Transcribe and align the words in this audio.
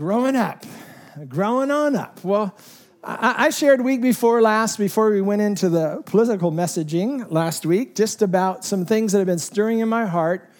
growing 0.00 0.34
up, 0.34 0.64
growing 1.28 1.70
on 1.70 1.94
up. 1.94 2.24
Well, 2.24 2.56
I, 3.04 3.50
shared 3.50 3.82
week 3.82 4.00
before 4.00 4.40
last, 4.40 4.78
before 4.78 5.10
we 5.10 5.20
went 5.20 5.42
into 5.42 5.68
the 5.68 6.02
political 6.06 6.50
messaging 6.50 7.30
last 7.30 7.66
week, 7.66 7.96
just 7.96 8.22
about 8.22 8.64
some 8.64 8.86
things 8.86 9.12
that 9.12 9.18
have 9.18 9.26
been 9.26 9.38
stirring 9.38 9.80
in 9.80 9.90
my 9.90 10.06
heart. 10.06 10.50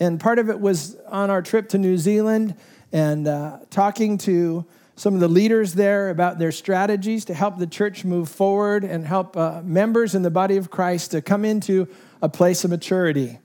And 0.00 0.18
part 0.18 0.38
of 0.38 0.48
it 0.48 0.58
was 0.58 0.96
on 1.06 1.28
our 1.28 1.42
trip 1.42 1.68
to 1.70 1.78
New 1.78 1.98
Zealand 1.98 2.54
and 2.90 3.28
uh, 3.28 3.58
talking 3.68 4.16
to 4.18 4.64
some 4.96 5.12
of 5.12 5.20
the 5.20 5.28
leaders 5.28 5.74
there 5.74 6.08
about 6.08 6.38
their 6.38 6.50
strategies 6.50 7.26
to 7.26 7.34
help 7.34 7.58
the 7.58 7.66
church 7.66 8.06
move 8.06 8.30
forward 8.30 8.84
and 8.84 9.04
help 9.04 9.36
uh, 9.36 9.60
members 9.62 10.14
in 10.14 10.22
the 10.22 10.30
body 10.30 10.56
of 10.56 10.70
Christ 10.70 11.10
to 11.10 11.20
come 11.20 11.44
into 11.44 11.88
a 12.22 12.28
place 12.30 12.64
of 12.64 12.70
maturity. 12.70 13.38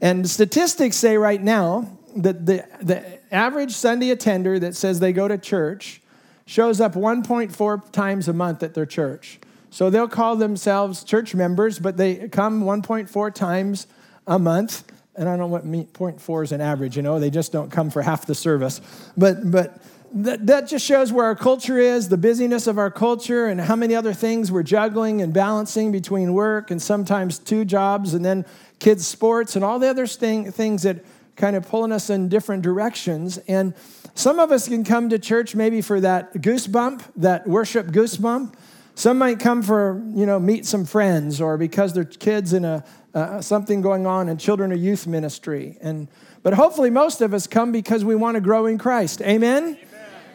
And 0.00 0.26
statistics 0.26 0.96
say 0.96 1.18
right 1.18 1.42
now 1.42 1.94
that 2.16 2.46
the, 2.46 2.66
the 2.80 3.17
average 3.30 3.72
Sunday 3.72 4.10
attender 4.10 4.58
that 4.58 4.74
says 4.74 5.00
they 5.00 5.12
go 5.12 5.28
to 5.28 5.38
church 5.38 6.00
shows 6.46 6.80
up 6.80 6.94
1.4 6.94 7.92
times 7.92 8.28
a 8.28 8.32
month 8.32 8.62
at 8.62 8.74
their 8.74 8.86
church. 8.86 9.38
So 9.70 9.90
they'll 9.90 10.08
call 10.08 10.36
themselves 10.36 11.04
church 11.04 11.34
members, 11.34 11.78
but 11.78 11.96
they 11.96 12.28
come 12.28 12.62
1.4 12.62 13.34
times 13.34 13.86
a 14.26 14.38
month. 14.38 14.90
And 15.14 15.28
I 15.28 15.32
don't 15.32 15.40
know 15.40 15.46
what 15.46 15.66
0.4 15.66 16.44
is 16.44 16.52
an 16.52 16.60
average, 16.60 16.96
you 16.96 17.02
know, 17.02 17.18
they 17.18 17.30
just 17.30 17.52
don't 17.52 17.70
come 17.70 17.90
for 17.90 18.02
half 18.02 18.24
the 18.24 18.34
service. 18.34 18.80
But, 19.16 19.50
but 19.50 19.82
that, 20.14 20.46
that 20.46 20.68
just 20.68 20.86
shows 20.86 21.12
where 21.12 21.26
our 21.26 21.34
culture 21.34 21.78
is, 21.78 22.08
the 22.08 22.16
busyness 22.16 22.66
of 22.66 22.78
our 22.78 22.90
culture, 22.90 23.46
and 23.46 23.60
how 23.60 23.76
many 23.76 23.94
other 23.94 24.14
things 24.14 24.50
we're 24.50 24.62
juggling 24.62 25.20
and 25.20 25.34
balancing 25.34 25.92
between 25.92 26.32
work 26.32 26.70
and 26.70 26.80
sometimes 26.80 27.38
two 27.38 27.64
jobs, 27.64 28.14
and 28.14 28.24
then 28.24 28.46
kids' 28.78 29.06
sports, 29.06 29.54
and 29.54 29.64
all 29.64 29.78
the 29.78 29.88
other 29.88 30.06
things 30.06 30.82
that 30.84 31.04
kind 31.38 31.56
of 31.56 31.66
pulling 31.66 31.92
us 31.92 32.10
in 32.10 32.28
different 32.28 32.62
directions. 32.62 33.38
And 33.48 33.74
some 34.14 34.38
of 34.38 34.52
us 34.52 34.68
can 34.68 34.84
come 34.84 35.08
to 35.08 35.18
church 35.18 35.54
maybe 35.54 35.80
for 35.80 36.00
that 36.00 36.34
goosebump, 36.34 37.02
that 37.16 37.46
worship 37.46 37.86
goosebump. 37.86 38.54
Some 38.94 39.16
might 39.16 39.38
come 39.38 39.62
for, 39.62 40.02
you 40.12 40.26
know, 40.26 40.40
meet 40.40 40.66
some 40.66 40.84
friends 40.84 41.40
or 41.40 41.56
because 41.56 41.94
their 41.94 42.04
kids 42.04 42.52
in 42.52 42.64
a 42.64 42.84
uh, 43.14 43.40
something 43.40 43.80
going 43.80 44.06
on 44.06 44.28
in 44.28 44.36
children 44.36 44.70
or 44.70 44.76
youth 44.76 45.06
ministry. 45.06 45.78
And 45.80 46.08
but 46.42 46.54
hopefully 46.54 46.90
most 46.90 47.20
of 47.20 47.32
us 47.32 47.46
come 47.46 47.72
because 47.72 48.04
we 48.04 48.14
want 48.14 48.34
to 48.34 48.40
grow 48.40 48.66
in 48.66 48.76
Christ. 48.76 49.22
Amen. 49.22 49.78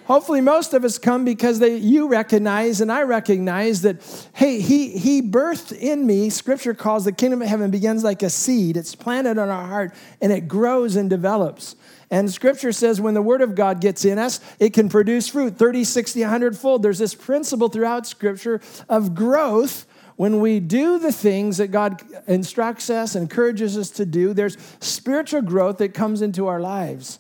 Hopefully, 0.06 0.42
most 0.42 0.74
of 0.74 0.84
us 0.84 0.98
come 0.98 1.24
because 1.24 1.60
they, 1.60 1.78
you 1.78 2.10
recognize 2.10 2.82
and 2.82 2.92
I 2.92 3.04
recognize 3.04 3.84
that, 3.84 4.02
hey, 4.34 4.60
he, 4.60 4.98
he 4.98 5.22
birthed 5.22 5.72
in 5.72 6.06
me. 6.06 6.30
Scripture 6.30 6.74
calls 6.74 7.06
the 7.06 7.14
kingdom 7.14 7.42
of 7.42 7.48
heaven 7.48 7.72
begins 7.72 8.04
like 8.04 8.22
a 8.22 8.30
seed. 8.30 8.76
It's 8.76 8.96
planted 8.96 9.38
on 9.38 9.50
our 9.50 9.66
heart 9.66 9.94
and 10.20 10.32
it 10.32 10.48
grows 10.48 10.98
and 10.98 11.10
develops. 11.10 11.78
And 12.12 12.32
Scripture 12.32 12.74
says 12.74 13.00
when 13.00 13.14
the 13.14 13.22
Word 13.22 13.42
of 13.42 13.56
God 13.56 13.80
gets 13.80 14.04
in 14.04 14.20
us, 14.20 14.42
it 14.60 14.74
can 14.74 14.90
produce 14.90 15.30
fruit 15.30 15.58
30, 15.58 15.86
60, 15.86 16.22
100 16.22 16.58
fold. 16.58 16.84
There's 16.84 17.00
this 17.00 17.16
principle 17.16 17.70
throughout 17.70 18.06
Scripture 18.06 18.62
of 18.90 19.16
growth. 19.16 19.88
When 20.16 20.42
we 20.42 20.60
do 20.60 21.00
the 21.00 21.12
things 21.12 21.58
that 21.58 21.70
God 21.70 22.04
instructs 22.28 22.90
us, 22.90 23.16
encourages 23.16 23.78
us 23.78 23.90
to 23.92 24.06
do, 24.06 24.34
there's 24.34 24.58
spiritual 24.80 25.42
growth 25.42 25.80
that 25.80 25.94
comes 25.94 26.22
into 26.22 26.46
our 26.48 26.60
lives. 26.60 27.20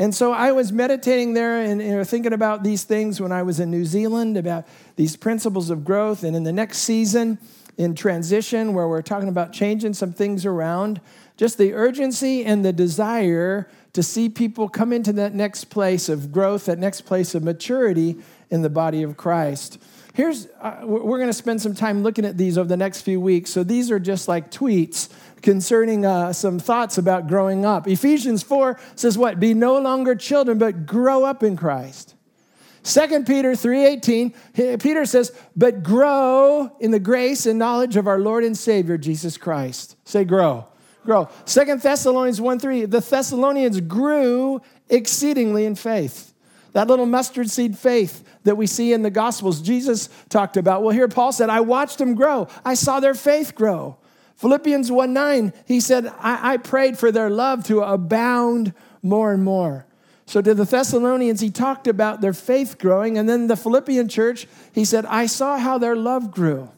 And 0.00 0.14
so 0.14 0.32
I 0.32 0.52
was 0.52 0.72
meditating 0.72 1.34
there 1.34 1.60
and 1.60 1.78
know, 1.78 2.04
thinking 2.04 2.32
about 2.32 2.64
these 2.64 2.84
things 2.84 3.20
when 3.20 3.32
I 3.32 3.42
was 3.42 3.60
in 3.60 3.70
New 3.70 3.84
Zealand, 3.84 4.38
about 4.38 4.66
these 4.96 5.14
principles 5.14 5.68
of 5.68 5.84
growth. 5.84 6.24
And 6.24 6.34
in 6.34 6.42
the 6.42 6.54
next 6.54 6.78
season, 6.78 7.36
in 7.76 7.94
transition, 7.94 8.72
where 8.72 8.88
we're 8.88 9.02
talking 9.02 9.28
about 9.28 9.52
changing 9.52 9.92
some 9.92 10.14
things 10.14 10.46
around, 10.46 11.02
just 11.36 11.58
the 11.58 11.74
urgency 11.74 12.46
and 12.46 12.64
the 12.64 12.72
desire 12.72 13.68
to 13.92 14.02
see 14.02 14.30
people 14.30 14.70
come 14.70 14.94
into 14.94 15.12
that 15.12 15.34
next 15.34 15.64
place 15.64 16.08
of 16.08 16.32
growth, 16.32 16.64
that 16.64 16.78
next 16.78 17.02
place 17.02 17.34
of 17.34 17.42
maturity 17.42 18.16
in 18.48 18.62
the 18.62 18.70
body 18.70 19.02
of 19.02 19.18
Christ. 19.18 19.78
Here's, 20.14 20.46
uh, 20.60 20.80
we're 20.82 21.18
going 21.18 21.28
to 21.28 21.34
spend 21.34 21.60
some 21.60 21.74
time 21.74 22.02
looking 22.02 22.24
at 22.24 22.38
these 22.38 22.56
over 22.56 22.68
the 22.68 22.76
next 22.76 23.02
few 23.02 23.20
weeks. 23.20 23.50
So 23.50 23.64
these 23.64 23.90
are 23.90 24.00
just 24.00 24.28
like 24.28 24.50
tweets 24.50 25.08
concerning 25.42 26.04
uh, 26.04 26.32
some 26.32 26.58
thoughts 26.58 26.98
about 26.98 27.28
growing 27.28 27.64
up. 27.64 27.88
Ephesians 27.88 28.42
4 28.42 28.78
says 28.94 29.16
what? 29.16 29.40
Be 29.40 29.54
no 29.54 29.78
longer 29.78 30.14
children, 30.14 30.58
but 30.58 30.86
grow 30.86 31.24
up 31.24 31.42
in 31.42 31.56
Christ. 31.56 32.14
2 32.82 33.24
Peter 33.26 33.54
3:18, 33.54 34.32
Peter 34.78 35.04
says, 35.04 35.32
"But 35.54 35.82
grow 35.82 36.70
in 36.80 36.90
the 36.90 36.98
grace 36.98 37.44
and 37.44 37.58
knowledge 37.58 37.96
of 37.96 38.06
our 38.06 38.18
Lord 38.18 38.42
and 38.42 38.56
Savior 38.56 38.96
Jesus 38.96 39.36
Christ." 39.36 39.96
Say 40.04 40.24
grow. 40.24 40.64
Grow. 41.04 41.28
2 41.46 41.82
Thessalonians 41.82 42.40
1:3, 42.40 42.86
the 42.86 43.00
Thessalonians 43.00 43.80
grew 43.80 44.60
exceedingly 44.88 45.66
in 45.66 45.74
faith. 45.74 46.32
That 46.72 46.88
little 46.88 47.06
mustard 47.06 47.50
seed 47.50 47.76
faith 47.76 48.22
that 48.44 48.56
we 48.56 48.66
see 48.66 48.92
in 48.92 49.02
the 49.02 49.10
Gospels, 49.10 49.60
Jesus 49.60 50.08
talked 50.28 50.56
about. 50.56 50.82
Well, 50.82 50.94
here 50.94 51.08
Paul 51.08 51.32
said, 51.32 51.50
I 51.50 51.60
watched 51.60 51.98
them 51.98 52.14
grow. 52.14 52.48
I 52.64 52.74
saw 52.74 53.00
their 53.00 53.14
faith 53.14 53.54
grow. 53.54 53.96
Philippians 54.40 54.90
1 54.90 55.12
9, 55.12 55.52
he 55.66 55.80
said, 55.80 56.06
I, 56.18 56.54
I 56.54 56.56
prayed 56.56 56.98
for 56.98 57.12
their 57.12 57.28
love 57.28 57.62
to 57.64 57.82
abound 57.82 58.72
more 59.02 59.34
and 59.34 59.44
more. 59.44 59.84
So 60.24 60.40
to 60.40 60.54
the 60.54 60.64
Thessalonians, 60.64 61.42
he 61.42 61.50
talked 61.50 61.86
about 61.86 62.22
their 62.22 62.32
faith 62.32 62.78
growing. 62.78 63.18
And 63.18 63.28
then 63.28 63.48
the 63.48 63.56
Philippian 63.56 64.08
church, 64.08 64.46
he 64.72 64.86
said, 64.86 65.04
I 65.04 65.26
saw 65.26 65.58
how 65.58 65.76
their 65.76 65.94
love 65.94 66.30
grew. 66.30 66.70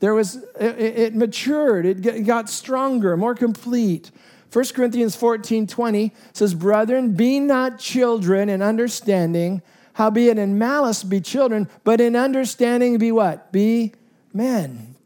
There 0.00 0.12
was, 0.12 0.44
it, 0.60 0.78
it 0.78 1.14
matured, 1.14 1.86
it 1.86 2.26
got 2.26 2.50
stronger, 2.50 3.16
more 3.16 3.34
complete. 3.34 4.10
1 4.52 4.64
Corinthians 4.74 5.16
14 5.16 5.66
20 5.66 6.12
says, 6.34 6.52
Brethren, 6.52 7.14
be 7.14 7.40
not 7.40 7.78
children 7.78 8.50
in 8.50 8.60
understanding, 8.60 9.62
howbeit 9.94 10.36
in 10.36 10.58
malice 10.58 11.02
be 11.02 11.22
children, 11.22 11.66
but 11.82 11.98
in 11.98 12.14
understanding 12.14 12.98
be 12.98 13.10
what? 13.10 13.52
Be 13.52 13.94
men. 14.34 14.96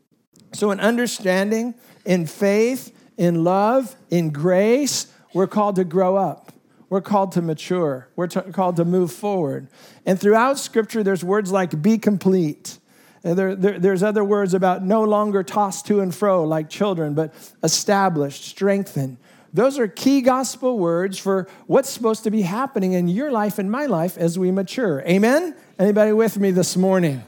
So 0.53 0.73
in 0.73 0.81
understanding, 0.81 1.75
in 2.05 2.27
faith, 2.27 2.97
in 3.17 3.45
love, 3.45 3.95
in 4.11 4.31
grace, 4.31 5.13
we're 5.35 5.47
called 5.47 5.77
to 5.77 5.85
grow 5.85 6.17
up. 6.17 6.53
We're 6.89 7.01
called 7.01 7.33
to 7.33 7.43
mature. 7.43 8.09
We're 8.17 8.27
t- 8.27 8.41
called 8.53 8.77
to 8.77 8.85
move 8.85 9.13
forward. 9.13 9.69
And 10.05 10.21
throughout 10.21 10.59
Scripture, 10.59 11.05
there's 11.05 11.23
words 11.23 11.53
like 11.53 11.81
be 11.81 11.99
complete. 11.99 12.79
There, 13.23 13.55
there, 13.55 13.79
there's 13.79 14.03
other 14.03 14.25
words 14.25 14.55
about 14.55 14.83
no 14.83 15.05
longer 15.05 15.43
tossed 15.43 15.87
to 15.87 16.01
and 16.01 16.13
fro 16.13 16.45
like 16.45 16.69
children, 16.69 17.15
but 17.15 17.33
established, 17.63 18.45
strengthened. 18.45 19.19
Those 19.53 19.79
are 19.79 19.87
key 19.87 20.21
gospel 20.21 20.79
words 20.79 21.19
for 21.19 21.49
what's 21.67 21.91
supposed 21.91 22.25
to 22.25 22.31
be 22.31 22.43
happening 22.43 22.93
in 22.93 23.09
your 23.09 23.31
life 23.31 23.59
and 23.59 23.71
my 23.71 23.87
life 23.87 24.17
as 24.17 24.39
we 24.39 24.51
mature. 24.51 25.03
Amen? 25.03 25.55
Anybody 25.79 26.13
with 26.13 26.39
me 26.39 26.51
this 26.51 26.77
morning? 26.77 27.23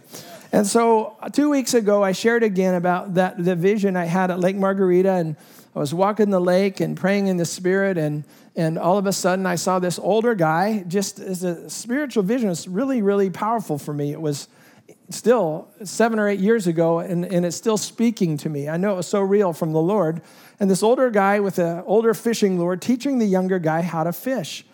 And 0.52 0.66
so 0.66 1.16
uh, 1.20 1.30
two 1.30 1.48
weeks 1.48 1.72
ago, 1.72 2.04
I 2.04 2.12
shared 2.12 2.42
again 2.42 2.74
about 2.74 3.14
that 3.14 3.42
the 3.42 3.56
vision 3.56 3.96
I 3.96 4.04
had 4.04 4.30
at 4.30 4.38
Lake 4.38 4.56
Margarita, 4.56 5.12
and 5.12 5.34
I 5.74 5.78
was 5.78 5.94
walking 5.94 6.28
the 6.28 6.40
lake 6.40 6.80
and 6.80 6.94
praying 6.94 7.28
in 7.28 7.38
the 7.38 7.46
Spirit, 7.46 7.96
and 7.96 8.24
and 8.54 8.78
all 8.78 8.98
of 8.98 9.06
a 9.06 9.12
sudden 9.14 9.46
I 9.46 9.54
saw 9.54 9.78
this 9.78 9.98
older 9.98 10.34
guy. 10.34 10.84
Just 10.86 11.18
as 11.18 11.42
a 11.42 11.70
spiritual 11.70 12.22
vision, 12.22 12.50
it's 12.50 12.68
really 12.68 13.00
really 13.00 13.30
powerful 13.30 13.78
for 13.78 13.94
me. 13.94 14.12
It 14.12 14.20
was 14.20 14.48
still 15.08 15.68
seven 15.84 16.18
or 16.18 16.28
eight 16.28 16.40
years 16.40 16.66
ago, 16.66 16.98
and, 16.98 17.24
and 17.24 17.46
it's 17.46 17.56
still 17.56 17.78
speaking 17.78 18.36
to 18.38 18.48
me. 18.48 18.68
I 18.68 18.76
know 18.76 18.92
it 18.92 18.96
was 18.96 19.06
so 19.06 19.20
real 19.20 19.52
from 19.52 19.72
the 19.72 19.80
Lord. 19.80 20.22
And 20.60 20.70
this 20.70 20.82
older 20.82 21.10
guy 21.10 21.40
with 21.40 21.58
an 21.58 21.82
older 21.86 22.14
fishing 22.14 22.58
lure 22.58 22.76
teaching 22.76 23.18
the 23.18 23.26
younger 23.26 23.58
guy 23.58 23.82
how 23.82 24.04
to 24.04 24.12
fish. 24.12 24.64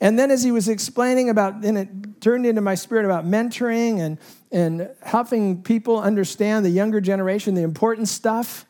And 0.00 0.18
then 0.18 0.30
as 0.30 0.42
he 0.42 0.52
was 0.52 0.68
explaining 0.68 1.30
about, 1.30 1.62
then 1.62 1.76
it 1.76 2.20
turned 2.20 2.46
into 2.46 2.60
my 2.60 2.74
spirit 2.74 3.04
about 3.04 3.26
mentoring 3.26 4.00
and, 4.00 4.18
and 4.52 4.90
helping 5.02 5.62
people 5.62 5.98
understand 5.98 6.64
the 6.64 6.70
younger 6.70 7.00
generation, 7.00 7.54
the 7.54 7.62
important 7.62 8.08
stuff. 8.08 8.66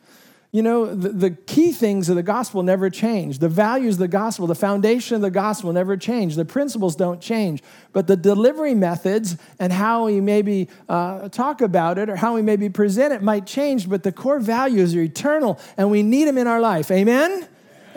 You 0.53 0.63
know, 0.63 0.95
the, 0.95 1.09
the, 1.09 1.31
key 1.31 1.73
things 1.73 2.07
of 2.07 2.15
the 2.15 2.23
gospel 2.23 2.63
never 2.63 2.89
change. 2.89 3.39
The 3.39 3.49
values 3.49 3.95
of 3.95 3.99
the 3.99 4.07
gospel, 4.07 4.47
the 4.47 4.55
foundation 4.55 5.15
of 5.15 5.21
the 5.21 5.29
gospel 5.29 5.73
never 5.73 5.97
change. 5.97 6.35
The 6.35 6.45
principles 6.45 6.95
don't 6.95 7.19
change. 7.19 7.61
But 7.91 8.07
the 8.07 8.15
delivery 8.15 8.73
methods 8.73 9.37
and 9.59 9.73
how 9.73 10.05
we 10.05 10.21
maybe 10.21 10.69
uh, 10.87 11.27
talk 11.29 11.59
about 11.59 11.97
it 11.97 12.09
or 12.09 12.15
how 12.15 12.33
we 12.33 12.41
maybe 12.41 12.69
present 12.69 13.13
it 13.13 13.21
might 13.21 13.45
change, 13.45 13.89
but 13.89 14.03
the 14.03 14.13
core 14.13 14.39
values 14.39 14.95
are 14.95 15.01
eternal 15.01 15.59
and 15.75 15.91
we 15.91 16.01
need 16.01 16.29
them 16.29 16.37
in 16.37 16.47
our 16.47 16.61
life. 16.61 16.91
Amen? 16.91 17.47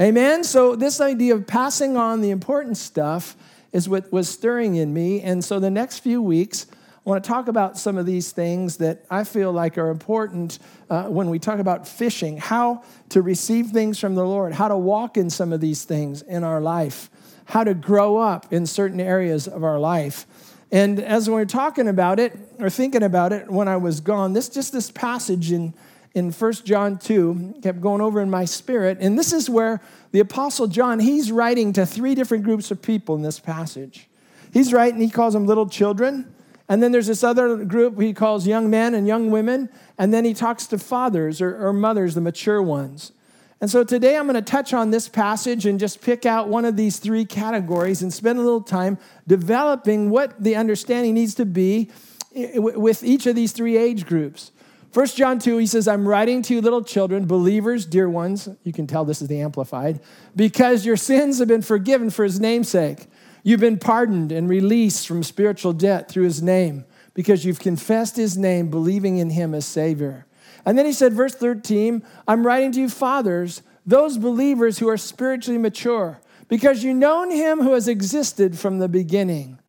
Amen? 0.01 0.45
So, 0.45 0.77
this 0.77 0.99
idea 0.99 1.35
of 1.35 1.47
passing 1.47 1.99
on 1.99 2.23
the 2.23 2.31
important 2.31 2.79
stuff 2.79 3.37
is 3.71 3.87
what 3.87 4.11
was 4.11 4.31
stirring 4.31 4.77
in 4.77 4.95
me. 4.95 5.21
And 5.21 5.45
so, 5.45 5.61
the 5.61 5.71
next 5.71 5.99
few 5.99 6.23
weeks, 6.23 6.67
I 6.73 6.75
want 7.11 7.23
to 7.23 7.29
talk 7.29 7.49
about 7.49 7.77
some 7.77 7.99
of 7.99 8.07
these 8.07 8.33
things 8.33 8.79
that 8.79 9.05
I 9.11 9.25
feel 9.25 9.53
like 9.53 9.77
are 9.77 9.91
important 9.91 10.59
uh, 10.89 11.05
when 11.05 11.29
we 11.29 11.39
talk 11.39 11.59
about 11.59 11.87
fishing, 11.87 12.39
how 12.39 12.83
to 13.11 13.21
receive 13.21 13.67
things 13.67 13.99
from 13.99 14.15
the 14.15 14.25
Lord, 14.25 14.55
how 14.55 14.69
to 14.69 14.77
walk 14.77 15.19
in 15.19 15.29
some 15.29 15.53
of 15.53 15.61
these 15.61 15.85
things 15.85 16.23
in 16.23 16.45
our 16.45 16.63
life, 16.63 17.11
how 17.45 17.63
to 17.63 17.75
grow 17.75 18.17
up 18.17 18.51
in 18.55 18.65
certain 18.65 19.01
areas 19.01 19.47
of 19.47 19.65
our 19.65 19.79
life. 19.79 20.27
And 20.73 20.99
as 20.99 21.29
we 21.29 21.35
we're 21.35 21.45
talking 21.45 21.89
about 21.89 22.19
it 22.19 22.39
or 22.59 22.71
thinking 22.71 23.03
about 23.03 23.35
it 23.35 23.51
when 23.51 23.69
I 23.69 23.77
was 23.77 24.01
gone, 24.01 24.33
this 24.33 24.49
just 24.49 24.73
this 24.73 24.91
passage 24.91 25.53
in 25.53 25.75
in 26.15 26.33
1 26.33 26.53
John 26.65 26.99
2 26.99 27.61
kept 27.63 27.81
going 27.81 28.01
over 28.01 28.21
in 28.21 28.31
my 28.31 28.45
spirit. 28.45 28.99
And 29.01 29.19
this 29.19 29.33
is 29.33 29.49
where 29.49 29.81
the 30.13 30.21
Apostle 30.21 30.67
John, 30.67 30.99
he's 30.99 31.31
writing 31.31 31.73
to 31.75 31.87
three 31.87 32.15
different 32.15 32.45
groups 32.45 32.71
of 32.71 32.83
people 32.83 33.15
in 33.15 33.23
this 33.23 33.39
passage. 33.39 34.09
he's 34.53 34.73
and 34.73 35.01
he 35.01 35.09
calls 35.09 35.35
them 35.35 35.47
little 35.47 35.69
children. 35.69 36.35
And 36.69 36.83
then 36.83 36.93
there's 36.93 37.09
this 37.09 37.25
other 37.25 37.65
group 37.65 38.01
he 38.01 38.13
calls 38.13 38.47
young 38.47 38.71
men 38.71 38.95
and 38.95 39.07
young 39.07 39.31
women. 39.31 39.69
And 39.99 40.13
then 40.13 40.25
he 40.25 40.35
talks 40.35 40.67
to 40.69 40.79
fathers 40.79 41.41
or, 41.41 41.67
or 41.67 41.73
mothers, 41.73 42.15
the 42.15 42.21
mature 42.21 42.63
ones. 42.63 43.13
And 43.61 43.71
so 43.71 43.85
today 43.85 44.17
I'm 44.17 44.27
going 44.27 44.35
to 44.35 44.43
touch 44.43 44.73
on 44.73 44.91
this 44.91 45.09
passage 45.09 45.67
and 45.67 45.79
just 45.79 46.01
pick 46.01 46.25
out 46.25 46.49
one 46.49 46.65
of 46.65 46.77
these 46.77 46.99
three 46.99 47.27
categories 47.27 48.03
and 48.03 48.13
spend 48.13 48.39
a 48.39 48.43
little 48.43 48.63
time 48.63 48.99
developing 49.27 50.11
what 50.11 50.43
the 50.43 50.57
understanding 50.57 51.15
needs 51.15 51.35
to 51.35 51.45
be 51.45 51.91
with 52.33 53.03
each 53.03 53.27
of 53.27 53.37
these 53.37 53.53
three 53.53 53.77
age 53.77 54.07
groups. 54.07 54.51
1 54.93 55.07
John 55.09 55.39
2, 55.39 55.59
he 55.59 55.67
says, 55.67 55.87
I'm 55.87 56.07
writing 56.07 56.43
to 56.43 56.55
you, 56.55 56.61
little 56.61 56.83
children, 56.83 57.25
believers, 57.25 57.87
dear 57.87 58.11
ones. 58.11 58.49
You 58.65 58.73
can 58.73 58.89
tell 58.89 59.05
this 59.05 59.23
is 59.23 59.29
the 59.29 59.41
Amplified, 59.41 60.01
because 60.35 60.85
your 60.85 60.97
sins 60.97 61.39
have 61.39 61.47
been 61.47 61.63
forgiven 61.63 62.11
for 62.11 62.25
his 62.25 62.41
name's 62.41 62.69
sake. 62.69 63.07
You've 63.45 63.61
been 63.61 63.79
pardoned 63.79 64.33
and 64.33 64.49
released 64.49 65.07
from 65.07 65.23
spiritual 65.23 65.73
debt 65.73 66.11
through 66.11 66.25
his 66.25 66.43
name 66.43 66.85
because 67.15 67.45
you've 67.45 67.61
confessed 67.61 68.17
his 68.17 68.37
name, 68.37 68.69
believing 68.69 69.19
in 69.19 69.31
him 69.31 69.55
as 69.55 69.65
Savior. 69.65 70.27
And 70.67 70.77
then 70.77 70.87
he 70.87 70.93
said, 70.93 71.13
verse 71.13 71.35
13, 71.37 72.03
I'm 72.27 72.45
writing 72.45 72.73
to 72.73 72.81
you, 72.81 72.89
fathers, 72.89 73.63
those 73.87 74.19
believers 74.19 74.79
who 74.79 74.89
are 74.89 74.97
spiritually 74.97 75.59
mature, 75.59 76.21
because 76.49 76.83
you've 76.83 76.97
known 76.97 77.31
him 77.31 77.61
who 77.61 77.75
has 77.75 77.87
existed 77.87 78.59
from 78.59 78.81
the 78.81 78.89
beginning. 78.89 79.60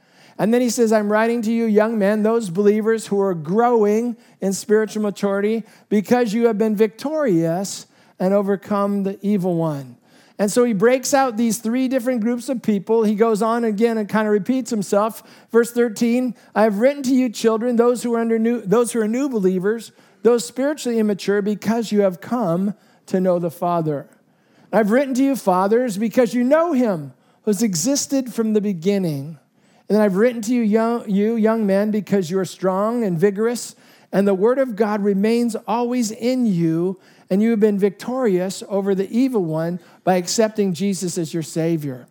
And 0.41 0.51
then 0.51 0.61
he 0.61 0.71
says, 0.71 0.91
I'm 0.91 1.11
writing 1.11 1.43
to 1.43 1.51
you, 1.51 1.65
young 1.65 1.99
men, 1.99 2.23
those 2.23 2.49
believers 2.49 3.05
who 3.05 3.21
are 3.21 3.35
growing 3.35 4.17
in 4.39 4.53
spiritual 4.53 5.03
maturity, 5.03 5.61
because 5.87 6.33
you 6.33 6.47
have 6.47 6.57
been 6.57 6.75
victorious 6.75 7.85
and 8.17 8.33
overcome 8.33 9.03
the 9.03 9.19
evil 9.21 9.53
one. 9.53 9.97
And 10.39 10.51
so 10.51 10.63
he 10.63 10.73
breaks 10.73 11.13
out 11.13 11.37
these 11.37 11.59
three 11.59 11.87
different 11.87 12.21
groups 12.21 12.49
of 12.49 12.63
people. 12.63 13.03
He 13.03 13.13
goes 13.13 13.43
on 13.43 13.63
again 13.63 13.99
and 13.99 14.09
kind 14.09 14.27
of 14.27 14.33
repeats 14.33 14.71
himself. 14.71 15.21
Verse 15.51 15.71
13, 15.73 16.33
I 16.55 16.63
have 16.63 16.79
written 16.79 17.03
to 17.03 17.13
you, 17.13 17.29
children, 17.29 17.75
those 17.75 18.01
who 18.01 18.15
are 18.15 18.19
under 18.19 18.39
new, 18.39 18.61
those 18.61 18.93
who 18.93 19.01
are 19.01 19.07
new 19.07 19.29
believers, 19.29 19.91
those 20.23 20.43
spiritually 20.43 20.97
immature, 20.97 21.43
because 21.43 21.91
you 21.91 22.01
have 22.01 22.19
come 22.19 22.73
to 23.05 23.21
know 23.21 23.37
the 23.37 23.51
Father. 23.51 24.09
I've 24.73 24.89
written 24.89 25.13
to 25.13 25.23
you, 25.23 25.35
fathers, 25.35 25.99
because 25.99 26.33
you 26.33 26.43
know 26.43 26.73
him 26.73 27.13
who's 27.43 27.61
existed 27.61 28.33
from 28.33 28.53
the 28.53 28.61
beginning. 28.61 29.37
And 29.91 29.97
then 29.97 30.05
I've 30.05 30.15
written 30.15 30.41
to 30.43 30.53
you, 30.53 30.61
young, 30.61 31.09
you 31.09 31.35
young 31.35 31.65
men, 31.65 31.91
because 31.91 32.31
you 32.31 32.39
are 32.39 32.45
strong 32.45 33.03
and 33.03 33.19
vigorous, 33.19 33.75
and 34.13 34.25
the 34.25 34.33
word 34.33 34.57
of 34.57 34.77
God 34.77 35.03
remains 35.03 35.57
always 35.67 36.11
in 36.11 36.45
you, 36.45 36.97
and 37.29 37.41
you 37.41 37.49
have 37.49 37.59
been 37.59 37.77
victorious 37.77 38.63
over 38.69 38.95
the 38.95 39.09
evil 39.11 39.43
one 39.43 39.81
by 40.05 40.15
accepting 40.15 40.73
Jesus 40.73 41.17
as 41.17 41.33
your 41.33 41.43
Savior. 41.43 42.07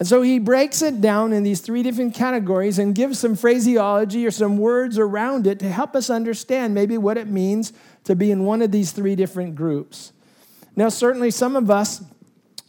And 0.00 0.08
so 0.08 0.22
he 0.22 0.40
breaks 0.40 0.82
it 0.82 1.00
down 1.00 1.32
in 1.32 1.44
these 1.44 1.60
three 1.60 1.84
different 1.84 2.12
categories 2.12 2.80
and 2.80 2.92
gives 2.92 3.20
some 3.20 3.36
phraseology 3.36 4.26
or 4.26 4.32
some 4.32 4.58
words 4.58 4.98
around 4.98 5.46
it 5.46 5.60
to 5.60 5.70
help 5.70 5.94
us 5.94 6.10
understand 6.10 6.74
maybe 6.74 6.98
what 6.98 7.16
it 7.16 7.28
means 7.28 7.72
to 8.02 8.16
be 8.16 8.32
in 8.32 8.44
one 8.44 8.62
of 8.62 8.72
these 8.72 8.90
three 8.90 9.14
different 9.14 9.54
groups. 9.54 10.12
Now, 10.74 10.88
certainly 10.88 11.30
some 11.30 11.54
of 11.54 11.70
us 11.70 12.02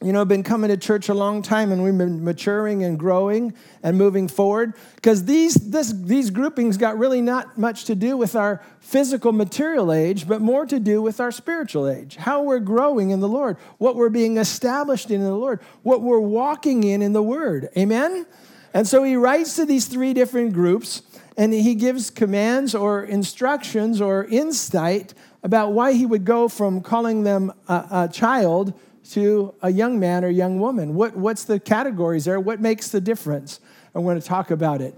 you 0.03 0.11
know, 0.11 0.25
been 0.25 0.43
coming 0.43 0.69
to 0.69 0.77
church 0.77 1.09
a 1.09 1.13
long 1.13 1.41
time 1.41 1.71
and 1.71 1.83
we've 1.83 1.97
been 1.97 2.23
maturing 2.23 2.83
and 2.83 2.99
growing 2.99 3.53
and 3.81 3.97
moving 3.97 4.27
forward 4.27 4.73
because 4.95 5.25
these, 5.25 5.55
these 5.55 6.29
groupings 6.29 6.77
got 6.77 6.97
really 6.97 7.21
not 7.21 7.57
much 7.57 7.85
to 7.85 7.95
do 7.95 8.17
with 8.17 8.35
our 8.35 8.61
physical 8.79 9.31
material 9.31 9.91
age, 9.93 10.27
but 10.27 10.41
more 10.41 10.65
to 10.65 10.79
do 10.79 11.01
with 11.01 11.19
our 11.19 11.31
spiritual 11.31 11.87
age, 11.87 12.17
how 12.17 12.43
we're 12.43 12.59
growing 12.59 13.11
in 13.11 13.19
the 13.19 13.27
Lord, 13.27 13.57
what 13.77 13.95
we're 13.95 14.09
being 14.09 14.37
established 14.37 15.09
in, 15.09 15.21
in 15.21 15.27
the 15.27 15.35
Lord, 15.35 15.61
what 15.83 16.01
we're 16.01 16.19
walking 16.19 16.83
in 16.83 17.01
in 17.01 17.13
the 17.13 17.23
Word. 17.23 17.69
Amen? 17.77 18.25
And 18.73 18.87
so 18.87 19.03
he 19.03 19.15
writes 19.15 19.55
to 19.55 19.65
these 19.65 19.85
three 19.85 20.13
different 20.13 20.53
groups 20.53 21.03
and 21.37 21.53
he 21.53 21.75
gives 21.75 22.09
commands 22.09 22.75
or 22.75 23.03
instructions 23.03 24.01
or 24.01 24.25
insight 24.25 25.13
about 25.43 25.73
why 25.73 25.93
he 25.93 26.05
would 26.05 26.25
go 26.25 26.47
from 26.47 26.81
calling 26.81 27.23
them 27.23 27.51
a, 27.67 27.85
a 27.91 28.09
child 28.11 28.73
to 29.11 29.53
a 29.61 29.69
young 29.69 29.99
man 29.99 30.23
or 30.23 30.29
young 30.29 30.59
woman? 30.59 30.95
What, 30.95 31.15
what's 31.15 31.43
the 31.43 31.59
categories 31.59 32.25
there? 32.25 32.39
What 32.39 32.61
makes 32.61 32.89
the 32.89 33.01
difference? 33.01 33.59
I'm 33.93 34.03
going 34.03 34.19
to 34.19 34.25
talk 34.25 34.51
about 34.51 34.81
it. 34.81 34.95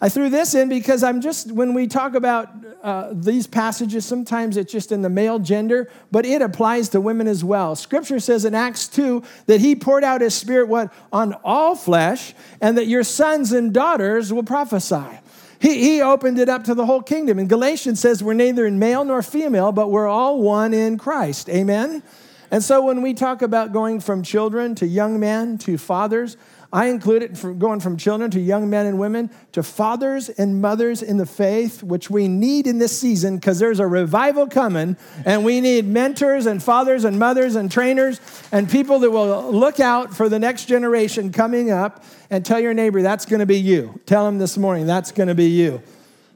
I 0.00 0.08
threw 0.08 0.30
this 0.30 0.54
in 0.54 0.68
because 0.68 1.02
I'm 1.02 1.20
just, 1.20 1.50
when 1.50 1.74
we 1.74 1.88
talk 1.88 2.14
about 2.14 2.50
uh, 2.84 3.10
these 3.12 3.48
passages, 3.48 4.06
sometimes 4.06 4.56
it's 4.56 4.70
just 4.70 4.92
in 4.92 5.02
the 5.02 5.08
male 5.08 5.40
gender, 5.40 5.90
but 6.12 6.24
it 6.24 6.40
applies 6.40 6.88
to 6.90 7.00
women 7.00 7.26
as 7.26 7.42
well. 7.42 7.74
Scripture 7.74 8.20
says 8.20 8.44
in 8.44 8.54
Acts 8.54 8.86
2 8.86 9.24
that 9.46 9.60
he 9.60 9.74
poured 9.74 10.04
out 10.04 10.20
his 10.20 10.34
spirit 10.34 10.68
what, 10.68 10.92
on 11.12 11.34
all 11.42 11.74
flesh, 11.74 12.32
and 12.60 12.78
that 12.78 12.86
your 12.86 13.02
sons 13.02 13.50
and 13.50 13.74
daughters 13.74 14.32
will 14.32 14.44
prophesy. 14.44 15.18
He, 15.60 15.82
he 15.82 16.00
opened 16.00 16.38
it 16.38 16.48
up 16.48 16.62
to 16.64 16.74
the 16.74 16.86
whole 16.86 17.02
kingdom. 17.02 17.40
And 17.40 17.48
Galatians 17.48 17.98
says 17.98 18.22
we're 18.22 18.34
neither 18.34 18.66
in 18.66 18.78
male 18.78 19.04
nor 19.04 19.22
female, 19.22 19.72
but 19.72 19.90
we're 19.90 20.06
all 20.06 20.40
one 20.40 20.72
in 20.72 20.96
Christ. 20.98 21.48
Amen? 21.48 22.04
And 22.50 22.62
so 22.62 22.82
when 22.82 23.02
we 23.02 23.14
talk 23.14 23.42
about 23.42 23.72
going 23.72 24.00
from 24.00 24.22
children 24.22 24.74
to 24.76 24.86
young 24.86 25.20
men 25.20 25.58
to 25.58 25.76
fathers, 25.76 26.36
I 26.70 26.86
include 26.86 27.22
it 27.22 27.38
from 27.38 27.58
going 27.58 27.80
from 27.80 27.96
children 27.96 28.30
to 28.32 28.40
young 28.40 28.68
men 28.68 28.84
and 28.84 28.98
women 28.98 29.30
to 29.52 29.62
fathers 29.62 30.28
and 30.28 30.60
mothers 30.60 31.02
in 31.02 31.16
the 31.16 31.24
faith, 31.24 31.82
which 31.82 32.10
we 32.10 32.28
need 32.28 32.66
in 32.66 32.78
this 32.78 32.98
season 32.98 33.36
because 33.36 33.58
there's 33.58 33.80
a 33.80 33.86
revival 33.86 34.46
coming, 34.46 34.98
and 35.24 35.44
we 35.44 35.62
need 35.62 35.86
mentors 35.86 36.44
and 36.44 36.62
fathers 36.62 37.04
and 37.04 37.18
mothers 37.18 37.54
and 37.54 37.72
trainers 37.72 38.20
and 38.52 38.70
people 38.70 38.98
that 38.98 39.10
will 39.10 39.50
look 39.50 39.80
out 39.80 40.14
for 40.14 40.28
the 40.28 40.38
next 40.38 40.66
generation 40.66 41.32
coming 41.32 41.70
up 41.70 42.04
and 42.30 42.44
tell 42.44 42.60
your 42.60 42.74
neighbor, 42.74 43.00
that's 43.00 43.24
going 43.24 43.40
to 43.40 43.46
be 43.46 43.58
you. 43.58 43.98
Tell 44.04 44.26
them 44.26 44.38
this 44.38 44.58
morning, 44.58 44.86
that's 44.86 45.10
going 45.10 45.28
to 45.28 45.34
be 45.34 45.48
you. 45.48 45.82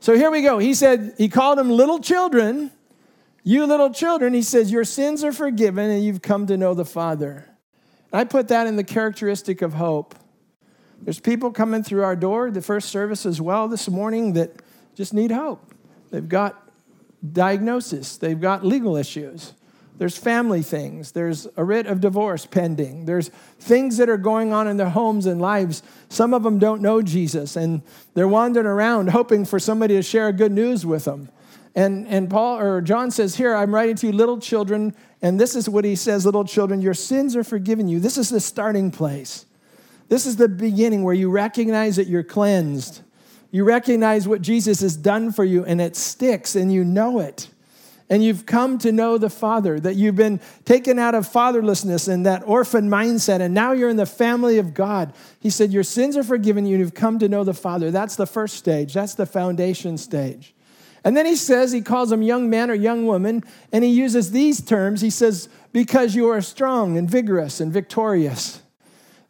So 0.01 0.17
here 0.17 0.31
we 0.31 0.41
go. 0.41 0.59
He 0.59 0.73
said, 0.73 1.15
he 1.19 1.29
called 1.29 1.59
them 1.59 1.71
little 1.71 2.01
children 2.01 2.71
you 3.43 3.67
little 3.67 3.91
children, 3.91 4.35
he 4.35 4.43
says, 4.43 4.71
your 4.71 4.85
sins 4.85 5.25
are 5.25 5.33
forgiven 5.33 5.91
and 5.91 6.05
you've 6.05 6.23
come 6.23 6.47
to 6.47 6.57
know 6.57 6.75
the 6.75 6.85
Father. 6.85 7.49
I 8.13 8.25
put 8.25 8.49
that 8.49 8.67
in 8.67 8.77
the 8.77 8.85
characteristic 8.85 9.63
of 9.63 9.75
hope. 9.75 10.15
There's 11.01 11.19
people 11.19 11.51
coming 11.51 11.83
through 11.83 12.05
our 12.05 12.15
door, 12.15 12.51
the 12.51 12.63
first 12.63 12.91
service 12.91 13.27
as 13.27 13.41
well 13.41 13.67
this 13.67 13.89
morning, 13.89 14.35
that 14.35 14.63
just 14.95 15.13
need 15.13 15.33
hope. 15.33 15.75
They've 16.11 16.29
got 16.29 16.71
diagnosis, 17.33 18.17
they've 18.19 18.41
got 18.41 18.65
legal 18.65 18.97
issues, 18.97 19.55
there's 19.99 20.17
family 20.17 20.63
things, 20.63 21.13
there's 21.13 21.49
a 21.57 21.65
writ 21.65 21.87
of 21.87 22.01
divorce 22.01 22.47
pending, 22.47 23.07
there's 23.07 23.29
things 23.59 23.97
that 23.97 24.09
are 24.09 24.17
going 24.17 24.53
on 24.53 24.69
in 24.69 24.77
their 24.77 24.91
homes 24.91 25.27
and 25.27 25.41
lives. 25.41 25.83
Some 26.09 26.35
of 26.35 26.43
them 26.43 26.59
don't 26.59 26.83
know 26.83 27.03
Jesus, 27.03 27.57
and 27.57 27.83
they're 28.15 28.29
wandering 28.29 28.67
around 28.67 29.11
hoping 29.11 29.45
for 29.45 29.59
somebody 29.59 29.95
to 29.95 30.03
share 30.03 30.31
good 30.33 30.53
news 30.53 30.85
with 30.85 31.05
them. 31.05 31.31
And, 31.75 32.07
and 32.07 32.29
Paul 32.29 32.59
or 32.59 32.81
John 32.83 33.11
says 33.11 33.35
here, 33.35 33.55
I'm 33.55 33.75
writing 33.75 33.97
to 33.97 34.09
you, 34.09 34.13
little 34.13 34.39
children, 34.39 34.95
and 35.23 35.41
this 35.41 35.57
is 35.57 35.69
what 35.69 35.85
he 35.85 35.97
says, 35.97 36.27
little 36.27 36.45
children, 36.45 36.83
your 36.83 36.95
sins 36.95 37.35
are 37.35 37.45
forgiven 37.45 37.89
you. 37.89 37.99
This 37.99 38.19
is 38.19 38.29
the 38.29 38.41
starting 38.41 38.91
place. 38.91 39.47
This 40.09 40.27
is 40.27 40.37
the 40.37 40.49
beginning 40.49 41.03
where 41.03 41.15
you 41.15 41.31
recognize 41.31 41.97
that 41.97 42.09
you're 42.09 42.23
cleansed. 42.23 43.01
You 43.51 43.65
recognize 43.65 44.29
what 44.29 44.43
Jesus 44.43 44.81
has 44.81 44.97
done 44.97 45.33
for 45.33 45.45
you, 45.45 45.65
and 45.65 45.81
it 45.81 45.97
sticks, 45.97 46.55
and 46.55 46.71
you 46.71 46.85
know 46.85 47.21
it. 47.21 47.49
And 48.11 48.23
you've 48.23 48.45
come 48.45 48.77
to 48.79 48.93
know 48.93 49.17
the 49.17 49.31
Father, 49.31 49.81
that 49.81 49.97
you've 49.97 50.17
been 50.17 50.41
taken 50.67 50.99
out 50.99 51.15
of 51.15 51.27
fatherlessness 51.27 52.13
and 52.13 52.27
that 52.27 52.43
orphan 52.45 52.91
mindset, 52.91 53.41
and 53.41 53.55
now 53.55 53.73
you're 53.73 53.89
in 53.89 53.97
the 53.97 54.05
family 54.05 54.59
of 54.59 54.75
God. 54.75 55.15
He 55.41 55.49
said, 55.49 55.73
Your 55.73 55.83
sins 55.83 56.19
are 56.19 56.23
forgiven 56.23 56.67
you, 56.67 56.75
and 56.75 56.81
you've 56.81 56.95
come 56.95 57.19
to 57.21 57.29
know 57.29 57.43
the 57.43 57.55
Father. 57.55 57.91
That's 57.91 58.17
the 58.17 58.27
first 58.27 58.57
stage, 58.57 58.93
that's 58.93 59.15
the 59.15 59.25
foundation 59.25 59.97
stage. 59.97 60.55
And 61.05 61.17
then 61.17 61.27
he 61.27 61.37
says, 61.37 61.73
he 61.73 61.81
calls 61.81 62.11
them 62.11 62.23
young 62.23 62.49
man 62.49 62.71
or 62.71 62.75
young 62.75 63.07
woman, 63.07 63.43
and 63.73 63.83
he 63.83 63.91
uses 63.91 64.31
these 64.31 64.61
terms. 64.61 65.01
He 65.01 65.11
says, 65.11 65.49
because 65.73 66.15
you 66.15 66.29
are 66.29 66.41
strong 66.41 66.97
and 66.97 67.11
vigorous 67.11 67.61
and 67.61 67.73
victorious. 67.73 68.63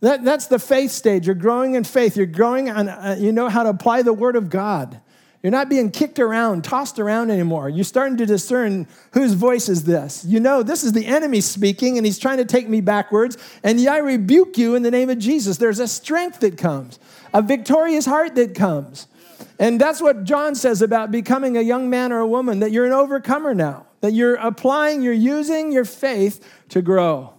That, 0.00 0.24
that's 0.24 0.48
the 0.48 0.58
faith 0.58 0.90
stage. 0.90 1.26
You're 1.26 1.36
growing 1.36 1.74
in 1.74 1.84
faith. 1.84 2.16
You're 2.16 2.26
growing 2.26 2.68
on, 2.68 2.88
uh, 2.88 3.16
you 3.18 3.32
know 3.32 3.48
how 3.48 3.62
to 3.62 3.70
apply 3.70 4.02
the 4.02 4.12
word 4.12 4.36
of 4.36 4.50
God. 4.50 5.00
You're 5.42 5.52
not 5.52 5.68
being 5.68 5.90
kicked 5.90 6.20
around, 6.20 6.62
tossed 6.62 7.00
around 7.00 7.30
anymore. 7.30 7.68
You're 7.68 7.84
starting 7.84 8.16
to 8.18 8.26
discern 8.26 8.86
whose 9.12 9.32
voice 9.32 9.68
is 9.68 9.84
this. 9.84 10.24
You 10.24 10.38
know, 10.38 10.62
this 10.62 10.84
is 10.84 10.92
the 10.92 11.06
enemy 11.06 11.40
speaking, 11.40 11.96
and 11.96 12.06
he's 12.06 12.18
trying 12.18 12.38
to 12.38 12.44
take 12.44 12.68
me 12.68 12.80
backwards. 12.80 13.36
And 13.64 13.80
I 13.88 13.98
rebuke 13.98 14.56
you 14.56 14.76
in 14.76 14.82
the 14.82 14.90
name 14.90 15.10
of 15.10 15.18
Jesus. 15.18 15.56
There's 15.56 15.80
a 15.80 15.88
strength 15.88 16.40
that 16.40 16.58
comes, 16.58 17.00
a 17.34 17.42
victorious 17.42 18.06
heart 18.06 18.36
that 18.36 18.54
comes. 18.54 19.08
And 19.58 19.80
that's 19.80 20.00
what 20.00 20.24
John 20.24 20.54
says 20.54 20.82
about 20.82 21.10
becoming 21.10 21.56
a 21.56 21.62
young 21.62 21.90
man 21.90 22.12
or 22.12 22.20
a 22.20 22.26
woman 22.26 22.60
that 22.60 22.72
you're 22.72 22.86
an 22.86 22.92
overcomer 22.92 23.54
now, 23.54 23.86
that 24.00 24.12
you're 24.12 24.34
applying, 24.34 25.02
you're 25.02 25.12
using 25.12 25.72
your 25.72 25.84
faith 25.84 26.44
to 26.70 26.82
grow. 26.82 27.34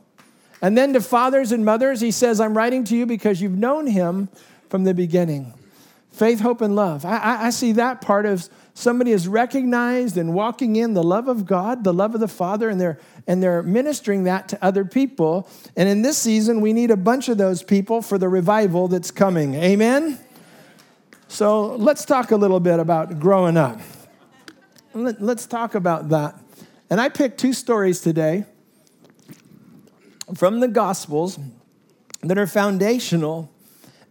And 0.62 0.78
then 0.78 0.94
to 0.94 1.02
fathers 1.02 1.52
and 1.52 1.66
mothers, 1.66 2.00
he 2.00 2.12
says, 2.12 2.40
I'm 2.40 2.56
writing 2.56 2.86
to 2.86 2.96
you 2.96 3.06
because 3.06 3.42
you've 3.42 3.58
known 3.58 3.88
him 3.88 4.30
from 4.70 4.86
the 4.86 4.94
beginning. 4.94 5.54
Faith, 6.12 6.40
hope, 6.40 6.62
and 6.62 6.76
love. 6.76 7.06
I, 7.06 7.48
I 7.48 7.50
see 7.50 7.74
that 7.74 8.00
part 8.00 8.26
of 8.26 8.48
somebody 8.74 9.12
is 9.12 9.28
recognized 9.28 10.16
and 10.16 10.34
walking 10.34 10.76
in 10.76 10.94
the 10.94 11.04
love 11.04 11.28
of 11.28 11.46
God, 11.46 11.84
the 11.84 11.94
love 11.94 12.14
of 12.14 12.22
the 12.22 12.28
Father, 12.28 12.70
and 12.70 12.80
they're 12.80 13.00
and 13.26 13.42
they're 13.42 13.64
ministering 13.64 14.26
that 14.26 14.50
to 14.50 14.64
other 14.64 14.86
people. 14.86 15.50
And 15.76 15.88
in 15.88 16.02
this 16.02 16.18
season, 16.18 16.62
we 16.62 16.74
need 16.74 16.92
a 16.92 16.98
bunch 16.98 17.30
of 17.30 17.38
those 17.38 17.64
people 17.64 18.02
for 18.02 18.18
the 18.18 18.30
revival 18.30 18.88
that's 18.88 19.12
coming. 19.12 19.56
Amen. 19.56 20.20
So 21.34 21.78
let's 21.78 22.06
talk 22.06 22.30
a 22.30 22.36
little 22.36 22.60
bit 22.60 22.80
about 22.80 23.20
growing 23.20 23.58
up. 23.58 23.80
Let's 24.94 25.48
talk 25.48 25.74
about 25.74 26.10
that. 26.10 26.40
And 26.92 27.02
I 27.02 27.10
picked 27.10 27.40
two 27.40 27.54
stories 27.54 28.02
today 28.02 28.46
from 30.36 30.60
the 30.60 30.68
Gospels 30.68 31.40
that 32.22 32.38
are 32.38 32.46
foundational. 32.46 33.52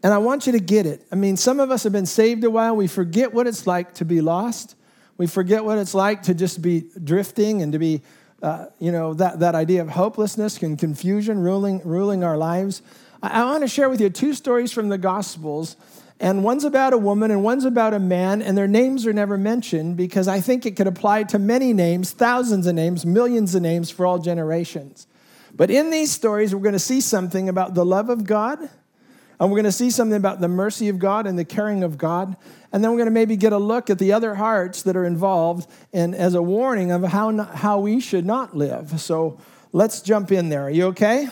And 0.02 0.12
I 0.12 0.18
want 0.18 0.46
you 0.46 0.52
to 0.54 0.58
get 0.58 0.84
it. 0.84 1.06
I 1.12 1.14
mean, 1.14 1.36
some 1.36 1.60
of 1.60 1.70
us 1.70 1.84
have 1.84 1.92
been 1.92 2.06
saved 2.06 2.42
a 2.42 2.50
while. 2.50 2.74
We 2.74 2.88
forget 2.88 3.32
what 3.32 3.46
it's 3.46 3.68
like 3.68 3.94
to 3.94 4.04
be 4.04 4.20
lost. 4.20 4.74
We 5.16 5.28
forget 5.28 5.64
what 5.64 5.78
it's 5.78 5.94
like 5.94 6.24
to 6.24 6.34
just 6.34 6.60
be 6.60 6.86
drifting 7.04 7.62
and 7.62 7.72
to 7.72 7.78
be, 7.78 8.02
uh, 8.42 8.66
you 8.80 8.90
know, 8.90 9.14
that, 9.14 9.38
that 9.38 9.54
idea 9.54 9.80
of 9.80 9.90
hopelessness 9.90 10.60
and 10.60 10.76
confusion 10.76 11.38
ruling, 11.38 11.82
ruling 11.84 12.24
our 12.24 12.36
lives. 12.36 12.82
I, 13.22 13.42
I 13.42 13.44
want 13.44 13.62
to 13.62 13.68
share 13.68 13.88
with 13.88 14.00
you 14.00 14.10
two 14.10 14.34
stories 14.34 14.72
from 14.72 14.88
the 14.88 14.98
Gospels 14.98 15.76
and 16.22 16.44
one's 16.44 16.62
about 16.62 16.92
a 16.92 16.98
woman 16.98 17.32
and 17.32 17.42
one's 17.42 17.64
about 17.64 17.94
a 17.94 17.98
man, 17.98 18.42
and 18.42 18.56
their 18.56 18.68
names 18.68 19.06
are 19.06 19.12
never 19.12 19.36
mentioned 19.36 19.96
because 19.96 20.28
I 20.28 20.40
think 20.40 20.64
it 20.64 20.76
could 20.76 20.86
apply 20.86 21.24
to 21.24 21.38
many 21.40 21.72
names, 21.72 22.12
thousands 22.12 22.68
of 22.68 22.76
names, 22.76 23.04
millions 23.04 23.56
of 23.56 23.62
names 23.62 23.90
for 23.90 24.06
all 24.06 24.20
generations. 24.20 25.08
But 25.52 25.68
in 25.68 25.90
these 25.90 26.12
stories, 26.12 26.54
we're 26.54 26.62
going 26.62 26.74
to 26.74 26.78
see 26.78 27.00
something 27.00 27.48
about 27.48 27.74
the 27.74 27.84
love 27.84 28.08
of 28.08 28.22
God, 28.22 28.60
and 28.60 29.50
we're 29.50 29.56
going 29.56 29.64
to 29.64 29.72
see 29.72 29.90
something 29.90 30.16
about 30.16 30.40
the 30.40 30.46
mercy 30.46 30.88
of 30.88 31.00
God 31.00 31.26
and 31.26 31.36
the 31.36 31.44
caring 31.44 31.82
of 31.82 31.98
God. 31.98 32.36
And 32.72 32.84
then 32.84 32.92
we're 32.92 32.98
going 32.98 33.06
to 33.06 33.10
maybe 33.10 33.36
get 33.36 33.52
a 33.52 33.58
look 33.58 33.90
at 33.90 33.98
the 33.98 34.12
other 34.12 34.36
hearts 34.36 34.82
that 34.84 34.96
are 34.96 35.04
involved 35.04 35.68
and 35.92 36.14
as 36.14 36.34
a 36.34 36.42
warning 36.42 36.92
of 36.92 37.02
how, 37.02 37.36
how 37.42 37.80
we 37.80 37.98
should 37.98 38.24
not 38.24 38.56
live. 38.56 39.00
So 39.00 39.40
let's 39.72 40.00
jump 40.00 40.30
in 40.30 40.50
there. 40.50 40.62
Are 40.62 40.70
you 40.70 40.86
okay? 40.86 41.28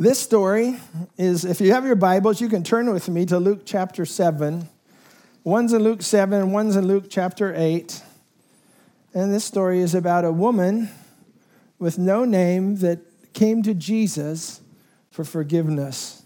This 0.00 0.20
story 0.20 0.78
is, 1.16 1.44
if 1.44 1.60
you 1.60 1.72
have 1.72 1.84
your 1.84 1.96
Bibles, 1.96 2.40
you 2.40 2.48
can 2.48 2.62
turn 2.62 2.92
with 2.92 3.08
me 3.08 3.26
to 3.26 3.40
Luke 3.40 3.62
chapter 3.64 4.06
7. 4.06 4.68
One's 5.42 5.72
in 5.72 5.82
Luke 5.82 6.02
7, 6.02 6.52
one's 6.52 6.76
in 6.76 6.86
Luke 6.86 7.06
chapter 7.10 7.52
8. 7.52 8.00
And 9.12 9.34
this 9.34 9.44
story 9.44 9.80
is 9.80 9.96
about 9.96 10.24
a 10.24 10.30
woman 10.30 10.88
with 11.80 11.98
no 11.98 12.24
name 12.24 12.76
that 12.76 13.00
came 13.32 13.64
to 13.64 13.74
Jesus 13.74 14.60
for 15.10 15.24
forgiveness. 15.24 16.22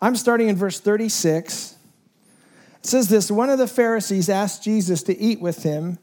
I'm 0.00 0.16
starting 0.16 0.48
in 0.48 0.56
verse 0.56 0.80
36. 0.80 1.76
It 2.78 2.86
says 2.86 3.10
this 3.10 3.30
One 3.30 3.50
of 3.50 3.58
the 3.58 3.68
Pharisees 3.68 4.30
asked 4.30 4.64
Jesus 4.64 5.02
to 5.02 5.18
eat 5.18 5.42
with 5.42 5.64
him, 5.64 5.98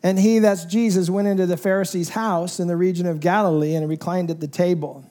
and 0.00 0.16
he, 0.16 0.38
that's 0.38 0.64
Jesus, 0.64 1.10
went 1.10 1.26
into 1.26 1.46
the 1.46 1.56
Pharisee's 1.56 2.10
house 2.10 2.60
in 2.60 2.68
the 2.68 2.76
region 2.76 3.06
of 3.06 3.18
Galilee 3.18 3.74
and 3.74 3.88
reclined 3.88 4.30
at 4.30 4.38
the 4.38 4.46
table. 4.46 5.10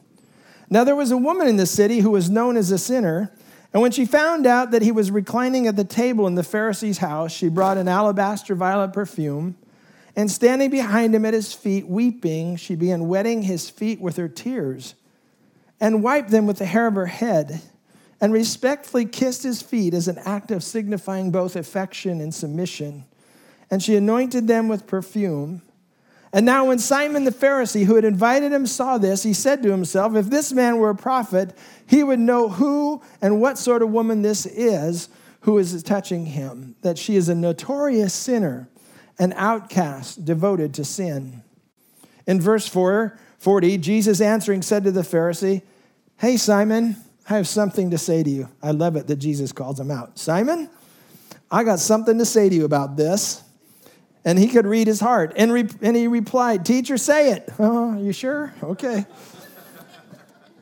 Now 0.69 0.83
there 0.83 0.95
was 0.95 1.11
a 1.11 1.17
woman 1.17 1.47
in 1.47 1.57
the 1.57 1.65
city 1.65 1.99
who 1.99 2.11
was 2.11 2.29
known 2.29 2.57
as 2.57 2.71
a 2.71 2.77
sinner, 2.77 3.31
and 3.71 3.81
when 3.81 3.91
she 3.91 4.05
found 4.05 4.45
out 4.45 4.71
that 4.71 4.81
he 4.81 4.91
was 4.91 5.11
reclining 5.11 5.67
at 5.67 5.75
the 5.75 5.83
table 5.83 6.27
in 6.27 6.35
the 6.35 6.43
Pharisee's 6.43 6.99
house, 6.99 7.31
she 7.31 7.49
brought 7.49 7.77
an 7.77 7.87
alabaster 7.87 8.55
violet 8.55 8.93
perfume, 8.93 9.57
and 10.15 10.31
standing 10.31 10.69
behind 10.69 11.13
him 11.13 11.25
at 11.25 11.33
his 11.33 11.53
feet, 11.53 11.87
weeping, 11.87 12.55
she 12.55 12.75
began 12.75 13.07
wetting 13.07 13.41
his 13.41 13.69
feet 13.69 13.99
with 13.99 14.15
her 14.15 14.29
tears, 14.29 14.95
and 15.79 16.01
wiped 16.01 16.29
them 16.29 16.47
with 16.47 16.57
the 16.57 16.65
hair 16.65 16.87
of 16.87 16.95
her 16.95 17.07
head, 17.07 17.61
and 18.21 18.31
respectfully 18.31 19.05
kissed 19.05 19.43
his 19.43 19.61
feet 19.61 19.93
as 19.93 20.07
an 20.07 20.17
act 20.19 20.51
of 20.51 20.63
signifying 20.63 21.31
both 21.31 21.55
affection 21.55 22.21
and 22.21 22.33
submission. 22.33 23.03
And 23.69 23.83
she 23.83 23.97
anointed 23.97 24.47
them 24.47 24.69
with 24.69 24.87
perfume. 24.87 25.61
And 26.35 26.45
now, 26.45 26.65
when 26.65 26.79
Simon 26.79 27.23
the 27.23 27.31
Pharisee, 27.31 27.85
who 27.85 27.95
had 27.95 28.03
invited 28.03 28.51
him, 28.51 28.67
saw 28.67 28.97
this, 28.97 29.23
he 29.23 29.31
said 29.31 29.63
to 29.63 29.71
himself, 29.71 30.17
If 30.17 30.25
this 30.25 30.51
man 30.51 30.79
were 30.79 30.89
a 30.89 30.95
prophet, 30.95 31.57
he 31.87 32.03
would 32.03 32.19
know 32.19 32.49
who 32.49 33.01
and 33.21 33.39
what 33.39 33.57
sort 33.57 33.81
of 33.81 33.89
woman 33.89 34.21
this 34.21 34.45
is 34.45 35.07
who 35.41 35.57
is 35.57 35.81
touching 35.81 36.25
him, 36.25 36.75
that 36.81 36.97
she 36.97 37.15
is 37.15 37.29
a 37.29 37.35
notorious 37.35 38.13
sinner, 38.13 38.67
an 39.17 39.31
outcast 39.37 40.25
devoted 40.25 40.73
to 40.73 40.83
sin. 40.83 41.41
In 42.27 42.41
verse 42.41 42.67
4, 42.67 43.17
40, 43.37 43.77
Jesus 43.77 44.19
answering 44.19 44.61
said 44.61 44.83
to 44.83 44.91
the 44.91 45.03
Pharisee, 45.03 45.61
Hey, 46.17 46.35
Simon, 46.35 46.97
I 47.29 47.37
have 47.37 47.47
something 47.47 47.91
to 47.91 47.97
say 47.97 48.23
to 48.23 48.29
you. 48.29 48.49
I 48.61 48.71
love 48.71 48.97
it 48.97 49.07
that 49.07 49.17
Jesus 49.17 49.53
calls 49.53 49.79
him 49.79 49.89
out. 49.89 50.19
Simon, 50.19 50.69
I 51.49 51.63
got 51.63 51.79
something 51.79 52.17
to 52.17 52.25
say 52.25 52.49
to 52.49 52.55
you 52.55 52.65
about 52.65 52.97
this 52.97 53.41
and 54.25 54.39
he 54.39 54.47
could 54.47 54.65
read 54.65 54.87
his 54.87 54.99
heart. 54.99 55.33
And, 55.37 55.53
re- 55.53 55.69
and 55.81 55.95
he 55.95 56.07
replied, 56.07 56.65
Teacher, 56.65 56.97
say 56.97 57.31
it. 57.31 57.47
Oh, 57.59 57.97
you 58.01 58.11
sure? 58.11 58.53
Okay. 58.61 59.05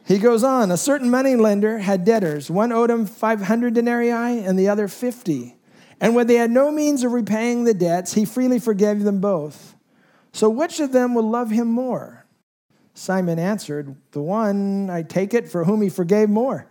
he 0.06 0.20
goes 0.20 0.44
on 0.44 0.70
A 0.70 0.78
certain 0.78 1.10
money 1.10 1.36
lender 1.36 1.80
had 1.80 2.04
debtors. 2.06 2.52
One 2.52 2.72
owed 2.72 2.92
him 2.92 3.06
500 3.06 3.74
denarii 3.74 4.12
and 4.12 4.60
the 4.60 4.68
other 4.68 4.88
50. 4.88 5.56
And 6.02 6.16
when 6.16 6.28
they 6.28 6.36
had 6.36 6.52
no 6.52 6.70
means 6.70 7.04
of 7.04 7.14
repaying 7.14 7.64
the 7.64 7.74
debts, 7.74 8.14
he 8.14 8.26
freely 8.26 8.60
forgave 8.60 9.04
them 9.04 9.22
both. 9.22 9.76
So 10.34 10.50
which 10.50 10.82
of 10.82 10.92
them 10.92 11.16
will 11.16 11.30
love 11.30 11.50
him 11.50 11.70
more? 11.70 12.26
Simon 12.94 13.40
answered, 13.40 13.96
The 14.12 14.22
one, 14.22 14.90
I 14.90 15.04
take 15.04 15.34
it, 15.34 15.48
for 15.48 15.64
whom 15.64 15.82
he 15.82 15.90
forgave 15.90 16.30
more. 16.30 16.68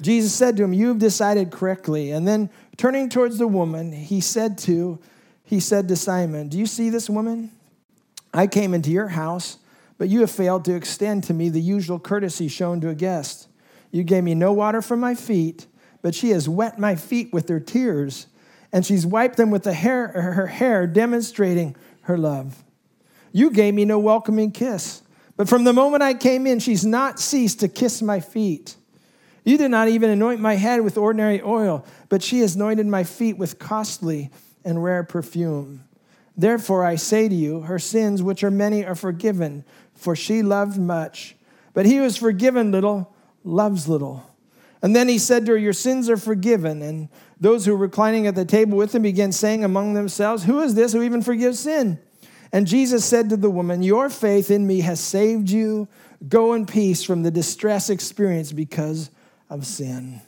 Jesus 0.00 0.34
said 0.34 0.56
to 0.56 0.64
him, 0.64 0.74
You've 0.74 0.98
decided 0.98 1.50
correctly. 1.50 2.10
And 2.10 2.28
then 2.28 2.50
turning 2.76 3.08
towards 3.08 3.38
the 3.38 3.46
woman, 3.48 3.92
he 3.92 4.20
said 4.20 4.58
to 4.58 4.98
he 5.44 5.60
said 5.60 5.88
to 5.88 5.96
Simon, 5.96 6.48
Do 6.48 6.58
you 6.58 6.66
see 6.66 6.90
this 6.90 7.08
woman? 7.08 7.52
I 8.32 8.46
came 8.46 8.74
into 8.74 8.90
your 8.90 9.08
house, 9.08 9.58
but 9.98 10.08
you 10.08 10.20
have 10.20 10.30
failed 10.30 10.64
to 10.64 10.74
extend 10.74 11.24
to 11.24 11.34
me 11.34 11.48
the 11.50 11.60
usual 11.60 12.00
courtesy 12.00 12.48
shown 12.48 12.80
to 12.80 12.88
a 12.88 12.94
guest. 12.94 13.46
You 13.92 14.02
gave 14.02 14.24
me 14.24 14.34
no 14.34 14.52
water 14.52 14.82
for 14.82 14.96
my 14.96 15.14
feet, 15.14 15.66
but 16.02 16.14
she 16.14 16.30
has 16.30 16.48
wet 16.48 16.78
my 16.78 16.96
feet 16.96 17.32
with 17.32 17.48
her 17.48 17.60
tears, 17.60 18.26
and 18.72 18.84
she's 18.84 19.06
wiped 19.06 19.36
them 19.36 19.50
with 19.50 19.62
the 19.62 19.72
hair, 19.72 20.08
her 20.08 20.48
hair, 20.48 20.86
demonstrating 20.86 21.76
her 22.02 22.18
love. 22.18 22.64
You 23.30 23.50
gave 23.50 23.74
me 23.74 23.84
no 23.84 23.98
welcoming 23.98 24.50
kiss, 24.50 25.02
but 25.36 25.48
from 25.48 25.64
the 25.64 25.72
moment 25.72 26.02
I 26.02 26.14
came 26.14 26.46
in, 26.46 26.58
she's 26.58 26.84
not 26.84 27.20
ceased 27.20 27.60
to 27.60 27.68
kiss 27.68 28.02
my 28.02 28.20
feet. 28.20 28.76
You 29.44 29.58
did 29.58 29.70
not 29.70 29.88
even 29.88 30.10
anoint 30.10 30.40
my 30.40 30.54
head 30.54 30.80
with 30.80 30.96
ordinary 30.96 31.42
oil, 31.42 31.84
but 32.08 32.22
she 32.22 32.40
has 32.40 32.56
anointed 32.56 32.86
my 32.86 33.04
feet 33.04 33.36
with 33.36 33.58
costly 33.58 34.30
and 34.64 34.82
rare 34.82 35.04
perfume. 35.04 35.84
Therefore, 36.36 36.84
I 36.84 36.96
say 36.96 37.28
to 37.28 37.34
you, 37.34 37.60
her 37.60 37.78
sins, 37.78 38.22
which 38.22 38.42
are 38.42 38.50
many, 38.50 38.84
are 38.84 38.94
forgiven, 38.94 39.64
for 39.94 40.16
she 40.16 40.42
loved 40.42 40.78
much. 40.78 41.36
But 41.72 41.86
he 41.86 41.96
who 41.96 42.04
is 42.04 42.16
forgiven 42.16 42.72
little 42.72 43.14
loves 43.44 43.88
little. 43.88 44.30
And 44.82 44.94
then 44.94 45.08
he 45.08 45.18
said 45.18 45.46
to 45.46 45.52
her, 45.52 45.58
Your 45.58 45.72
sins 45.72 46.10
are 46.10 46.16
forgiven. 46.16 46.82
And 46.82 47.08
those 47.40 47.64
who 47.64 47.72
were 47.72 47.78
reclining 47.78 48.26
at 48.26 48.34
the 48.34 48.44
table 48.44 48.76
with 48.76 48.94
him 48.94 49.02
began 49.02 49.32
saying 49.32 49.64
among 49.64 49.94
themselves, 49.94 50.44
Who 50.44 50.60
is 50.60 50.74
this 50.74 50.92
who 50.92 51.02
even 51.02 51.22
forgives 51.22 51.60
sin? 51.60 51.98
And 52.52 52.66
Jesus 52.66 53.04
said 53.04 53.30
to 53.30 53.36
the 53.36 53.50
woman, 53.50 53.82
Your 53.82 54.10
faith 54.10 54.50
in 54.50 54.66
me 54.66 54.80
has 54.80 55.00
saved 55.00 55.50
you. 55.50 55.88
Go 56.28 56.54
in 56.54 56.66
peace 56.66 57.02
from 57.02 57.22
the 57.22 57.30
distress 57.30 57.90
experienced 57.90 58.54
because 58.56 59.10
of 59.50 59.66
sin. 59.66 60.20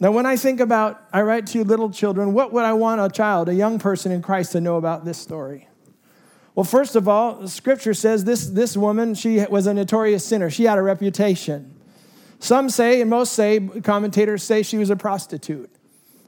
Now, 0.00 0.12
when 0.12 0.24
I 0.24 0.36
think 0.36 0.60
about, 0.60 1.02
I 1.12 1.20
write 1.20 1.46
to 1.48 1.58
you 1.58 1.64
little 1.64 1.90
children, 1.90 2.32
what 2.32 2.54
would 2.54 2.64
I 2.64 2.72
want 2.72 3.02
a 3.02 3.10
child, 3.10 3.50
a 3.50 3.54
young 3.54 3.78
person 3.78 4.10
in 4.10 4.22
Christ, 4.22 4.52
to 4.52 4.60
know 4.60 4.76
about 4.76 5.04
this 5.04 5.18
story? 5.18 5.68
Well, 6.54 6.64
first 6.64 6.96
of 6.96 7.06
all, 7.06 7.46
scripture 7.46 7.92
says 7.92 8.24
this, 8.24 8.46
this 8.46 8.78
woman, 8.78 9.14
she 9.14 9.44
was 9.44 9.66
a 9.66 9.74
notorious 9.74 10.24
sinner. 10.24 10.48
She 10.48 10.64
had 10.64 10.78
a 10.78 10.82
reputation. 10.82 11.74
Some 12.38 12.70
say, 12.70 13.02
and 13.02 13.10
most 13.10 13.34
say, 13.34 13.60
commentators 13.84 14.42
say 14.42 14.62
she 14.62 14.78
was 14.78 14.88
a 14.88 14.96
prostitute. 14.96 15.70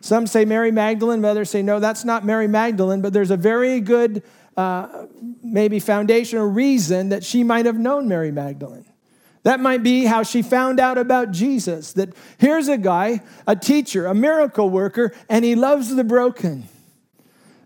Some 0.02 0.26
say 0.26 0.44
Mary 0.44 0.70
Magdalene, 0.70 1.24
others 1.24 1.48
say, 1.48 1.62
no, 1.62 1.80
that's 1.80 2.04
not 2.04 2.26
Mary 2.26 2.48
Magdalene, 2.48 3.00
but 3.00 3.14
there's 3.14 3.30
a 3.30 3.36
very 3.36 3.80
good, 3.80 4.22
uh, 4.56 5.06
maybe 5.42 5.78
foundational 5.78 6.46
reason 6.46 7.08
that 7.08 7.24
she 7.24 7.42
might 7.42 7.64
have 7.64 7.78
known 7.78 8.06
Mary 8.06 8.32
Magdalene. 8.32 8.91
That 9.44 9.58
might 9.60 9.82
be 9.82 10.04
how 10.04 10.22
she 10.22 10.42
found 10.42 10.78
out 10.78 10.98
about 10.98 11.32
Jesus 11.32 11.92
that 11.94 12.14
here's 12.38 12.68
a 12.68 12.78
guy, 12.78 13.22
a 13.46 13.56
teacher, 13.56 14.06
a 14.06 14.14
miracle 14.14 14.70
worker, 14.70 15.12
and 15.28 15.44
he 15.44 15.56
loves 15.56 15.94
the 15.94 16.04
broken. 16.04 16.68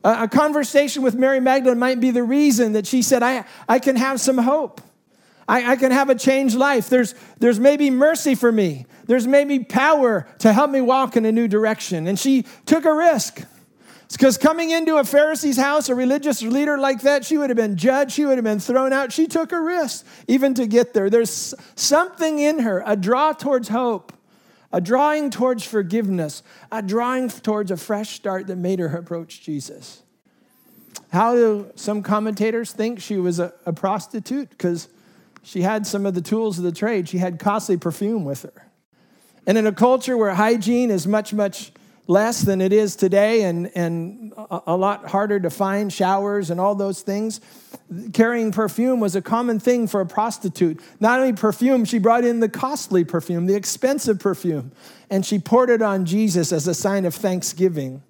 A, 0.02 0.28
conversation 0.28 1.02
with 1.02 1.16
Mary 1.16 1.40
Magdalene 1.40 1.78
might 1.78 2.00
be 2.00 2.12
the 2.12 2.22
reason 2.22 2.72
that 2.74 2.86
she 2.86 3.02
said, 3.02 3.22
I, 3.22 3.44
I 3.68 3.78
can 3.78 3.96
have 3.96 4.20
some 4.20 4.38
hope. 4.38 4.80
I, 5.48 5.72
I 5.72 5.76
can 5.76 5.90
have 5.90 6.08
a 6.08 6.14
changed 6.14 6.56
life. 6.56 6.88
There's, 6.88 7.14
there's 7.38 7.60
maybe 7.60 7.90
mercy 7.90 8.34
for 8.34 8.50
me. 8.50 8.86
There's 9.06 9.26
maybe 9.26 9.60
power 9.60 10.26
to 10.38 10.52
help 10.52 10.70
me 10.70 10.80
walk 10.80 11.16
in 11.16 11.24
a 11.24 11.32
new 11.32 11.48
direction. 11.48 12.06
And 12.06 12.18
she 12.18 12.44
took 12.64 12.84
a 12.84 12.94
risk. 12.94 13.44
Because 14.12 14.38
coming 14.38 14.70
into 14.70 14.96
a 14.96 15.04
Pharisee's 15.04 15.56
house, 15.56 15.88
a 15.88 15.94
religious 15.94 16.40
leader 16.40 16.78
like 16.78 17.02
that, 17.02 17.24
she 17.24 17.36
would 17.36 17.50
have 17.50 17.56
been 17.56 17.76
judged, 17.76 18.12
she 18.12 18.24
would 18.24 18.38
have 18.38 18.44
been 18.44 18.60
thrown 18.60 18.92
out. 18.92 19.12
She 19.12 19.26
took 19.26 19.52
a 19.52 19.60
risk 19.60 20.06
even 20.28 20.54
to 20.54 20.66
get 20.66 20.94
there. 20.94 21.10
There's 21.10 21.54
something 21.74 22.38
in 22.38 22.60
her, 22.60 22.82
a 22.86 22.96
draw 22.96 23.32
towards 23.32 23.68
hope, 23.68 24.12
a 24.72 24.80
drawing 24.80 25.30
towards 25.30 25.64
forgiveness, 25.64 26.42
a 26.70 26.82
drawing 26.82 27.28
towards 27.28 27.70
a 27.70 27.76
fresh 27.76 28.10
start 28.10 28.46
that 28.46 28.56
made 28.56 28.78
her 28.78 28.96
approach 28.96 29.42
Jesus. 29.42 30.02
How 31.12 31.34
do 31.34 31.72
some 31.74 32.02
commentators 32.02 32.72
think 32.72 33.00
she 33.00 33.16
was 33.16 33.38
a, 33.38 33.52
a 33.64 33.72
prostitute? 33.72 34.50
Because 34.50 34.88
she 35.42 35.62
had 35.62 35.86
some 35.86 36.06
of 36.06 36.14
the 36.14 36.20
tools 36.20 36.58
of 36.58 36.64
the 36.64 36.72
trade. 36.72 37.08
She 37.08 37.18
had 37.18 37.38
costly 37.38 37.76
perfume 37.76 38.24
with 38.24 38.42
her. 38.42 38.68
And 39.46 39.56
in 39.56 39.66
a 39.66 39.72
culture 39.72 40.16
where 40.16 40.34
hygiene 40.34 40.90
is 40.90 41.06
much, 41.06 41.32
much 41.32 41.72
less 42.08 42.42
than 42.42 42.60
it 42.60 42.72
is 42.72 42.94
today 42.94 43.42
and, 43.42 43.70
and 43.74 44.32
a 44.66 44.76
lot 44.76 45.08
harder 45.08 45.40
to 45.40 45.50
find 45.50 45.92
showers 45.92 46.50
and 46.50 46.60
all 46.60 46.74
those 46.74 47.02
things. 47.02 47.40
Carrying 48.12 48.52
perfume 48.52 49.00
was 49.00 49.16
a 49.16 49.22
common 49.22 49.58
thing 49.58 49.86
for 49.86 50.00
a 50.00 50.06
prostitute. 50.06 50.80
Not 51.00 51.18
only 51.20 51.32
perfume, 51.32 51.84
she 51.84 51.98
brought 51.98 52.24
in 52.24 52.40
the 52.40 52.48
costly 52.48 53.04
perfume, 53.04 53.46
the 53.46 53.54
expensive 53.54 54.18
perfume, 54.20 54.72
and 55.10 55.26
she 55.26 55.38
poured 55.38 55.70
it 55.70 55.82
on 55.82 56.04
Jesus 56.04 56.52
as 56.52 56.68
a 56.68 56.74
sign 56.74 57.04
of 57.04 57.14
thanksgiving. 57.14 58.02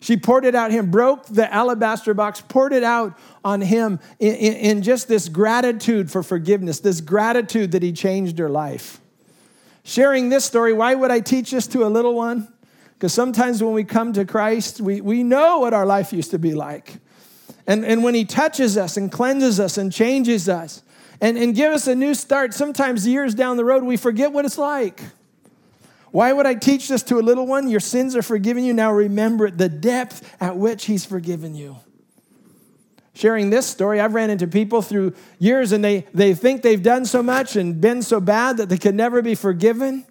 She 0.00 0.18
poured 0.18 0.44
it 0.44 0.54
out 0.54 0.70
him, 0.70 0.90
broke 0.90 1.24
the 1.26 1.52
alabaster 1.52 2.12
box, 2.12 2.42
poured 2.42 2.74
it 2.74 2.82
out 2.82 3.18
on 3.42 3.62
him 3.62 4.00
in, 4.18 4.34
in, 4.34 4.52
in 4.54 4.82
just 4.82 5.08
this 5.08 5.30
gratitude 5.30 6.10
for 6.10 6.22
forgiveness, 6.22 6.80
this 6.80 7.00
gratitude 7.00 7.72
that 7.72 7.82
he 7.82 7.92
changed 7.92 8.38
her 8.38 8.50
life. 8.50 9.00
Sharing 9.82 10.30
this 10.30 10.44
story, 10.44 10.72
why 10.72 10.94
would 10.94 11.10
I 11.10 11.20
teach 11.20 11.50
this 11.50 11.66
to 11.68 11.84
a 11.84 11.88
little 11.88 12.14
one? 12.14 12.48
Because 13.04 13.12
sometimes 13.12 13.62
when 13.62 13.74
we 13.74 13.84
come 13.84 14.14
to 14.14 14.24
Christ, 14.24 14.80
we, 14.80 15.02
we 15.02 15.22
know 15.22 15.58
what 15.58 15.74
our 15.74 15.84
life 15.84 16.10
used 16.10 16.30
to 16.30 16.38
be 16.38 16.54
like. 16.54 17.00
And, 17.66 17.84
and 17.84 18.02
when 18.02 18.14
he 18.14 18.24
touches 18.24 18.78
us 18.78 18.96
and 18.96 19.12
cleanses 19.12 19.60
us 19.60 19.76
and 19.76 19.92
changes 19.92 20.48
us 20.48 20.82
and, 21.20 21.36
and 21.36 21.54
give 21.54 21.70
us 21.70 21.86
a 21.86 21.94
new 21.94 22.14
start, 22.14 22.54
sometimes 22.54 23.06
years 23.06 23.34
down 23.34 23.58
the 23.58 23.64
road, 23.66 23.84
we 23.84 23.98
forget 23.98 24.32
what 24.32 24.46
it's 24.46 24.56
like. 24.56 25.02
Why 26.12 26.32
would 26.32 26.46
I 26.46 26.54
teach 26.54 26.88
this 26.88 27.02
to 27.02 27.18
a 27.18 27.20
little 27.20 27.46
one? 27.46 27.68
Your 27.68 27.78
sins 27.78 28.16
are 28.16 28.22
forgiven 28.22 28.64
you. 28.64 28.72
Now 28.72 28.90
remember 28.90 29.50
the 29.50 29.68
depth 29.68 30.26
at 30.40 30.56
which 30.56 30.86
He's 30.86 31.04
forgiven 31.04 31.54
you. 31.54 31.76
Sharing 33.12 33.50
this 33.50 33.66
story, 33.66 34.00
I've 34.00 34.14
ran 34.14 34.30
into 34.30 34.46
people 34.46 34.80
through 34.80 35.12
years 35.38 35.72
and 35.72 35.84
they, 35.84 36.06
they 36.14 36.32
think 36.32 36.62
they've 36.62 36.82
done 36.82 37.04
so 37.04 37.22
much 37.22 37.54
and 37.54 37.78
been 37.82 38.00
so 38.00 38.18
bad 38.18 38.56
that 38.56 38.70
they 38.70 38.78
can 38.78 38.96
never 38.96 39.20
be 39.20 39.34
forgiven. 39.34 40.06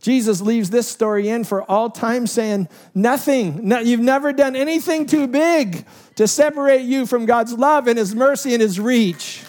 Jesus 0.00 0.40
leaves 0.40 0.70
this 0.70 0.88
story 0.88 1.28
in 1.28 1.44
for 1.44 1.62
all 1.70 1.90
time, 1.90 2.26
saying, 2.26 2.68
Nothing, 2.94 3.68
no, 3.68 3.80
you've 3.80 4.00
never 4.00 4.32
done 4.32 4.56
anything 4.56 5.04
too 5.04 5.26
big 5.26 5.84
to 6.16 6.26
separate 6.26 6.82
you 6.82 7.04
from 7.04 7.26
God's 7.26 7.52
love 7.52 7.86
and 7.86 7.98
His 7.98 8.14
mercy 8.14 8.54
and 8.54 8.62
His 8.62 8.80
reach. 8.80 9.42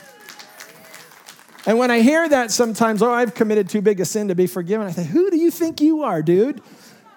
And 1.65 1.77
when 1.77 1.89
I 1.89 2.01
hear 2.01 2.27
that 2.27 2.51
sometimes, 2.51 3.01
oh, 3.01 3.11
I've 3.11 3.33
committed 3.33 3.69
too 3.69 3.81
big 3.81 4.01
a 4.01 4.05
sin 4.05 4.27
to 4.27 4.35
be 4.35 4.47
forgiven, 4.47 4.87
I 4.87 4.91
think, 4.91 5.09
who 5.09 5.29
do 5.29 5.37
you 5.37 5.51
think 5.51 5.79
you 5.79 6.03
are, 6.03 6.21
dude? 6.21 6.61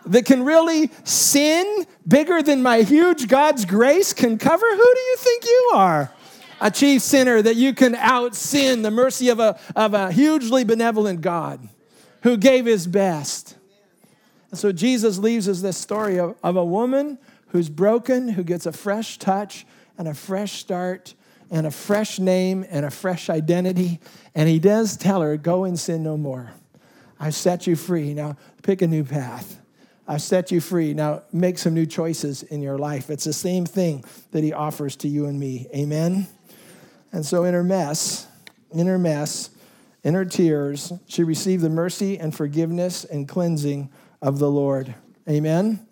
That 0.07 0.27
can 0.27 0.45
really 0.45 0.91
sin 1.03 1.87
bigger 2.07 2.43
than 2.43 2.63
my 2.63 2.83
huge 2.83 3.27
God's 3.27 3.65
grace 3.65 4.13
can 4.13 4.39
cover? 4.39 4.67
Who 4.71 4.77
do 4.77 5.01
you 5.01 5.17
think 5.17 5.45
you 5.45 5.71
are? 5.75 6.13
A 6.61 6.71
chief 6.71 7.03
sinner 7.03 7.43
that 7.43 7.57
you 7.57 7.75
can 7.75 7.97
out 7.97 8.37
sin 8.37 8.83
the 8.83 8.91
mercy 8.91 9.31
of 9.31 9.41
a, 9.41 9.59
of 9.75 9.95
a 9.95 10.13
hugely 10.13 10.63
benevolent 10.63 11.21
God 11.21 11.69
who 12.25 12.39
gave 12.39 12.65
his 12.65 12.87
best. 12.87 13.55
And 14.51 14.59
so 14.59 14.73
Jesus 14.73 15.19
leaves 15.19 15.47
us 15.47 15.61
this 15.61 15.77
story 15.77 16.19
of, 16.19 16.37
of 16.43 16.57
a 16.57 16.65
woman 16.65 17.19
who's 17.49 17.69
broken, 17.69 18.29
who 18.29 18.43
gets 18.43 18.65
a 18.65 18.73
fresh 18.73 19.19
touch 19.19 19.67
and 19.99 20.09
a 20.09 20.15
fresh 20.15 20.53
start 20.53 21.15
and 21.51 21.67
a 21.67 21.71
fresh 21.71 22.19
name 22.19 22.65
and 22.71 22.87
a 22.87 22.91
fresh 22.91 23.29
identity. 23.29 24.01
And 24.35 24.49
he 24.49 24.59
does 24.59 24.97
tell 24.97 25.21
her, 25.21 25.37
Go 25.37 25.65
and 25.65 25.79
sin 25.79 26.03
no 26.03 26.17
more. 26.17 26.53
I've 27.21 27.35
set 27.35 27.67
you 27.67 27.77
free. 27.77 28.15
Now 28.15 28.37
pick 28.63 28.81
a 28.81 28.87
new 28.87 29.05
path. 29.05 29.61
I've 30.09 30.23
set 30.23 30.51
you 30.51 30.63
free. 30.63 30.95
Now 30.95 31.25
make 31.31 31.59
some 31.59 31.75
new 31.75 31.87
choices 31.87 32.43
in 32.43 32.63
your 32.63 32.79
life. 32.79 33.11
It's 33.11 33.25
the 33.25 33.35
same 33.35 33.67
thing 33.67 34.03
that 34.31 34.43
he 34.43 34.55
offers 34.55 34.97
to 34.97 35.09
you 35.09 35.27
and 35.27 35.39
me. 35.39 35.67
Amen? 35.75 36.27
And 37.13 37.25
so 37.25 37.45
in 37.45 37.53
her 37.53 37.65
mess, 37.65 38.27
in 38.73 38.87
her 38.87 38.99
mess, 38.99 39.51
in 40.05 40.15
her 40.15 40.25
tears, 40.25 40.93
she 41.07 41.25
received 41.25 41.63
the 41.63 41.71
mercy 41.71 42.19
and 42.19 42.35
forgiveness 42.35 43.05
and 43.05 43.27
cleansing 43.27 43.91
of 44.21 44.39
the 44.39 44.51
Lord. 44.51 44.95
Amen? 45.29 45.87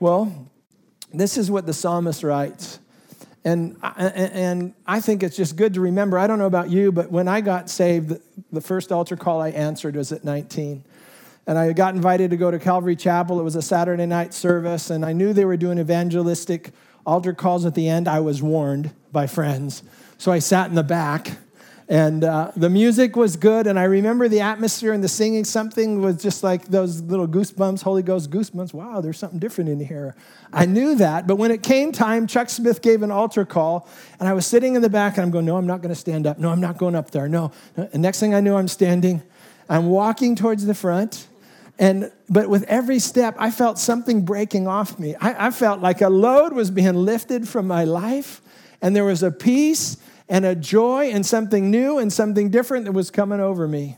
Well, 0.00 0.50
this 1.12 1.36
is 1.36 1.50
what 1.50 1.66
the 1.66 1.74
psalmist 1.74 2.22
writes. 2.22 2.80
And, 3.44 3.76
and 3.82 4.74
I 4.86 5.00
think 5.00 5.22
it's 5.22 5.36
just 5.36 5.56
good 5.56 5.74
to 5.74 5.80
remember. 5.80 6.18
I 6.18 6.26
don't 6.26 6.38
know 6.38 6.46
about 6.46 6.70
you, 6.70 6.90
but 6.90 7.10
when 7.10 7.28
I 7.28 7.40
got 7.40 7.70
saved, 7.70 8.18
the 8.50 8.60
first 8.60 8.90
altar 8.90 9.16
call 9.16 9.40
I 9.40 9.50
answered 9.50 9.96
was 9.96 10.12
at 10.12 10.24
19. 10.24 10.84
And 11.46 11.56
I 11.56 11.72
got 11.72 11.94
invited 11.94 12.30
to 12.30 12.36
go 12.36 12.50
to 12.50 12.58
Calvary 12.58 12.96
Chapel. 12.96 13.38
It 13.40 13.42
was 13.42 13.56
a 13.56 13.62
Saturday 13.62 14.04
night 14.06 14.34
service, 14.34 14.90
and 14.90 15.04
I 15.04 15.12
knew 15.12 15.32
they 15.32 15.46
were 15.46 15.56
doing 15.56 15.78
evangelistic 15.78 16.72
altar 17.06 17.32
calls 17.32 17.64
at 17.64 17.74
the 17.74 17.88
end. 17.88 18.06
I 18.06 18.20
was 18.20 18.42
warned 18.42 18.92
by 19.12 19.26
friends. 19.26 19.82
So 20.18 20.30
I 20.30 20.40
sat 20.40 20.68
in 20.68 20.74
the 20.74 20.82
back 20.82 21.38
and 21.90 22.22
uh, 22.22 22.52
the 22.54 22.68
music 22.68 23.16
was 23.16 23.36
good, 23.36 23.66
and 23.66 23.78
I 23.78 23.84
remember 23.84 24.28
the 24.28 24.40
atmosphere 24.40 24.92
and 24.92 25.02
the 25.02 25.08
singing. 25.08 25.44
Something 25.44 26.02
was 26.02 26.20
just 26.22 26.42
like 26.42 26.66
those 26.66 27.00
little 27.00 27.26
goosebumps, 27.26 27.82
Holy 27.82 28.02
Ghost 28.02 28.30
goosebumps. 28.30 28.74
Wow, 28.74 29.00
there's 29.00 29.16
something 29.16 29.38
different 29.38 29.70
in 29.70 29.80
here. 29.80 30.14
I 30.52 30.66
knew 30.66 30.96
that, 30.96 31.26
but 31.26 31.36
when 31.36 31.50
it 31.50 31.62
came 31.62 31.92
time, 31.92 32.26
Chuck 32.26 32.50
Smith 32.50 32.82
gave 32.82 33.02
an 33.02 33.10
altar 33.10 33.46
call, 33.46 33.88
and 34.20 34.28
I 34.28 34.34
was 34.34 34.46
sitting 34.46 34.74
in 34.74 34.82
the 34.82 34.90
back, 34.90 35.16
and 35.16 35.24
I'm 35.24 35.30
going, 35.30 35.46
No, 35.46 35.56
I'm 35.56 35.66
not 35.66 35.80
going 35.80 35.88
to 35.88 35.98
stand 35.98 36.26
up. 36.26 36.38
No, 36.38 36.50
I'm 36.50 36.60
not 36.60 36.76
going 36.76 36.94
up 36.94 37.10
there. 37.10 37.26
No. 37.26 37.52
And 37.74 38.02
next 38.02 38.20
thing 38.20 38.34
I 38.34 38.40
knew, 38.40 38.54
I'm 38.54 38.68
standing. 38.68 39.22
I'm 39.70 39.86
walking 39.86 40.36
towards 40.36 40.66
the 40.66 40.74
front. 40.74 41.26
And 41.78 42.12
but 42.28 42.50
with 42.50 42.64
every 42.64 42.98
step, 42.98 43.34
I 43.38 43.50
felt 43.50 43.78
something 43.78 44.26
breaking 44.26 44.68
off 44.68 44.98
me. 44.98 45.14
I, 45.14 45.46
I 45.46 45.50
felt 45.50 45.80
like 45.80 46.02
a 46.02 46.10
load 46.10 46.52
was 46.52 46.70
being 46.70 46.94
lifted 46.94 47.48
from 47.48 47.66
my 47.66 47.84
life, 47.84 48.42
and 48.82 48.94
there 48.94 49.04
was 49.06 49.22
a 49.22 49.30
peace 49.30 49.96
and 50.28 50.44
a 50.44 50.54
joy 50.54 51.10
and 51.10 51.24
something 51.24 51.70
new 51.70 51.98
and 51.98 52.12
something 52.12 52.50
different 52.50 52.84
that 52.84 52.92
was 52.92 53.10
coming 53.10 53.40
over 53.40 53.66
me. 53.66 53.96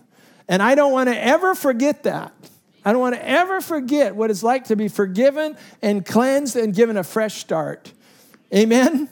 And 0.49 0.62
I 0.62 0.75
don't 0.75 0.93
want 0.93 1.09
to 1.09 1.19
ever 1.19 1.55
forget 1.55 2.05
that. 2.05 2.33
I 2.85 2.93
don't 2.93 3.01
want 3.01 3.14
to 3.14 3.29
ever 3.29 3.61
forget 3.61 4.16
what 4.16 4.31
it's 4.31 4.43
like 4.43 4.64
to 4.64 4.77
be 4.77 4.88
forgiven 4.88 5.57
and 5.83 6.05
cleansed 6.05 6.57
and 6.57 6.75
given 6.75 6.97
a 6.97 7.05
fresh 7.05 7.35
start. 7.35 7.93
Amen? 8.55 9.09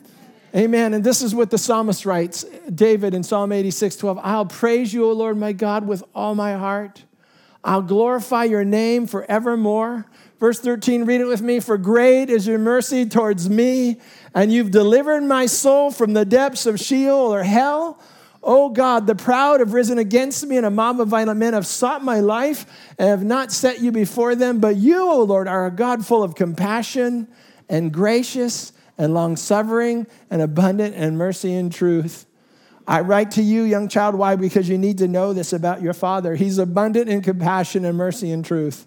Amen. 0.56 0.94
And 0.94 1.04
this 1.04 1.20
is 1.20 1.34
what 1.34 1.50
the 1.50 1.58
psalmist 1.58 2.06
writes 2.06 2.44
David 2.74 3.12
in 3.12 3.22
Psalm 3.22 3.52
86 3.52 3.96
12. 3.96 4.18
I'll 4.22 4.46
praise 4.46 4.94
you, 4.94 5.04
O 5.04 5.12
Lord 5.12 5.36
my 5.36 5.52
God, 5.52 5.86
with 5.86 6.02
all 6.14 6.34
my 6.34 6.54
heart. 6.54 7.04
I'll 7.62 7.82
glorify 7.82 8.44
your 8.44 8.64
name 8.64 9.06
forevermore. 9.06 10.06
Verse 10.40 10.60
13, 10.60 11.04
read 11.04 11.20
it 11.20 11.26
with 11.26 11.42
me. 11.42 11.58
For 11.58 11.76
great 11.76 12.30
is 12.30 12.46
your 12.46 12.58
mercy 12.58 13.06
towards 13.06 13.50
me, 13.50 14.00
and 14.34 14.52
you've 14.52 14.70
delivered 14.70 15.22
my 15.22 15.46
soul 15.46 15.90
from 15.90 16.12
the 16.12 16.24
depths 16.24 16.64
of 16.64 16.78
Sheol 16.78 17.34
or 17.34 17.42
hell. 17.42 18.00
Oh 18.40 18.68
God, 18.68 19.08
the 19.08 19.16
proud 19.16 19.58
have 19.58 19.72
risen 19.72 19.98
against 19.98 20.46
me, 20.46 20.56
and 20.56 20.64
a 20.64 20.70
mob 20.70 21.00
of 21.00 21.08
violent 21.08 21.40
men 21.40 21.54
have 21.54 21.66
sought 21.66 22.04
my 22.04 22.20
life 22.20 22.66
and 22.98 23.08
have 23.08 23.24
not 23.24 23.50
set 23.50 23.80
you 23.80 23.90
before 23.90 24.36
them. 24.36 24.60
But 24.60 24.76
you, 24.76 25.10
O 25.10 25.22
Lord, 25.24 25.48
are 25.48 25.66
a 25.66 25.72
God 25.72 26.06
full 26.06 26.22
of 26.22 26.36
compassion 26.36 27.26
and 27.68 27.92
gracious 27.92 28.72
and 28.96 29.12
long 29.14 29.36
suffering 29.36 30.06
and 30.30 30.40
abundant 30.40 30.94
in 30.94 31.16
mercy 31.16 31.54
and 31.56 31.72
truth. 31.72 32.26
I 32.86 33.00
write 33.00 33.32
to 33.32 33.42
you, 33.42 33.64
young 33.64 33.88
child. 33.88 34.14
Why? 34.14 34.36
Because 34.36 34.68
you 34.68 34.78
need 34.78 34.98
to 34.98 35.08
know 35.08 35.32
this 35.32 35.52
about 35.52 35.82
your 35.82 35.92
Father. 35.92 36.36
He's 36.36 36.58
abundant 36.58 37.10
in 37.10 37.22
compassion 37.22 37.84
and 37.84 37.98
mercy 37.98 38.30
and 38.30 38.44
truth. 38.44 38.86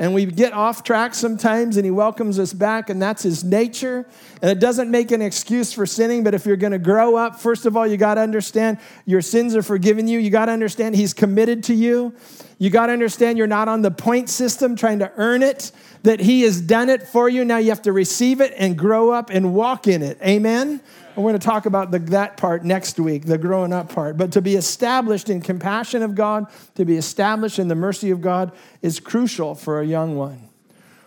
And 0.00 0.14
we 0.14 0.24
get 0.24 0.54
off 0.54 0.82
track 0.82 1.14
sometimes, 1.14 1.76
and 1.76 1.84
He 1.84 1.90
welcomes 1.90 2.38
us 2.38 2.54
back, 2.54 2.88
and 2.88 3.02
that's 3.02 3.22
His 3.22 3.44
nature. 3.44 4.06
And 4.40 4.50
it 4.50 4.58
doesn't 4.58 4.90
make 4.90 5.10
an 5.10 5.20
excuse 5.20 5.74
for 5.74 5.84
sinning, 5.84 6.24
but 6.24 6.32
if 6.32 6.46
you're 6.46 6.56
going 6.56 6.72
to 6.72 6.78
grow 6.78 7.16
up, 7.16 7.38
first 7.38 7.66
of 7.66 7.76
all, 7.76 7.86
you 7.86 7.98
got 7.98 8.14
to 8.14 8.22
understand 8.22 8.78
your 9.04 9.20
sins 9.20 9.54
are 9.54 9.62
forgiven 9.62 10.08
you. 10.08 10.18
You 10.18 10.30
got 10.30 10.46
to 10.46 10.52
understand 10.52 10.96
He's 10.96 11.12
committed 11.12 11.64
to 11.64 11.74
you. 11.74 12.14
You 12.60 12.68
got 12.68 12.86
to 12.86 12.92
understand 12.92 13.38
you're 13.38 13.46
not 13.46 13.68
on 13.68 13.80
the 13.80 13.90
point 13.90 14.28
system 14.28 14.76
trying 14.76 14.98
to 14.98 15.10
earn 15.16 15.42
it, 15.42 15.72
that 16.02 16.20
He 16.20 16.42
has 16.42 16.60
done 16.60 16.90
it 16.90 17.02
for 17.02 17.26
you. 17.26 17.42
Now 17.42 17.56
you 17.56 17.70
have 17.70 17.80
to 17.82 17.92
receive 17.92 18.42
it 18.42 18.52
and 18.54 18.76
grow 18.76 19.10
up 19.10 19.30
and 19.30 19.54
walk 19.54 19.88
in 19.88 20.02
it. 20.02 20.18
Amen? 20.22 20.82
we're 21.16 21.22
going 21.22 21.40
to 21.40 21.46
talk 21.46 21.64
about 21.64 21.90
the, 21.90 21.98
that 21.98 22.36
part 22.36 22.62
next 22.62 23.00
week, 23.00 23.24
the 23.24 23.38
growing 23.38 23.72
up 23.72 23.92
part. 23.92 24.18
But 24.18 24.32
to 24.32 24.42
be 24.42 24.56
established 24.56 25.30
in 25.30 25.40
compassion 25.40 26.02
of 26.02 26.14
God, 26.14 26.46
to 26.74 26.84
be 26.84 26.96
established 26.96 27.58
in 27.58 27.68
the 27.68 27.74
mercy 27.74 28.10
of 28.10 28.20
God, 28.20 28.52
is 28.82 29.00
crucial 29.00 29.54
for 29.54 29.80
a 29.80 29.86
young 29.86 30.16
one. 30.16 30.48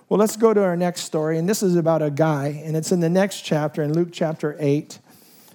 Well, 0.09 0.19
let's 0.19 0.37
go 0.37 0.55
to 0.55 0.63
our 0.63 0.75
next 0.75 1.01
story. 1.01 1.37
And 1.37 1.47
this 1.47 1.61
is 1.61 1.75
about 1.75 2.01
a 2.01 2.09
guy, 2.09 2.61
and 2.65 2.75
it's 2.75 2.91
in 2.91 2.99
the 2.99 3.09
next 3.09 3.41
chapter, 3.41 3.83
in 3.83 3.93
Luke 3.93 4.09
chapter 4.11 4.55
8. 4.59 4.99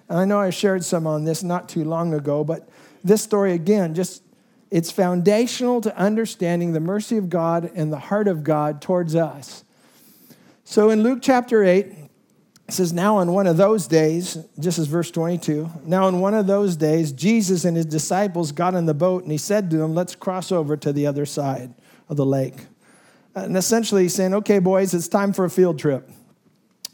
And 0.09 0.19
I 0.19 0.25
know 0.25 0.39
I 0.39 0.51
shared 0.51 0.85
some 0.85 1.09
on 1.09 1.25
this 1.25 1.43
not 1.43 1.69
too 1.69 1.85
long 1.85 2.15
ago, 2.15 2.45
but 2.45 2.69
this 3.03 3.23
story, 3.23 3.53
again, 3.53 3.95
just 3.95 4.23
it's 4.71 4.91
foundational 4.91 5.81
to 5.81 5.97
understanding 5.97 6.73
the 6.73 6.81
mercy 6.81 7.17
of 7.17 7.29
God 7.29 7.71
and 7.75 7.93
the 7.93 7.99
heart 7.99 8.29
of 8.29 8.45
God 8.45 8.83
towards 8.83 9.15
us. 9.15 9.65
So 10.65 10.91
in 10.91 11.03
Luke 11.03 11.21
chapter 11.23 11.65
8, 11.65 11.87
it 11.87 12.75
says, 12.75 12.93
Now 12.93 13.17
on 13.17 13.33
one 13.33 13.47
of 13.47 13.57
those 13.57 13.87
days, 13.87 14.37
just 14.59 14.79
as 14.79 14.87
verse 14.87 15.11
22, 15.11 15.71
now 15.87 16.05
on 16.05 16.21
one 16.21 16.35
of 16.35 16.47
those 16.47 16.77
days, 16.77 17.13
Jesus 17.13 17.65
and 17.65 17.77
his 17.77 17.87
disciples 17.87 18.53
got 18.53 18.75
in 18.75 18.85
the 18.85 18.95
boat 18.95 19.23
and 19.23 19.33
he 19.33 19.39
said 19.39 19.71
to 19.71 19.79
them, 19.79 19.95
Let's 19.95 20.15
cross 20.15 20.53
over 20.53 20.77
to 20.77 20.93
the 20.93 21.07
other 21.07 21.25
side 21.25 21.73
of 22.11 22.19
the 22.19 22.27
lake. 22.27 22.67
And 23.35 23.57
essentially, 23.57 24.03
he's 24.03 24.15
saying, 24.15 24.35
Okay, 24.35 24.59
boys, 24.59 24.93
it's 24.93 25.09
time 25.09 25.33
for 25.33 25.47
a 25.47 25.51
field 25.51 25.79
trip. 25.79 26.11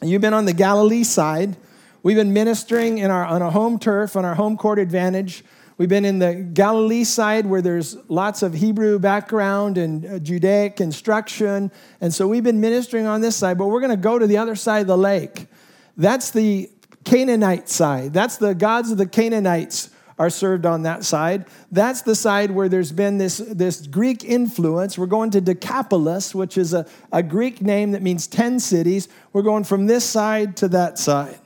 You've 0.01 0.23
been 0.23 0.35
on 0.35 0.45
the 0.45 0.53
Galilee 0.53 1.03
side. 1.03 1.57
We've 2.05 2.17
been 2.17 2.33
ministering 2.33 2.99
in 2.99 3.11
our, 3.11 3.25
on 3.25 3.43
a 3.43 3.51
home 3.51 3.79
turf, 3.79 4.15
on 4.15 4.25
our 4.25 4.35
home 4.35 4.57
court 4.57 4.79
advantage. 4.79 5.43
We've 5.77 5.89
been 5.89 6.05
in 6.05 6.21
the 6.21 6.35
Galilee 6.35 7.03
side 7.03 7.47
where 7.47 7.61
there's 7.61 7.97
lots 8.09 8.43
of 8.43 8.55
Hebrew 8.55 9.01
background 9.01 9.77
and 9.77 10.07
uh, 10.07 10.19
Judaic 10.21 10.81
instruction. 10.81 11.73
And 12.01 12.15
so 12.15 12.29
we've 12.29 12.45
been 12.45 12.61
ministering 12.61 13.07
on 13.07 13.21
this 13.21 13.35
side, 13.35 13.59
but 13.59 13.67
we're 13.67 13.81
going 13.81 13.91
to 13.91 13.97
go 13.97 14.17
to 14.17 14.27
the 14.27 14.37
other 14.37 14.55
side 14.55 14.83
of 14.83 14.87
the 14.87 14.97
lake. 14.97 15.49
That's 15.97 16.31
the 16.31 16.71
Canaanite 17.05 17.69
side. 17.69 18.13
That's 18.13 18.37
the 18.37 18.55
gods 18.55 18.93
of 18.93 18.99
the 18.99 19.07
Canaanites 19.07 19.91
are 20.17 20.31
served 20.31 20.65
on 20.65 20.83
that 20.83 21.05
side. 21.05 21.45
That's 21.73 22.03
the 22.03 22.15
side 22.15 22.53
where 22.53 22.69
there's 22.69 22.93
been 22.93 23.19
this, 23.19 23.39
this 23.39 23.87
Greek 23.87 24.23
influence. 24.25 24.97
We're 24.97 25.07
going 25.07 25.31
to 25.33 25.41
Decapolis, 25.41 26.35
which 26.35 26.57
is 26.57 26.73
a, 26.73 26.87
a 27.13 27.23
Greek 27.23 27.61
name 27.61 27.93
that 27.93 28.03
means 28.03 28.29
10 28.29 28.61
cities. 28.61 29.09
We're 29.33 29.43
going 29.43 29.65
from 29.65 29.87
this 29.87 30.05
side 30.05 30.57
to 30.59 30.69
that 30.69 31.01
side. 31.01 31.39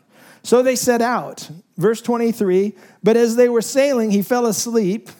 So 0.48 0.62
they 0.62 0.76
set 0.76 1.02
out. 1.02 1.50
Verse 1.76 2.00
23 2.00 2.72
But 3.02 3.18
as 3.18 3.36
they 3.36 3.50
were 3.50 3.60
sailing, 3.60 4.10
he 4.10 4.22
fell 4.22 4.46
asleep, 4.46 5.10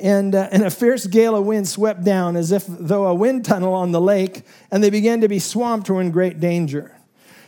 and, 0.00 0.34
uh, 0.34 0.48
and 0.50 0.62
a 0.62 0.70
fierce 0.70 1.06
gale 1.06 1.36
of 1.36 1.44
wind 1.44 1.68
swept 1.68 2.02
down 2.02 2.34
as 2.34 2.50
if 2.50 2.64
though 2.66 3.04
a 3.04 3.14
wind 3.14 3.44
tunnel 3.44 3.74
on 3.74 3.92
the 3.92 4.00
lake, 4.00 4.40
and 4.70 4.82
they 4.82 4.88
began 4.88 5.20
to 5.20 5.28
be 5.28 5.38
swamped 5.38 5.90
or 5.90 6.00
in 6.00 6.10
great 6.10 6.40
danger. 6.40 6.96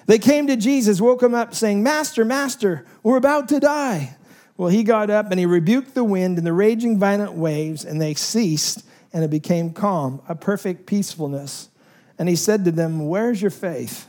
They 0.04 0.18
came 0.18 0.46
to 0.48 0.56
Jesus, 0.56 1.00
woke 1.00 1.22
him 1.22 1.34
up, 1.34 1.54
saying, 1.54 1.82
Master, 1.82 2.22
Master, 2.22 2.84
we're 3.02 3.16
about 3.16 3.48
to 3.48 3.60
die. 3.60 4.14
Well, 4.58 4.68
he 4.68 4.82
got 4.82 5.08
up 5.08 5.30
and 5.30 5.40
he 5.40 5.46
rebuked 5.46 5.94
the 5.94 6.04
wind 6.04 6.36
and 6.36 6.46
the 6.46 6.52
raging 6.52 6.98
violent 6.98 7.32
waves, 7.32 7.82
and 7.82 7.98
they 7.98 8.12
ceased, 8.12 8.84
and 9.14 9.24
it 9.24 9.30
became 9.30 9.72
calm, 9.72 10.20
a 10.28 10.34
perfect 10.34 10.84
peacefulness. 10.84 11.70
And 12.18 12.28
he 12.28 12.36
said 12.36 12.66
to 12.66 12.72
them, 12.72 13.08
Where's 13.08 13.40
your 13.40 13.50
faith? 13.50 14.06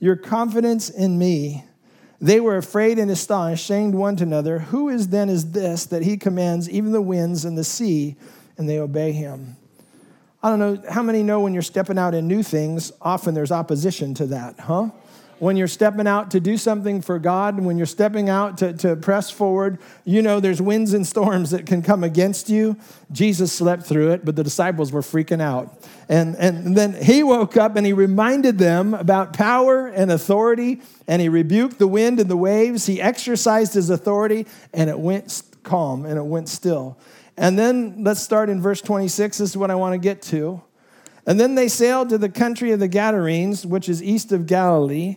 Your 0.00 0.16
confidence 0.16 0.88
in 0.88 1.18
me 1.18 1.66
they 2.20 2.40
were 2.40 2.56
afraid 2.56 2.98
and 2.98 3.10
astonished, 3.10 3.66
saying 3.66 3.92
one 3.92 4.16
to 4.16 4.24
another, 4.24 4.58
Who 4.58 4.88
is 4.88 5.08
then 5.08 5.28
is 5.28 5.52
this 5.52 5.86
that 5.86 6.02
he 6.02 6.16
commands 6.16 6.68
even 6.70 6.92
the 6.92 7.02
winds 7.02 7.44
and 7.44 7.56
the 7.56 7.64
sea, 7.64 8.16
and 8.56 8.68
they 8.68 8.78
obey 8.78 9.12
him? 9.12 9.56
I 10.42 10.50
don't 10.50 10.58
know 10.58 10.82
how 10.88 11.02
many 11.02 11.22
know 11.22 11.40
when 11.40 11.52
you're 11.52 11.62
stepping 11.62 11.98
out 11.98 12.14
in 12.14 12.28
new 12.28 12.42
things, 12.42 12.92
often 13.00 13.34
there's 13.34 13.52
opposition 13.52 14.14
to 14.14 14.26
that, 14.26 14.60
huh? 14.60 14.90
When 15.38 15.56
you're 15.56 15.68
stepping 15.68 16.06
out 16.06 16.30
to 16.30 16.40
do 16.40 16.56
something 16.56 17.00
for 17.02 17.18
God, 17.18 17.56
and 17.56 17.66
when 17.66 17.76
you're 17.76 17.86
stepping 17.86 18.28
out 18.28 18.58
to, 18.58 18.72
to 18.74 18.96
press 18.96 19.30
forward, 19.30 19.78
you 20.04 20.22
know 20.22 20.40
there's 20.40 20.62
winds 20.62 20.94
and 20.94 21.06
storms 21.06 21.50
that 21.50 21.66
can 21.66 21.82
come 21.82 22.02
against 22.02 22.48
you. 22.48 22.76
Jesus 23.12 23.52
slept 23.52 23.84
through 23.84 24.12
it, 24.12 24.24
but 24.24 24.36
the 24.36 24.44
disciples 24.44 24.92
were 24.92 25.02
freaking 25.02 25.40
out. 25.40 25.84
And, 26.08 26.36
and 26.36 26.76
then 26.76 26.94
he 26.94 27.22
woke 27.22 27.56
up 27.56 27.76
and 27.76 27.84
he 27.84 27.92
reminded 27.92 28.58
them 28.58 28.94
about 28.94 29.32
power 29.32 29.86
and 29.86 30.10
authority, 30.10 30.80
and 31.06 31.20
he 31.20 31.28
rebuked 31.28 31.78
the 31.78 31.88
wind 31.88 32.20
and 32.20 32.30
the 32.30 32.36
waves. 32.36 32.86
He 32.86 33.00
exercised 33.00 33.74
his 33.74 33.90
authority, 33.90 34.46
and 34.72 34.88
it 34.88 34.98
went 34.98 35.42
calm 35.66 36.06
and 36.06 36.16
it 36.16 36.24
went 36.24 36.48
still. 36.48 36.96
And 37.36 37.58
then 37.58 38.02
let's 38.02 38.20
start 38.20 38.48
in 38.48 38.62
verse 38.62 38.80
26. 38.80 39.38
This 39.38 39.50
is 39.50 39.56
what 39.56 39.70
I 39.70 39.74
want 39.74 39.92
to 39.92 39.98
get 39.98 40.22
to. 40.22 40.62
And 41.26 41.38
then 41.40 41.56
they 41.56 41.68
sailed 41.68 42.08
to 42.10 42.18
the 42.18 42.28
country 42.28 42.70
of 42.70 42.78
the 42.78 42.88
Gadarenes, 42.88 43.66
which 43.66 43.88
is 43.88 44.02
east 44.02 44.32
of 44.32 44.46
Galilee. 44.46 45.16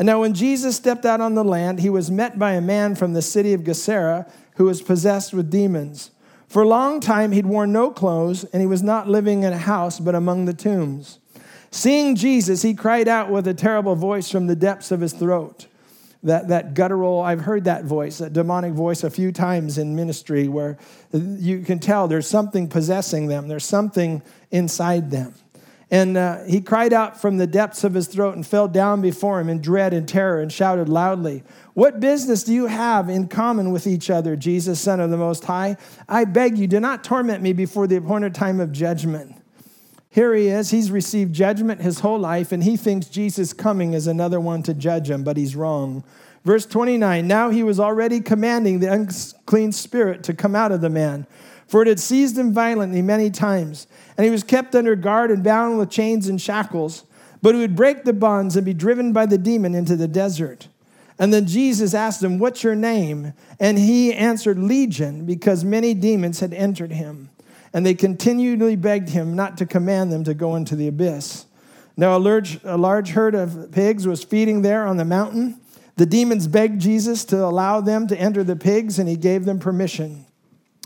And 0.00 0.06
now, 0.06 0.22
when 0.22 0.32
Jesus 0.32 0.76
stepped 0.76 1.04
out 1.04 1.20
on 1.20 1.34
the 1.34 1.44
land, 1.44 1.80
he 1.80 1.90
was 1.90 2.10
met 2.10 2.38
by 2.38 2.52
a 2.52 2.62
man 2.62 2.94
from 2.94 3.12
the 3.12 3.20
city 3.20 3.52
of 3.52 3.64
Gennesaret 3.64 4.24
who 4.54 4.64
was 4.64 4.80
possessed 4.80 5.34
with 5.34 5.50
demons. 5.50 6.10
For 6.48 6.62
a 6.62 6.66
long 6.68 7.00
time, 7.00 7.32
he'd 7.32 7.44
worn 7.44 7.70
no 7.70 7.90
clothes, 7.90 8.44
and 8.44 8.62
he 8.62 8.66
was 8.66 8.82
not 8.82 9.10
living 9.10 9.42
in 9.42 9.52
a 9.52 9.58
house, 9.58 10.00
but 10.00 10.14
among 10.14 10.46
the 10.46 10.54
tombs. 10.54 11.18
Seeing 11.70 12.16
Jesus, 12.16 12.62
he 12.62 12.72
cried 12.72 13.08
out 13.08 13.30
with 13.30 13.46
a 13.46 13.52
terrible 13.52 13.94
voice 13.94 14.30
from 14.30 14.46
the 14.46 14.56
depths 14.56 14.90
of 14.90 15.02
his 15.02 15.12
throat. 15.12 15.66
That, 16.22 16.48
that 16.48 16.72
guttural, 16.72 17.20
I've 17.20 17.42
heard 17.42 17.64
that 17.64 17.84
voice, 17.84 18.16
that 18.18 18.32
demonic 18.32 18.72
voice, 18.72 19.04
a 19.04 19.10
few 19.10 19.32
times 19.32 19.76
in 19.76 19.94
ministry 19.94 20.48
where 20.48 20.78
you 21.12 21.60
can 21.60 21.78
tell 21.78 22.08
there's 22.08 22.26
something 22.26 22.68
possessing 22.68 23.26
them, 23.26 23.48
there's 23.48 23.66
something 23.66 24.22
inside 24.50 25.10
them. 25.10 25.34
And 25.90 26.16
uh, 26.16 26.44
he 26.44 26.60
cried 26.60 26.92
out 26.92 27.20
from 27.20 27.38
the 27.38 27.48
depths 27.48 27.82
of 27.82 27.94
his 27.94 28.06
throat 28.06 28.36
and 28.36 28.46
fell 28.46 28.68
down 28.68 29.00
before 29.00 29.40
him 29.40 29.48
in 29.48 29.60
dread 29.60 29.92
and 29.92 30.08
terror 30.08 30.40
and 30.40 30.52
shouted 30.52 30.88
loudly, 30.88 31.42
What 31.74 31.98
business 31.98 32.44
do 32.44 32.54
you 32.54 32.66
have 32.66 33.08
in 33.08 33.26
common 33.26 33.72
with 33.72 33.88
each 33.88 34.08
other, 34.08 34.36
Jesus, 34.36 34.80
Son 34.80 35.00
of 35.00 35.10
the 35.10 35.16
Most 35.16 35.44
High? 35.44 35.76
I 36.08 36.26
beg 36.26 36.58
you, 36.58 36.68
do 36.68 36.78
not 36.78 37.02
torment 37.02 37.42
me 37.42 37.52
before 37.52 37.88
the 37.88 37.96
appointed 37.96 38.34
time 38.36 38.60
of 38.60 38.70
judgment. 38.70 39.34
Here 40.10 40.34
he 40.34 40.48
is. 40.48 40.70
He's 40.70 40.90
received 40.90 41.34
judgment 41.34 41.80
his 41.80 42.00
whole 42.00 42.18
life, 42.18 42.52
and 42.52 42.62
he 42.62 42.76
thinks 42.76 43.06
Jesus 43.06 43.52
coming 43.52 43.92
is 43.92 44.06
another 44.06 44.40
one 44.40 44.62
to 44.64 44.74
judge 44.74 45.10
him, 45.10 45.24
but 45.24 45.36
he's 45.36 45.54
wrong. 45.56 46.04
Verse 46.44 46.66
29 46.66 47.26
Now 47.26 47.50
he 47.50 47.62
was 47.62 47.78
already 47.78 48.20
commanding 48.20 48.80
the 48.80 48.92
unclean 48.92 49.72
spirit 49.72 50.22
to 50.24 50.34
come 50.34 50.54
out 50.54 50.72
of 50.72 50.80
the 50.80 50.90
man, 50.90 51.26
for 51.70 51.82
it 51.82 51.86
had 51.86 52.00
seized 52.00 52.36
him 52.36 52.52
violently 52.52 53.00
many 53.00 53.30
times 53.30 53.86
and 54.16 54.24
he 54.24 54.30
was 54.30 54.42
kept 54.42 54.74
under 54.74 54.96
guard 54.96 55.30
and 55.30 55.44
bound 55.44 55.78
with 55.78 55.88
chains 55.88 56.26
and 56.26 56.42
shackles, 56.42 57.04
but 57.42 57.54
he 57.54 57.60
would 57.60 57.76
break 57.76 58.02
the 58.02 58.12
bonds 58.12 58.56
and 58.56 58.66
be 58.66 58.74
driven 58.74 59.12
by 59.12 59.24
the 59.24 59.38
demon 59.38 59.76
into 59.76 59.94
the 59.94 60.08
desert. 60.08 60.66
And 61.16 61.32
then 61.32 61.46
Jesus 61.46 61.94
asked 61.94 62.24
him, 62.24 62.40
What's 62.40 62.64
your 62.64 62.74
name? 62.74 63.34
And 63.60 63.78
he 63.78 64.12
answered, 64.12 64.58
Legion, 64.58 65.26
because 65.26 65.64
many 65.64 65.94
demons 65.94 66.40
had 66.40 66.52
entered 66.52 66.90
him. 66.90 67.30
And 67.72 67.86
they 67.86 67.94
continually 67.94 68.74
begged 68.74 69.10
him 69.10 69.36
not 69.36 69.56
to 69.58 69.64
command 69.64 70.10
them 70.10 70.24
to 70.24 70.34
go 70.34 70.56
into 70.56 70.74
the 70.74 70.88
abyss. 70.88 71.46
Now, 71.96 72.16
a 72.16 72.18
large, 72.18 72.58
a 72.64 72.76
large 72.76 73.10
herd 73.10 73.36
of 73.36 73.70
pigs 73.70 74.08
was 74.08 74.24
feeding 74.24 74.62
there 74.62 74.88
on 74.88 74.96
the 74.96 75.04
mountain. 75.04 75.60
The 75.94 76.06
demons 76.06 76.48
begged 76.48 76.80
Jesus 76.80 77.24
to 77.26 77.44
allow 77.44 77.80
them 77.80 78.08
to 78.08 78.18
enter 78.18 78.42
the 78.42 78.56
pigs, 78.56 78.98
and 78.98 79.08
he 79.08 79.16
gave 79.16 79.44
them 79.44 79.60
permission. 79.60 80.26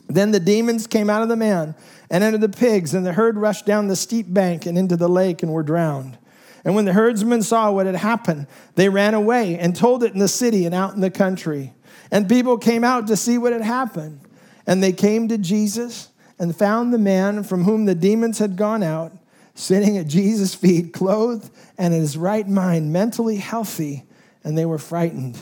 Then 0.09 0.31
the 0.31 0.41
demons 0.41 0.87
came 0.87 1.09
out 1.09 1.23
of 1.23 1.29
the 1.29 1.37
man 1.37 1.75
and 2.11 2.23
entered 2.23 2.43
the 2.43 2.49
pigs, 2.49 2.95
and 2.95 3.05
the 3.05 3.13
herd 3.13 3.37
rushed 3.37 3.67
down 3.67 3.89
the 3.89 3.97
steep 3.97 4.33
bank 4.33 4.67
and 4.67 4.77
into 4.77 4.97
the 4.97 5.09
lake 5.09 5.43
and 5.43 5.53
were 5.53 5.63
drowned. 5.63 6.19
And 6.65 6.75
when 6.75 6.85
the 6.85 6.93
herdsmen 6.93 7.43
saw 7.43 7.71
what 7.71 7.87
had 7.87 7.97
happened, 7.97 8.47
they 8.75 8.89
ran 8.89 9.15
away 9.15 9.59
and 9.59 9.77
told 9.77 10.03
it 10.03 10.15
in 10.15 10.19
the 10.19 10.29
city 10.29 10.65
and 10.65 10.75
out 10.75 10.95
in 10.95 11.01
the 11.01 11.11
country. 11.11 11.75
And 12.11 12.29
people 12.29 12.57
came 12.59 12.85
out 12.85 13.07
to 13.09 13.17
see 13.17 13.39
what 13.39 13.53
had 13.53 13.63
happened. 13.63 14.21
And 14.67 14.83
they 14.83 14.93
came 14.93 15.29
to 15.29 15.37
Jesus 15.37 16.09
and 16.39 16.57
found 16.57 16.93
the 16.93 16.99
man 16.99 17.43
from 17.43 17.65
whom 17.65 17.85
the 17.85 17.95
demons 17.95 18.39
had 18.39 18.57
gone 18.57 18.83
out, 18.83 19.13
sitting 19.55 19.99
at 19.99 20.07
Jesus' 20.07 20.55
feet, 20.55 20.93
clothed 20.93 21.51
and 21.77 21.93
in 21.93 22.01
his 22.01 22.17
right 22.17 22.49
mind, 22.49 22.93
mentally 22.93 23.37
healthy, 23.37 24.05
and 24.43 24.57
they 24.57 24.65
were 24.65 24.79
frightened. 24.79 25.39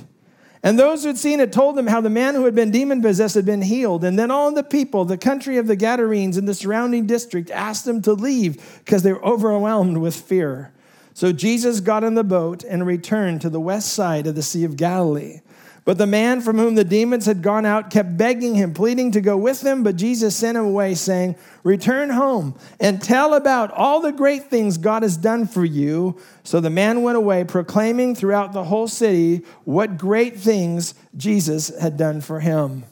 And 0.65 0.79
those 0.79 1.03
who 1.03 1.09
had 1.09 1.19
seen 1.19 1.41
it 1.41 1.53
told 1.53 1.77
them 1.77 1.89
how 1.89 2.01
the 2.01 2.09
man 2.09 2.35
who 2.35 2.45
had 2.45 2.55
been 2.55 2.71
demon 2.71 3.03
possessed 3.03 3.35
had 3.35 3.45
been 3.45 3.63
healed. 3.63 4.05
And 4.05 4.17
then 4.17 4.31
all 4.31 4.53
the 4.53 4.63
people, 4.63 5.05
the 5.05 5.19
country 5.19 5.57
of 5.57 5.67
the 5.67 5.75
Gadarenes 5.75 6.37
and 6.37 6.47
the 6.47 6.55
surrounding 6.55 7.07
district, 7.07 7.51
asked 7.51 7.85
them 7.85 8.01
to 8.03 8.13
leave 8.13 8.81
because 8.85 9.03
they 9.03 9.13
were 9.13 9.25
overwhelmed 9.25 9.99
with 9.99 10.15
fear. 10.15 10.71
So 11.15 11.33
Jesus 11.33 11.81
got 11.81 12.05
in 12.05 12.15
the 12.15 12.25
boat 12.25 12.63
and 12.65 12.87
returned 12.87 13.41
to 13.41 13.51
the 13.51 13.61
west 13.61 13.93
side 13.93 14.27
of 14.27 14.37
the 14.37 14.43
Sea 14.43 14.65
of 14.65 14.77
Galilee. 14.77 15.41
But 15.85 15.99
the 15.99 16.07
man 16.07 16.41
from 16.41 16.59
whom 16.59 16.77
the 16.77 16.85
demons 16.85 17.27
had 17.27 17.43
gone 17.43 17.67
out 17.67 17.91
kept 17.91 18.17
begging 18.17 18.55
him, 18.55 18.73
pleading 18.73 19.11
to 19.13 19.21
go 19.21 19.37
with 19.37 19.63
them. 19.63 19.83
But 19.83 19.97
Jesus 19.97 20.37
sent 20.37 20.57
him 20.57 20.65
away, 20.65 20.95
saying, 20.95 21.35
Return 21.65 22.11
home 22.11 22.55
and 22.79 23.03
tell 23.03 23.35
about 23.35 23.73
all 23.73 24.01
the 24.01 24.13
great 24.13 24.45
things 24.49 24.79
God 24.79 25.03
has 25.03 25.17
done 25.17 25.45
for 25.47 25.65
you. 25.65 26.21
So 26.45 26.61
the 26.61 26.71
man 26.71 27.03
went 27.03 27.19
away, 27.19 27.43
proclaiming 27.43 28.15
throughout 28.15 28.53
the 28.53 28.65
whole 28.65 28.87
city 28.87 29.45
what 29.65 29.99
great 29.99 30.39
things 30.39 30.95
Jesus 31.17 31.77
had 31.81 31.97
done 31.97 32.21
for 32.21 32.39
him. 32.39 32.85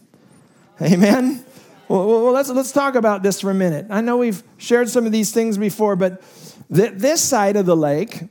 Amen. 0.83 1.45
Well, 1.87 2.33
let's, 2.33 2.49
let's 2.49 2.73
talk 2.73 2.97
about 2.97 3.23
this 3.23 3.41
for 3.41 3.51
a 3.51 3.55
minute. 3.55 3.87
I 3.91 4.01
know 4.01 4.17
we've 4.17 4.43
shared 4.59 4.89
some 4.89 5.07
of 5.07 5.13
these 5.13 5.33
things 5.33 5.59
before, 5.59 5.95
but 5.95 6.23
th- 6.75 6.93
this 6.95 7.21
side 7.21 7.57
of 7.57 7.67
the 7.67 7.77
lake, 7.77 8.23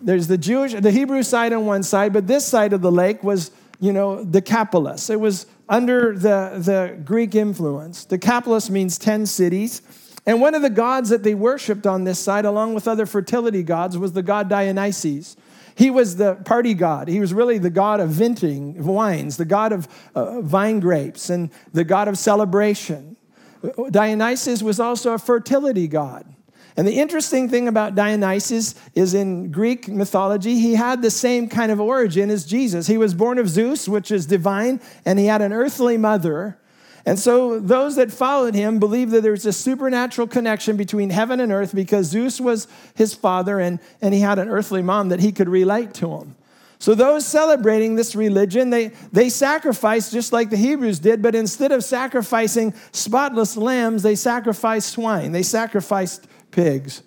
there's 0.00 0.26
the 0.26 0.38
Jewish, 0.38 0.72
the 0.72 0.90
Hebrew 0.90 1.22
side 1.22 1.52
on 1.52 1.66
one 1.66 1.82
side, 1.82 2.12
but 2.12 2.26
this 2.26 2.44
side 2.46 2.72
of 2.72 2.80
the 2.80 2.92
lake 2.92 3.22
was 3.22 3.50
you 3.82 3.92
know, 3.92 4.24
Decapolis. 4.24 5.10
It 5.10 5.18
was 5.18 5.46
under 5.68 6.16
the, 6.16 6.62
the 6.64 6.96
Greek 7.04 7.34
influence. 7.34 8.04
Decapolis 8.04 8.70
means 8.70 8.96
10 8.96 9.26
cities. 9.26 9.82
And 10.24 10.40
one 10.40 10.54
of 10.54 10.62
the 10.62 10.70
gods 10.70 11.08
that 11.08 11.24
they 11.24 11.34
worshiped 11.34 11.84
on 11.84 12.04
this 12.04 12.20
side, 12.20 12.44
along 12.44 12.74
with 12.74 12.86
other 12.86 13.06
fertility 13.06 13.64
gods, 13.64 13.98
was 13.98 14.12
the 14.12 14.22
god 14.22 14.48
Dionysus. 14.48 15.36
He 15.74 15.90
was 15.90 16.14
the 16.14 16.36
party 16.36 16.74
god. 16.74 17.08
He 17.08 17.18
was 17.18 17.34
really 17.34 17.58
the 17.58 17.70
god 17.70 17.98
of 17.98 18.10
venting 18.10 18.84
wines, 18.84 19.36
the 19.36 19.44
god 19.44 19.72
of 19.72 19.88
uh, 20.14 20.40
vine 20.42 20.78
grapes, 20.78 21.28
and 21.28 21.50
the 21.72 21.82
god 21.82 22.06
of 22.06 22.16
celebration. 22.16 23.16
Dionysus 23.90 24.62
was 24.62 24.78
also 24.78 25.14
a 25.14 25.18
fertility 25.18 25.88
god. 25.88 26.32
And 26.76 26.86
the 26.86 26.98
interesting 26.98 27.48
thing 27.48 27.68
about 27.68 27.94
Dionysus 27.94 28.74
is 28.94 29.14
in 29.14 29.50
Greek 29.50 29.88
mythology, 29.88 30.58
he 30.58 30.74
had 30.74 31.02
the 31.02 31.10
same 31.10 31.48
kind 31.48 31.70
of 31.70 31.80
origin 31.80 32.30
as 32.30 32.46
Jesus. 32.46 32.86
He 32.86 32.96
was 32.96 33.14
born 33.14 33.38
of 33.38 33.48
Zeus, 33.48 33.88
which 33.88 34.10
is 34.10 34.26
divine, 34.26 34.80
and 35.04 35.18
he 35.18 35.26
had 35.26 35.42
an 35.42 35.52
earthly 35.52 35.98
mother. 35.98 36.58
And 37.04 37.18
so 37.18 37.58
those 37.58 37.96
that 37.96 38.12
followed 38.12 38.54
him 38.54 38.78
believed 38.78 39.10
that 39.10 39.22
there's 39.22 39.44
a 39.44 39.52
supernatural 39.52 40.28
connection 40.28 40.76
between 40.76 41.10
heaven 41.10 41.40
and 41.40 41.50
earth 41.50 41.74
because 41.74 42.06
Zeus 42.06 42.40
was 42.40 42.68
his 42.94 43.12
father 43.12 43.58
and, 43.58 43.80
and 44.00 44.14
he 44.14 44.20
had 44.20 44.38
an 44.38 44.48
earthly 44.48 44.82
mom 44.82 45.08
that 45.08 45.20
he 45.20 45.32
could 45.32 45.48
relate 45.48 45.94
to 45.94 46.16
him. 46.16 46.36
So 46.78 46.96
those 46.96 47.24
celebrating 47.24 47.94
this 47.94 48.16
religion, 48.16 48.70
they, 48.70 48.88
they 49.12 49.28
sacrificed 49.28 50.12
just 50.12 50.32
like 50.32 50.50
the 50.50 50.56
Hebrews 50.56 50.98
did, 50.98 51.22
but 51.22 51.34
instead 51.34 51.70
of 51.70 51.84
sacrificing 51.84 52.74
spotless 52.90 53.56
lambs, 53.56 54.02
they 54.02 54.16
sacrificed 54.16 54.90
swine. 54.90 55.30
They 55.30 55.44
sacrificed 55.44 56.26
pigs. 56.52 57.02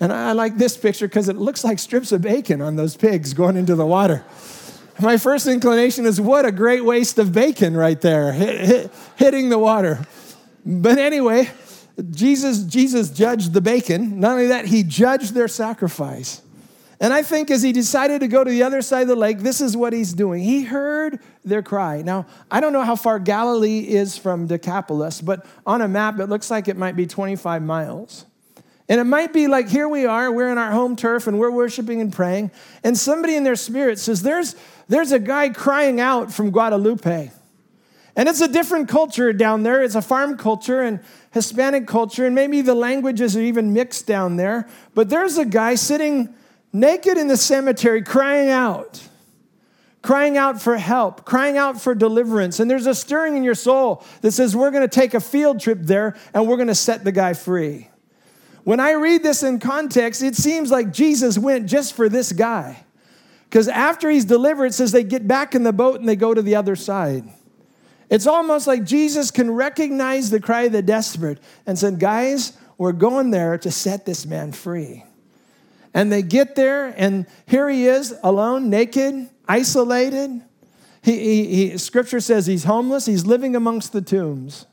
And 0.00 0.12
I 0.12 0.32
like 0.32 0.56
this 0.58 0.76
picture 0.76 1.08
because 1.08 1.28
it 1.28 1.36
looks 1.36 1.64
like 1.64 1.78
strips 1.78 2.12
of 2.12 2.22
bacon 2.22 2.60
on 2.60 2.76
those 2.76 2.96
pigs 2.96 3.34
going 3.34 3.56
into 3.56 3.74
the 3.74 3.86
water. 3.86 4.24
My 5.00 5.16
first 5.16 5.46
inclination 5.46 6.06
is 6.06 6.20
what 6.20 6.44
a 6.44 6.52
great 6.52 6.84
waste 6.84 7.18
of 7.18 7.32
bacon 7.32 7.76
right 7.76 8.00
there, 8.00 8.32
hit, 8.32 8.60
hit, 8.60 8.90
hitting 9.16 9.48
the 9.48 9.58
water. 9.58 10.06
But 10.64 10.98
anyway, 10.98 11.50
Jesus, 12.10 12.62
Jesus 12.62 13.10
judged 13.10 13.52
the 13.52 13.60
bacon. 13.60 14.20
Not 14.20 14.32
only 14.32 14.46
that, 14.48 14.66
he 14.66 14.82
judged 14.82 15.34
their 15.34 15.48
sacrifice. 15.48 16.42
And 17.00 17.12
I 17.12 17.22
think 17.22 17.50
as 17.50 17.62
he 17.62 17.72
decided 17.72 18.20
to 18.20 18.28
go 18.28 18.44
to 18.44 18.50
the 18.50 18.62
other 18.62 18.80
side 18.82 19.02
of 19.02 19.08
the 19.08 19.16
lake, 19.16 19.40
this 19.40 19.60
is 19.60 19.76
what 19.76 19.92
he's 19.92 20.14
doing. 20.14 20.42
He 20.42 20.62
heard 20.62 21.18
their 21.44 21.62
cry. 21.62 22.02
Now, 22.02 22.26
I 22.50 22.60
don't 22.60 22.72
know 22.72 22.82
how 22.82 22.96
far 22.96 23.18
Galilee 23.18 23.80
is 23.80 24.16
from 24.16 24.46
Decapolis, 24.46 25.20
but 25.20 25.44
on 25.66 25.82
a 25.82 25.88
map, 25.88 26.20
it 26.20 26.26
looks 26.26 26.50
like 26.50 26.68
it 26.68 26.76
might 26.76 26.96
be 26.96 27.06
25 27.06 27.62
miles. 27.62 28.26
And 28.88 29.00
it 29.00 29.04
might 29.04 29.32
be 29.32 29.46
like 29.46 29.68
here 29.68 29.88
we 29.88 30.04
are, 30.04 30.30
we're 30.30 30.52
in 30.52 30.58
our 30.58 30.70
home 30.70 30.94
turf 30.94 31.26
and 31.26 31.38
we're 31.38 31.50
worshiping 31.50 32.00
and 32.00 32.12
praying, 32.12 32.50
and 32.82 32.96
somebody 32.96 33.34
in 33.34 33.44
their 33.44 33.56
spirit 33.56 33.98
says, 33.98 34.22
There's, 34.22 34.56
there's 34.88 35.12
a 35.12 35.18
guy 35.18 35.48
crying 35.48 36.00
out 36.00 36.32
from 36.32 36.50
Guadalupe. 36.50 37.30
And 38.16 38.28
it's 38.28 38.40
a 38.40 38.48
different 38.48 38.88
culture 38.88 39.32
down 39.32 39.64
there. 39.64 39.82
It's 39.82 39.96
a 39.96 40.02
farm 40.02 40.36
culture 40.36 40.82
and 40.82 41.00
Hispanic 41.32 41.88
culture, 41.88 42.26
and 42.26 42.34
maybe 42.34 42.60
the 42.60 42.74
languages 42.74 43.36
are 43.36 43.40
even 43.40 43.72
mixed 43.72 44.06
down 44.06 44.36
there. 44.36 44.68
But 44.94 45.08
there's 45.08 45.36
a 45.36 45.44
guy 45.44 45.74
sitting 45.74 46.32
naked 46.72 47.18
in 47.18 47.26
the 47.26 47.36
cemetery 47.36 48.02
crying 48.02 48.50
out, 48.50 49.02
crying 50.02 50.36
out 50.36 50.62
for 50.62 50.76
help, 50.76 51.24
crying 51.24 51.56
out 51.56 51.80
for 51.80 51.92
deliverance. 51.94 52.60
And 52.60 52.70
there's 52.70 52.86
a 52.86 52.94
stirring 52.94 53.36
in 53.36 53.42
your 53.42 53.56
soul 53.56 54.04
that 54.20 54.30
says, 54.30 54.54
We're 54.54 54.70
going 54.70 54.88
to 54.88 54.94
take 54.94 55.14
a 55.14 55.20
field 55.20 55.58
trip 55.58 55.78
there 55.80 56.16
and 56.32 56.46
we're 56.46 56.56
going 56.56 56.68
to 56.68 56.74
set 56.74 57.02
the 57.02 57.12
guy 57.12 57.32
free. 57.32 57.88
When 58.64 58.80
I 58.80 58.92
read 58.92 59.22
this 59.22 59.42
in 59.42 59.60
context, 59.60 60.22
it 60.22 60.34
seems 60.34 60.70
like 60.70 60.92
Jesus 60.92 61.38
went 61.38 61.66
just 61.66 61.94
for 61.94 62.08
this 62.08 62.32
guy. 62.32 62.84
Because 63.44 63.68
after 63.68 64.10
he's 64.10 64.24
delivered, 64.24 64.66
it 64.66 64.74
says 64.74 64.90
they 64.90 65.04
get 65.04 65.28
back 65.28 65.54
in 65.54 65.62
the 65.62 65.72
boat 65.72 66.00
and 66.00 66.08
they 66.08 66.16
go 66.16 66.34
to 66.34 66.42
the 66.42 66.56
other 66.56 66.74
side. 66.74 67.24
It's 68.10 68.26
almost 68.26 68.66
like 68.66 68.84
Jesus 68.84 69.30
can 69.30 69.50
recognize 69.50 70.30
the 70.30 70.40
cry 70.40 70.62
of 70.62 70.72
the 70.72 70.82
desperate 70.82 71.38
and 71.66 71.78
said, 71.78 72.00
Guys, 72.00 72.56
we're 72.78 72.92
going 72.92 73.30
there 73.30 73.56
to 73.58 73.70
set 73.70 74.06
this 74.06 74.26
man 74.26 74.52
free. 74.52 75.04
And 75.92 76.10
they 76.10 76.22
get 76.22 76.56
there, 76.56 76.92
and 76.96 77.26
here 77.46 77.68
he 77.68 77.86
is, 77.86 78.14
alone, 78.24 78.68
naked, 78.68 79.28
isolated. 79.46 80.42
He, 81.02 81.18
he, 81.18 81.68
he, 81.70 81.78
scripture 81.78 82.20
says 82.20 82.46
he's 82.46 82.64
homeless, 82.64 83.06
he's 83.06 83.26
living 83.26 83.54
amongst 83.54 83.92
the 83.92 84.02
tombs. 84.02 84.66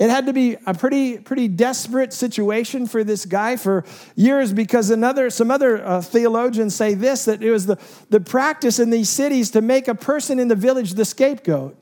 It 0.00 0.08
had 0.08 0.24
to 0.26 0.32
be 0.32 0.56
a 0.66 0.72
pretty, 0.72 1.18
pretty 1.18 1.46
desperate 1.46 2.14
situation 2.14 2.86
for 2.86 3.04
this 3.04 3.26
guy 3.26 3.56
for 3.56 3.84
years 4.16 4.50
because 4.50 4.88
another, 4.88 5.28
some 5.28 5.50
other 5.50 5.86
uh, 5.86 6.00
theologians 6.00 6.74
say 6.74 6.94
this 6.94 7.26
that 7.26 7.42
it 7.42 7.50
was 7.50 7.66
the, 7.66 7.78
the 8.08 8.18
practice 8.18 8.78
in 8.78 8.88
these 8.88 9.10
cities 9.10 9.50
to 9.50 9.60
make 9.60 9.88
a 9.88 9.94
person 9.94 10.38
in 10.38 10.48
the 10.48 10.54
village 10.56 10.94
the 10.94 11.04
scapegoat. 11.04 11.76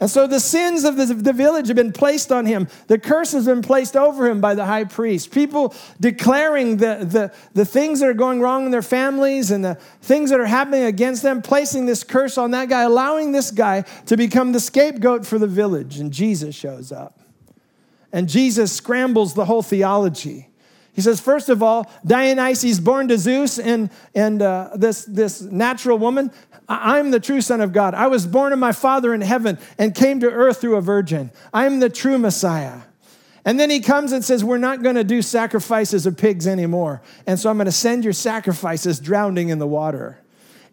And 0.00 0.10
so 0.10 0.26
the 0.26 0.40
sins 0.40 0.82
of 0.82 0.96
the, 0.96 1.32
village 1.32 1.68
have 1.68 1.76
been 1.76 1.92
placed 1.92 2.32
on 2.32 2.46
him. 2.46 2.66
The 2.88 2.98
curse 2.98 3.30
has 3.30 3.46
been 3.46 3.62
placed 3.62 3.94
over 3.94 4.28
him 4.28 4.40
by 4.40 4.56
the 4.56 4.66
high 4.66 4.82
priest. 4.82 5.30
People 5.30 5.72
declaring 6.00 6.78
the, 6.78 7.06
the, 7.08 7.32
the 7.54 7.64
things 7.64 8.00
that 8.00 8.08
are 8.08 8.12
going 8.14 8.40
wrong 8.40 8.64
in 8.64 8.72
their 8.72 8.82
families 8.82 9.52
and 9.52 9.64
the 9.64 9.76
things 10.00 10.30
that 10.30 10.40
are 10.40 10.46
happening 10.46 10.82
against 10.82 11.22
them, 11.22 11.40
placing 11.40 11.86
this 11.86 12.02
curse 12.02 12.36
on 12.36 12.50
that 12.50 12.68
guy, 12.68 12.82
allowing 12.82 13.30
this 13.30 13.52
guy 13.52 13.82
to 14.06 14.16
become 14.16 14.50
the 14.50 14.58
scapegoat 14.58 15.24
for 15.24 15.38
the 15.38 15.46
village. 15.46 16.00
And 16.00 16.12
Jesus 16.12 16.56
shows 16.56 16.90
up. 16.90 17.21
And 18.12 18.28
Jesus 18.28 18.72
scrambles 18.72 19.34
the 19.34 19.46
whole 19.46 19.62
theology. 19.62 20.48
He 20.92 21.00
says, 21.00 21.20
first 21.20 21.48
of 21.48 21.62
all, 21.62 21.90
Dionysus, 22.04 22.78
born 22.78 23.08
to 23.08 23.16
Zeus 23.16 23.58
and, 23.58 23.90
and 24.14 24.42
uh, 24.42 24.70
this, 24.74 25.06
this 25.06 25.40
natural 25.40 25.96
woman, 25.96 26.30
I'm 26.68 27.10
the 27.10 27.20
true 27.20 27.40
Son 27.40 27.62
of 27.62 27.72
God. 27.72 27.94
I 27.94 28.08
was 28.08 28.26
born 28.26 28.52
of 28.52 28.58
my 28.58 28.72
Father 28.72 29.14
in 29.14 29.22
heaven 29.22 29.58
and 29.78 29.94
came 29.94 30.20
to 30.20 30.30
earth 30.30 30.60
through 30.60 30.76
a 30.76 30.82
virgin. 30.82 31.30
I'm 31.52 31.80
the 31.80 31.88
true 31.88 32.18
Messiah. 32.18 32.82
And 33.44 33.58
then 33.58 33.70
he 33.70 33.80
comes 33.80 34.12
and 34.12 34.24
says, 34.24 34.44
We're 34.44 34.58
not 34.58 34.82
going 34.82 34.94
to 34.94 35.04
do 35.04 35.20
sacrifices 35.22 36.06
of 36.06 36.16
pigs 36.16 36.46
anymore. 36.46 37.02
And 37.26 37.40
so 37.40 37.50
I'm 37.50 37.56
going 37.56 37.66
to 37.66 37.72
send 37.72 38.04
your 38.04 38.12
sacrifices 38.12 39.00
drowning 39.00 39.48
in 39.48 39.58
the 39.58 39.66
water. 39.66 40.21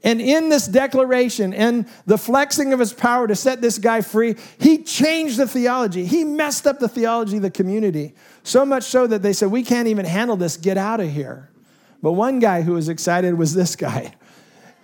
And 0.04 0.22
in 0.22 0.48
this 0.50 0.66
declaration 0.66 1.54
and 1.54 1.86
the 2.06 2.18
flexing 2.18 2.72
of 2.72 2.80
his 2.80 2.94
power 2.94 3.28
to 3.28 3.36
set 3.36 3.62
this 3.62 3.78
guy 3.78 4.02
free, 4.02 4.36
he 4.58 4.82
changed 4.84 5.38
the 5.38 5.48
theology. 5.48 6.06
He 6.06 6.24
messed 6.24 6.66
up 6.66 6.80
the 6.80 6.88
theology 6.88 7.38
of 7.38 7.42
the 7.42 7.52
community. 7.52 8.14
So 8.44 8.66
much 8.66 8.84
so 8.84 9.08
that 9.08 9.22
they 9.22 9.34
said, 9.34 9.52
We 9.52 9.64
can't 9.64 9.88
even 9.88 10.06
handle 10.06 10.38
this. 10.38 10.56
Get 10.56 10.78
out 10.78 11.02
of 11.02 11.10
here. 11.10 11.50
But 12.02 12.14
one 12.14 12.40
guy 12.40 12.62
who 12.62 12.74
was 12.74 12.88
excited 12.88 13.34
was 13.38 13.54
this 13.54 13.76
guy. 13.76 14.16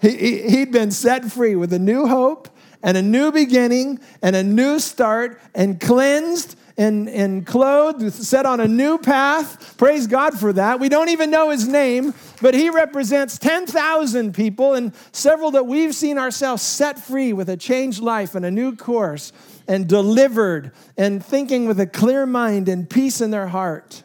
He, 0.02 0.50
he'd 0.50 0.72
been 0.72 0.92
set 0.92 1.32
free 1.32 1.56
with 1.56 1.72
a 1.72 1.80
new 1.80 2.08
hope 2.08 2.50
and 2.86 2.96
a 2.96 3.02
new 3.02 3.32
beginning 3.32 4.00
and 4.22 4.36
a 4.36 4.44
new 4.44 4.78
start 4.80 5.42
and 5.56 5.82
cleansed 5.82 6.56
and, 6.78 7.10
and 7.10 7.46
clothed, 7.48 8.14
set 8.14 8.46
on 8.46 8.60
a 8.60 8.68
new 8.68 9.00
path. 9.00 9.76
Praise 9.78 10.06
God 10.06 10.38
for 10.38 10.54
that. 10.54 10.80
We 10.80 10.88
don't 10.88 11.10
even 11.10 11.32
know 11.32 11.50
his 11.50 11.68
name, 11.68 12.14
but 12.44 12.54
he 12.54 12.70
represents 12.70 13.40
10,000 13.40 14.36
people 14.36 14.76
and 14.76 14.94
several 15.12 15.52
that 15.52 15.66
we've 15.66 15.96
seen 15.96 16.20
ourselves 16.20 16.62
set 16.62 17.00
free 17.00 17.34
with 17.34 17.50
a 17.50 17.58
changed 17.58 18.02
life 18.02 18.36
and 18.36 18.46
a 18.46 18.52
new 18.52 18.76
course 18.76 19.34
and 19.68 19.90
delivered 19.90 20.72
and 20.96 21.26
thinking 21.26 21.66
with 21.66 21.80
a 21.80 21.88
clear 21.88 22.28
mind 22.28 22.70
and 22.70 22.88
peace 22.88 23.20
in 23.20 23.32
their 23.32 23.48
heart. 23.48 24.04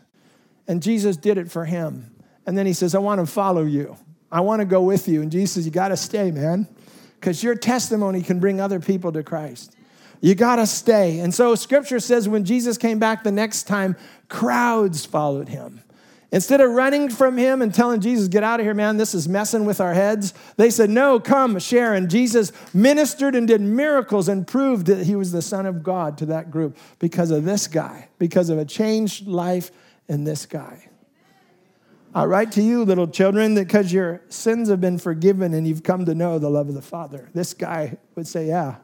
And 0.66 0.82
Jesus 0.82 1.18
did 1.18 1.36
it 1.36 1.50
for 1.50 1.66
him. 1.66 2.14
And 2.46 2.56
then 2.56 2.64
he 2.64 2.72
says, 2.72 2.94
I 2.94 2.98
want 2.98 3.20
to 3.20 3.26
follow 3.26 3.64
you. 3.64 3.98
I 4.32 4.40
want 4.40 4.60
to 4.60 4.64
go 4.64 4.80
with 4.80 5.06
you. 5.06 5.20
And 5.20 5.30
Jesus 5.30 5.52
says, 5.52 5.66
You 5.66 5.72
got 5.72 5.88
to 5.88 5.98
stay, 5.98 6.30
man, 6.30 6.66
because 7.20 7.42
your 7.42 7.54
testimony 7.54 8.22
can 8.22 8.40
bring 8.40 8.60
other 8.60 8.80
people 8.80 9.12
to 9.12 9.22
Christ. 9.22 9.76
You 10.22 10.34
got 10.34 10.56
to 10.56 10.66
stay. 10.66 11.20
And 11.20 11.34
so 11.34 11.54
scripture 11.54 12.00
says 12.00 12.28
when 12.28 12.44
Jesus 12.44 12.78
came 12.78 12.98
back 12.98 13.22
the 13.22 13.32
next 13.32 13.64
time, 13.64 13.96
crowds 14.28 15.04
followed 15.04 15.48
him. 15.48 15.82
Instead 16.32 16.60
of 16.60 16.70
running 16.70 17.10
from 17.10 17.36
him 17.36 17.60
and 17.60 17.74
telling 17.74 18.00
Jesus, 18.00 18.28
Get 18.28 18.44
out 18.44 18.60
of 18.60 18.66
here, 18.66 18.74
man, 18.74 18.96
this 18.96 19.14
is 19.14 19.28
messing 19.28 19.64
with 19.64 19.80
our 19.80 19.94
heads, 19.94 20.32
they 20.56 20.70
said, 20.70 20.88
No, 20.88 21.18
come, 21.18 21.58
share. 21.58 21.94
And 21.94 22.08
Jesus 22.08 22.52
ministered 22.72 23.34
and 23.34 23.48
did 23.48 23.60
miracles 23.60 24.28
and 24.28 24.46
proved 24.46 24.86
that 24.86 25.06
he 25.06 25.16
was 25.16 25.32
the 25.32 25.42
Son 25.42 25.66
of 25.66 25.82
God 25.82 26.16
to 26.18 26.26
that 26.26 26.50
group 26.50 26.76
because 27.00 27.30
of 27.30 27.44
this 27.44 27.66
guy, 27.66 28.08
because 28.18 28.48
of 28.48 28.58
a 28.58 28.64
changed 28.64 29.26
life 29.26 29.72
in 30.08 30.24
this 30.24 30.46
guy. 30.46 30.89
I 32.12 32.24
write 32.24 32.52
to 32.52 32.62
you, 32.62 32.84
little 32.84 33.06
children, 33.06 33.54
that 33.54 33.68
because 33.68 33.92
your 33.92 34.20
sins 34.28 34.68
have 34.68 34.80
been 34.80 34.98
forgiven 34.98 35.54
and 35.54 35.66
you've 35.66 35.84
come 35.84 36.04
to 36.06 36.14
know 36.14 36.38
the 36.38 36.50
love 36.50 36.68
of 36.68 36.74
the 36.74 36.82
Father. 36.82 37.30
This 37.34 37.54
guy 37.54 37.98
would 38.16 38.26
say, 38.26 38.46
Yeah, 38.46 38.76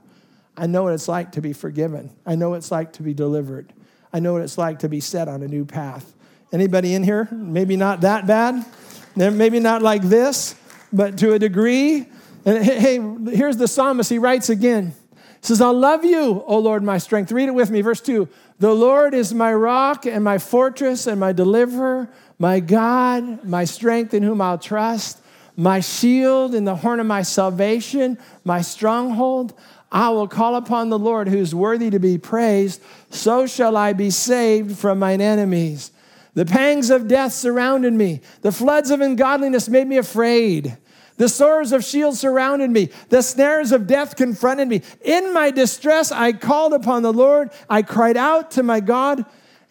I 0.57 0.67
know 0.67 0.85
what 0.85 0.93
it's 0.93 1.09
like 1.09 1.33
to 1.33 1.41
be 1.41 1.53
forgiven. 1.53 2.11
I 2.25 2.37
know 2.37 2.51
what 2.51 2.57
it's 2.57 2.71
like 2.71 2.93
to 2.95 3.03
be 3.03 3.15
delivered. 3.15 3.73
I 4.13 4.21
know 4.21 4.33
what 4.33 4.43
it's 4.43 4.57
like 4.57 4.79
to 4.81 4.89
be 4.89 5.01
set 5.01 5.29
on 5.29 5.43
a 5.43 5.49
new 5.49 5.65
path. 5.65 6.15
Anybody 6.53 6.95
in 6.95 7.03
here? 7.03 7.29
Maybe 7.33 7.77
not 7.77 8.03
that 8.03 8.27
bad. 8.27 8.65
Maybe 9.17 9.59
not 9.61 9.83
like 9.83 10.03
this, 10.03 10.55
but 10.93 11.19
to 11.19 11.33
a 11.33 11.39
degree. 11.39 12.07
And 12.45 12.65
hey, 12.65 13.01
here's 13.35 13.57
the 13.57 13.67
psalmist. 13.67 14.09
He 14.09 14.19
writes 14.19 14.49
again. 14.49 14.95
He 15.41 15.47
says, 15.49 15.61
I 15.61 15.69
love 15.69 16.05
you, 16.05 16.45
O 16.47 16.59
Lord, 16.59 16.83
my 16.83 16.99
strength. 16.99 17.33
Read 17.33 17.49
it 17.49 17.55
with 17.55 17.71
me. 17.71 17.81
Verse 17.81 18.01
2 18.01 18.29
The 18.59 18.73
Lord 18.73 19.15
is 19.15 19.35
my 19.35 19.53
rock 19.53 20.07
and 20.07 20.23
my 20.23 20.39
fortress 20.39 21.07
and 21.07 21.19
my 21.19 21.33
deliverer 21.33 22.09
my 22.39 22.61
God, 22.61 23.45
my 23.45 23.65
strength 23.65 24.15
in 24.15 24.23
whom 24.23 24.41
I'll 24.41 24.59
trust, 24.59 25.21
my 25.57 25.81
shield 25.81 26.55
and 26.55 26.67
the 26.67 26.77
horn 26.77 27.01
of 27.01 27.07
my 27.07 27.23
salvation, 27.23 28.19
my 28.45 28.61
stronghold. 28.61 29.55
I 29.91 30.11
will 30.11 30.29
call 30.29 30.57
upon 30.57 30.91
the 30.91 30.99
Lord 30.99 31.29
who 31.29 31.39
is 31.39 31.55
worthy 31.55 31.91
to 31.91 31.99
be 31.99 32.19
praised. 32.19 32.83
So 33.11 33.47
shall 33.47 33.77
I 33.77 33.93
be 33.93 34.11
saved 34.11 34.77
from 34.77 34.99
mine 34.99 35.21
enemies. 35.21 35.93
The 36.35 36.45
pangs 36.45 36.91
of 36.91 37.09
death 37.09 37.33
surrounded 37.33 37.95
me. 37.95 38.21
The 38.43 38.53
floods 38.53 38.91
of 38.91 39.01
ungodliness 39.01 39.71
made 39.71 39.87
me 39.87 39.97
afraid. 39.97 40.77
The 41.17 41.31
swords 41.31 41.73
of 41.73 41.83
Sheol 41.83 42.15
surrounded 42.15 42.71
me. 42.71 42.91
The 43.09 43.23
snares 43.23 43.73
of 43.73 43.87
death 43.87 44.17
confronted 44.17 44.69
me. 44.69 44.83
In 45.03 45.33
my 45.33 45.51
distress, 45.51 46.13
I 46.13 46.35
called 46.35 46.75
upon 46.75 47.03
the 47.03 47.13
Lord. 47.13 47.51
I 47.71 47.81
cried 47.81 48.19
out 48.19 48.51
to 48.53 48.63
my 48.63 48.81
God 48.81 49.25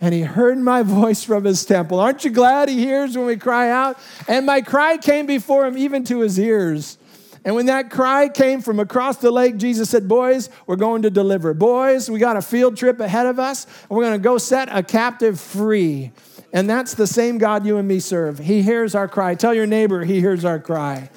and 0.05 0.13
he 0.13 0.21
heard 0.21 0.57
my 0.57 0.83
voice 1.01 1.23
from 1.23 1.43
his 1.43 1.65
temple. 1.65 1.99
Aren't 1.99 2.23
you 2.23 2.31
glad 2.31 2.69
he 2.69 2.79
hears 2.79 3.17
when 3.17 3.25
we 3.25 3.37
cry 3.37 3.69
out? 3.69 3.97
And 4.27 4.45
my 4.45 4.61
cry 4.61 4.97
came 4.97 5.25
before 5.25 5.65
him, 5.65 5.77
even 5.77 6.03
to 6.05 6.19
his 6.19 6.39
ears. 6.39 6.97
And 7.43 7.53
when 7.53 7.67
that 7.67 7.91
cry 7.91 8.29
came 8.29 8.61
from 8.61 8.79
across 8.79 9.17
the 9.17 9.29
lake, 9.31 9.57
Jesus 9.57 9.89
said, 9.89 10.07
Boys, 10.07 10.49
we're 10.65 10.77
going 10.77 11.03
to 11.03 11.09
deliver. 11.11 11.53
Boys, 11.53 12.09
we 12.09 12.19
got 12.19 12.37
a 12.37 12.41
field 12.41 12.77
trip 12.77 12.99
ahead 12.99 13.27
of 13.27 13.39
us, 13.39 13.65
and 13.65 13.91
we're 13.91 14.03
going 14.03 14.19
to 14.19 14.23
go 14.23 14.37
set 14.37 14.67
a 14.75 14.81
captive 14.81 15.39
free. 15.39 16.11
And 16.53 16.69
that's 16.69 16.93
the 16.93 17.05
same 17.05 17.37
God 17.37 17.65
you 17.65 17.77
and 17.77 17.87
me 17.87 17.99
serve. 17.99 18.39
He 18.39 18.61
hears 18.61 18.95
our 18.95 19.07
cry. 19.07 19.35
Tell 19.35 19.53
your 19.53 19.67
neighbor, 19.67 20.03
He 20.05 20.21
hears 20.21 20.45
our 20.45 20.59
cry. 20.59 21.09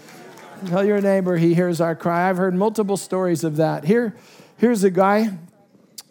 Tell 0.66 0.85
your 0.85 1.01
neighbor 1.01 1.37
he 1.37 1.55
hears 1.55 1.81
our 1.81 1.94
cry. 1.94 2.29
I've 2.29 2.37
heard 2.37 2.55
multiple 2.55 2.96
stories 2.96 3.44
of 3.44 3.57
that. 3.57 3.85
Here, 3.85 4.16
here's 4.57 4.83
a 4.83 4.90
guy 4.90 5.31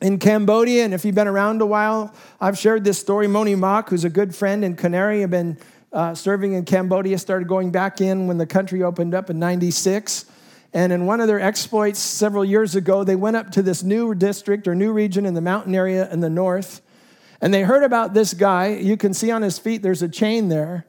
in 0.01 0.19
Cambodia, 0.19 0.85
and 0.85 0.93
if 0.93 1.03
you've 1.05 1.15
been 1.15 1.27
around 1.27 1.61
a 1.61 1.65
while, 1.65 2.13
I've 2.39 2.57
shared 2.57 2.83
this 2.83 2.99
story. 2.99 3.27
Moni 3.27 3.55
Mak, 3.55 3.89
who's 3.89 4.03
a 4.03 4.09
good 4.09 4.35
friend 4.35 4.63
in 4.63 4.75
Canary, 4.75 5.21
have 5.21 5.31
been 5.31 5.57
uh, 5.91 6.13
serving 6.13 6.53
in 6.53 6.65
Cambodia, 6.65 7.17
started 7.17 7.47
going 7.47 7.71
back 7.71 7.99
in 8.01 8.27
when 8.27 8.37
the 8.37 8.45
country 8.45 8.83
opened 8.83 9.15
up 9.15 9.29
in 9.29 9.39
96. 9.39 10.25
And 10.73 10.93
in 10.93 11.05
one 11.05 11.21
of 11.21 11.27
their 11.27 11.39
exploits 11.39 11.99
several 11.99 12.45
years 12.45 12.75
ago, 12.75 13.03
they 13.03 13.15
went 13.15 13.37
up 13.37 13.51
to 13.51 13.63
this 13.63 13.81
new 13.83 14.13
district 14.13 14.67
or 14.67 14.75
new 14.75 14.91
region 14.91 15.25
in 15.25 15.33
the 15.33 15.41
mountain 15.41 15.73
area 15.73 16.11
in 16.11 16.19
the 16.19 16.29
north. 16.29 16.81
And 17.41 17.53
they 17.53 17.63
heard 17.63 17.83
about 17.83 18.13
this 18.13 18.33
guy. 18.33 18.67
You 18.67 18.97
can 18.97 19.13
see 19.13 19.31
on 19.31 19.41
his 19.41 19.57
feet, 19.57 19.81
there's 19.81 20.01
a 20.01 20.09
chain 20.09 20.49
there. 20.49 20.85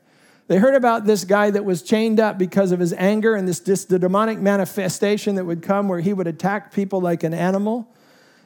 They 0.48 0.56
heard 0.56 0.74
about 0.74 1.04
this 1.04 1.24
guy 1.24 1.50
that 1.50 1.64
was 1.64 1.82
chained 1.82 2.18
up 2.20 2.38
because 2.38 2.72
of 2.72 2.80
his 2.80 2.94
anger 2.94 3.34
and 3.34 3.46
this, 3.46 3.60
this 3.60 3.84
the 3.84 3.98
demonic 3.98 4.38
manifestation 4.38 5.34
that 5.36 5.44
would 5.44 5.62
come 5.62 5.88
where 5.88 6.00
he 6.00 6.12
would 6.12 6.26
attack 6.26 6.72
people 6.72 7.00
like 7.00 7.22
an 7.22 7.34
animal. 7.34 7.94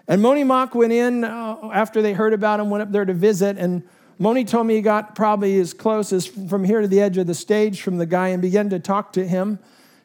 And 0.09 0.21
Moni 0.21 0.45
Mak 0.45 0.75
went 0.75 0.93
in 0.93 1.25
uh, 1.25 1.71
after 1.73 2.03
they 2.03 2.13
heard 2.13 2.33
about 2.33 2.61
him, 2.61 2.71
went 2.71 2.83
up 2.83 2.93
there 2.93 3.05
to 3.05 3.15
visit. 3.15 3.57
And 3.59 3.83
Moni 4.19 4.45
told 4.45 4.67
me 4.67 4.75
he 4.75 4.83
got 4.83 5.15
probably 5.15 5.59
as 5.59 5.73
close 5.73 6.13
as 6.13 6.27
from 6.27 6.65
here 6.65 6.81
to 6.81 6.89
the 6.89 7.01
edge 7.01 7.19
of 7.19 7.27
the 7.27 7.35
stage 7.35 7.83
from 7.83 7.99
the 7.99 8.07
guy 8.07 8.29
and 8.29 8.43
began 8.43 8.71
to 8.71 8.79
talk 8.79 9.13
to 9.15 9.27
him, 9.27 9.59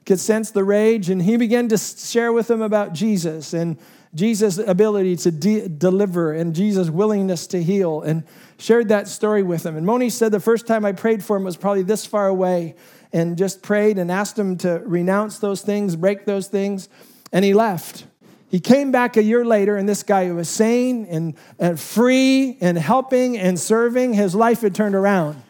could 0.06 0.20
sense 0.20 0.52
the 0.52 0.64
rage. 0.64 1.10
And 1.10 1.22
he 1.22 1.38
began 1.38 1.68
to 1.70 1.78
share 1.78 2.32
with 2.32 2.50
him 2.50 2.62
about 2.62 2.94
Jesus 2.94 3.54
and 3.54 3.78
Jesus' 4.16 4.58
ability 4.58 5.18
to 5.18 5.32
de- 5.32 5.68
deliver 5.68 6.32
and 6.34 6.56
Jesus' 6.56 6.90
willingness 6.90 7.48
to 7.48 7.62
heal. 7.62 8.02
And 8.02 8.24
shared 8.58 8.90
that 8.90 9.08
story 9.08 9.44
with 9.44 9.66
him. 9.66 9.78
And 9.78 9.86
Moni 9.86 10.10
said 10.10 10.32
the 10.32 10.40
first 10.40 10.68
time 10.68 10.84
I 10.84 10.92
prayed 10.92 11.24
for 11.24 11.38
him 11.38 11.44
was 11.44 11.58
probably 11.58 11.84
this 11.84 12.06
far 12.06 12.28
away 12.28 12.76
and 13.14 13.38
just 13.38 13.62
prayed 13.62 13.98
and 13.98 14.12
asked 14.12 14.38
him 14.38 14.58
to 14.58 14.82
renounce 14.86 15.40
those 15.40 15.62
things, 15.62 15.96
break 15.96 16.26
those 16.26 16.48
things, 16.48 16.90
and 17.32 17.46
he 17.46 17.54
left. 17.54 18.07
He 18.50 18.60
came 18.60 18.92
back 18.92 19.18
a 19.18 19.24
year 19.24 19.44
later, 19.44 19.76
and 19.76 19.88
this 19.88 20.04
guy 20.04 20.32
was 20.32 20.48
sane 20.48 21.06
and, 21.10 21.36
and 21.60 21.80
free 21.80 22.58
and 22.62 22.78
helping 22.78 23.38
and 23.38 23.60
serving. 23.60 24.14
His 24.14 24.34
life 24.34 24.62
had 24.62 24.74
turned 24.74 24.96
around. 24.96 25.42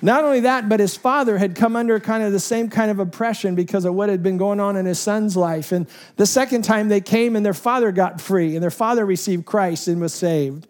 Not 0.00 0.24
only 0.24 0.40
that, 0.40 0.68
but 0.68 0.80
his 0.80 0.96
father 0.96 1.38
had 1.38 1.56
come 1.56 1.74
under 1.74 1.98
kind 1.98 2.22
of 2.22 2.32
the 2.32 2.40
same 2.40 2.70
kind 2.70 2.90
of 2.90 3.00
oppression 3.00 3.54
because 3.54 3.84
of 3.84 3.94
what 3.94 4.08
had 4.08 4.22
been 4.22 4.38
going 4.38 4.60
on 4.60 4.76
in 4.76 4.86
his 4.86 4.98
son's 4.98 5.36
life. 5.36 5.72
And 5.72 5.86
the 6.16 6.24
second 6.24 6.62
time 6.62 6.88
they 6.88 7.00
came, 7.00 7.34
and 7.34 7.44
their 7.44 7.52
father 7.52 7.90
got 7.90 8.20
free, 8.20 8.54
and 8.54 8.62
their 8.62 8.70
father 8.70 9.04
received 9.04 9.44
Christ 9.44 9.88
and 9.88 10.00
was 10.00 10.14
saved. 10.14 10.68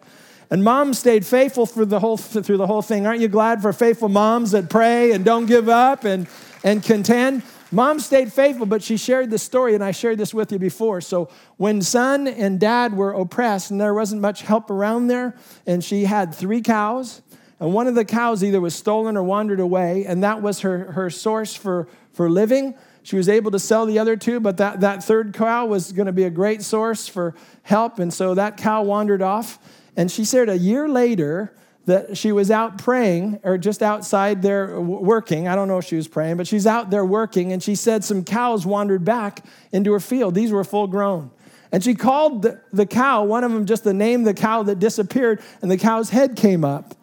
And 0.51 0.63
mom 0.63 0.95
stayed 0.95 1.25
faithful 1.27 1.67
through 1.67 1.85
the 1.85 1.99
whole, 1.99 2.17
through 2.17 2.57
the 2.57 2.65
whole 2.65 2.81
thing. 2.81 3.05
Aren't 3.05 3.21
you 3.21 3.27
glad 3.27 3.61
for 3.61 3.71
faithful 3.71 4.09
moms 4.09 4.51
that 4.51 4.67
pray 4.67 5.11
and 5.11 5.23
don't 5.23 5.45
give 5.45 5.69
up 5.69 6.05
and, 6.05 6.27
and 6.63 6.83
contend? 6.83 7.43
Mom 7.71 7.99
stayed 7.99 8.33
faithful, 8.33 8.65
but 8.65 8.81
she 8.81 8.97
shared 8.97 9.29
this 9.29 9.43
story, 9.43 9.75
and 9.75 9.83
I 9.83 9.91
shared 9.91 10.17
this 10.17 10.33
with 10.33 10.51
you 10.51 10.57
before. 10.57 11.01
So, 11.01 11.29
when 11.57 11.81
son 11.83 12.27
and 12.27 12.59
dad 12.59 12.95
were 12.95 13.11
oppressed, 13.11 13.69
and 13.69 13.79
there 13.79 13.93
wasn't 13.93 14.21
much 14.21 14.41
help 14.41 14.71
around 14.71 15.07
there, 15.07 15.35
and 15.67 15.83
she 15.83 16.05
had 16.05 16.33
three 16.33 16.61
cows, 16.61 17.21
and 17.59 17.71
one 17.71 17.87
of 17.87 17.93
the 17.93 18.05
cows 18.05 18.43
either 18.43 18.59
was 18.59 18.73
stolen 18.73 19.15
or 19.15 19.21
wandered 19.21 19.59
away, 19.59 20.05
and 20.05 20.23
that 20.23 20.41
was 20.41 20.61
her, 20.61 20.91
her 20.93 21.11
source 21.11 21.53
for, 21.55 21.87
for 22.11 22.27
living. 22.27 22.73
She 23.03 23.17
was 23.17 23.29
able 23.29 23.51
to 23.51 23.59
sell 23.59 23.85
the 23.85 23.99
other 23.99 24.15
two, 24.15 24.39
but 24.39 24.57
that, 24.57 24.79
that 24.79 25.03
third 25.03 25.33
cow 25.33 25.67
was 25.67 25.91
going 25.91 26.07
to 26.07 26.11
be 26.11 26.23
a 26.23 26.29
great 26.31 26.63
source 26.63 27.07
for 27.07 27.35
help, 27.61 27.99
and 27.99 28.11
so 28.11 28.33
that 28.33 28.57
cow 28.57 28.81
wandered 28.81 29.21
off. 29.21 29.59
And 29.95 30.11
she 30.11 30.25
said 30.25 30.49
a 30.49 30.57
year 30.57 30.87
later 30.87 31.53
that 31.89 32.15
she 32.15 32.31
was 32.31 32.51
out 32.51 32.77
praying 32.77 33.39
or 33.43 33.57
just 33.57 33.81
outside 33.81 34.43
there 34.43 34.79
working. 34.79 35.47
I 35.47 35.55
don't 35.55 35.67
know 35.67 35.79
if 35.79 35.85
she 35.85 35.95
was 35.95 36.07
praying, 36.07 36.37
but 36.37 36.47
she's 36.47 36.67
out 36.67 36.91
there 36.91 37.03
working. 37.03 37.51
And 37.51 37.63
she 37.63 37.73
said 37.73 38.03
some 38.03 38.23
cows 38.23 38.63
wandered 38.63 39.03
back 39.03 39.43
into 39.71 39.91
her 39.93 39.99
field. 39.99 40.35
These 40.35 40.51
were 40.51 40.63
full 40.63 40.85
grown. 40.85 41.31
And 41.71 41.83
she 41.83 41.95
called 41.95 42.43
the, 42.43 42.61
the 42.71 42.85
cow, 42.85 43.23
one 43.23 43.43
of 43.43 43.51
them 43.51 43.65
just 43.65 43.83
the 43.83 43.93
name 43.93 44.23
the 44.23 44.35
cow 44.35 44.63
that 44.63 44.79
disappeared, 44.79 45.41
and 45.61 45.69
the 45.69 45.77
cow's 45.77 46.11
head 46.11 46.35
came 46.35 46.63
up. 46.63 46.95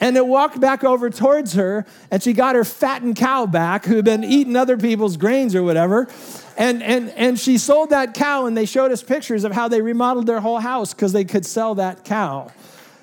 And 0.00 0.16
it 0.18 0.26
walked 0.26 0.60
back 0.60 0.84
over 0.84 1.08
towards 1.08 1.54
her, 1.54 1.86
and 2.10 2.22
she 2.22 2.34
got 2.34 2.54
her 2.54 2.64
fattened 2.64 3.16
cow 3.16 3.46
back 3.46 3.86
who 3.86 3.96
had 3.96 4.04
been 4.04 4.24
eating 4.24 4.54
other 4.54 4.76
people's 4.76 5.16
grains 5.16 5.54
or 5.54 5.62
whatever. 5.62 6.08
And, 6.58 6.82
and, 6.82 7.08
and 7.10 7.38
she 7.38 7.56
sold 7.56 7.90
that 7.90 8.12
cow, 8.12 8.44
and 8.44 8.54
they 8.54 8.66
showed 8.66 8.92
us 8.92 9.02
pictures 9.02 9.44
of 9.44 9.52
how 9.52 9.68
they 9.68 9.80
remodeled 9.80 10.26
their 10.26 10.40
whole 10.40 10.58
house 10.58 10.92
because 10.92 11.12
they 11.12 11.24
could 11.24 11.46
sell 11.46 11.74
that 11.76 12.04
cow. 12.04 12.52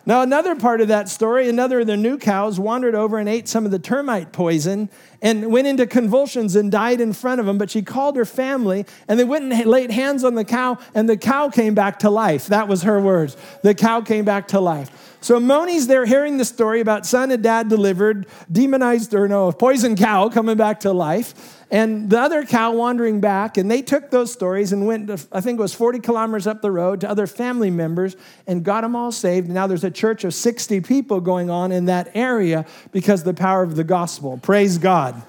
Now, 0.06 0.22
another 0.22 0.56
part 0.56 0.82
of 0.82 0.89
that 0.89 1.08
story, 1.08 1.48
another 1.48 1.80
of 1.80 1.88
the 1.88 1.96
new 1.96 2.18
cows 2.18 2.60
wandered 2.60 2.94
over 2.94 3.18
and 3.18 3.30
ate 3.30 3.48
some 3.48 3.63
of 3.63 3.72
the 3.72 3.80
termite 3.80 4.34
poison 4.34 4.89
and 5.22 5.50
went 5.50 5.66
into 5.66 5.88
convulsions 5.88 6.58
and 6.58 6.70
died 6.70 7.00
in 7.00 7.13
front 7.13 7.39
of 7.39 7.46
them. 7.46 7.58
But 7.58 7.72
she 7.72 7.82
called 7.82 8.18
her 8.18 8.26
family 8.26 8.86
and 9.08 9.18
they 9.18 9.24
went 9.24 9.52
and 9.52 9.66
laid 9.66 9.92
hands 9.92 10.26
on 10.26 10.36
the 10.36 10.44
cow, 10.44 10.78
and 10.94 11.08
the 11.08 11.16
cow 11.16 11.50
came 11.50 11.74
back 11.74 12.00
to 12.00 12.10
life. 12.10 12.48
That 12.48 12.68
was 12.68 12.84
her 12.84 13.00
words. 13.00 13.38
The 13.62 13.74
cow 13.74 14.02
came 14.02 14.26
back 14.26 14.50
to 14.50 14.60
life. 14.60 15.12
So 15.24 15.40
Moni's 15.40 15.88
there 15.88 16.06
hearing 16.06 16.36
the 16.36 16.44
story 16.44 16.82
about 16.82 17.06
son 17.06 17.32
and 17.32 17.42
dad 17.42 17.70
delivered, 17.70 18.28
demonized, 18.52 19.14
or 19.14 19.26
no, 19.30 19.54
poison 19.54 19.96
cow 19.96 20.28
coming 20.34 20.58
back 20.58 20.82
to 20.82 20.92
life, 20.92 21.64
and 21.72 22.10
the 22.10 22.20
other 22.20 22.44
cow 22.44 22.74
wandering 22.74 23.22
back. 23.22 23.56
And 23.56 23.72
they 23.72 23.82
took 23.82 24.12
those 24.12 24.34
stories 24.34 24.74
and 24.74 24.86
went, 24.86 25.10
I 25.32 25.40
think 25.40 25.60
it 25.60 25.62
was 25.62 25.74
40 25.74 26.00
kilometers 26.00 26.46
up 26.46 26.62
the 26.62 26.72
road 26.72 27.00
to 27.02 27.10
other 27.10 27.26
family 27.26 27.70
members 27.70 28.18
and 28.48 28.66
got 28.66 28.82
them 28.82 28.98
all 28.98 29.14
saved. 29.14 29.50
Now 29.50 29.66
there's 29.66 29.86
a 29.86 29.92
church 29.92 30.26
of 30.26 30.34
60 30.34 30.82
people 30.82 31.22
going 31.22 31.50
on 31.50 31.72
in 31.72 31.86
that 31.86 32.12
area 32.16 32.66
because 32.92 33.24
the 33.24 33.34
power 33.34 33.64
of 33.64 33.78
the 33.78 33.86
gospel. 33.86 34.38
Praise 34.40 34.78
God. 34.78 35.22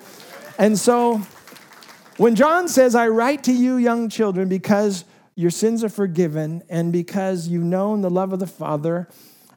And 0.59 0.77
so 0.77 1.19
when 2.17 2.35
John 2.35 2.67
says, 2.67 2.97
I 2.97 3.07
write 3.07 3.45
to 3.45 3.53
you, 3.53 3.77
young 3.77 4.09
children, 4.09 4.49
because 4.49 5.05
your 5.37 5.53
sins 5.53 5.85
are 5.85 5.89
forgiven 5.89 6.65
and 6.69 6.93
because 6.93 7.47
you've 7.47 7.63
known 7.63 8.01
the 8.01 8.11
love 8.11 8.33
of 8.33 8.41
the 8.41 8.49
Father, 8.49 9.09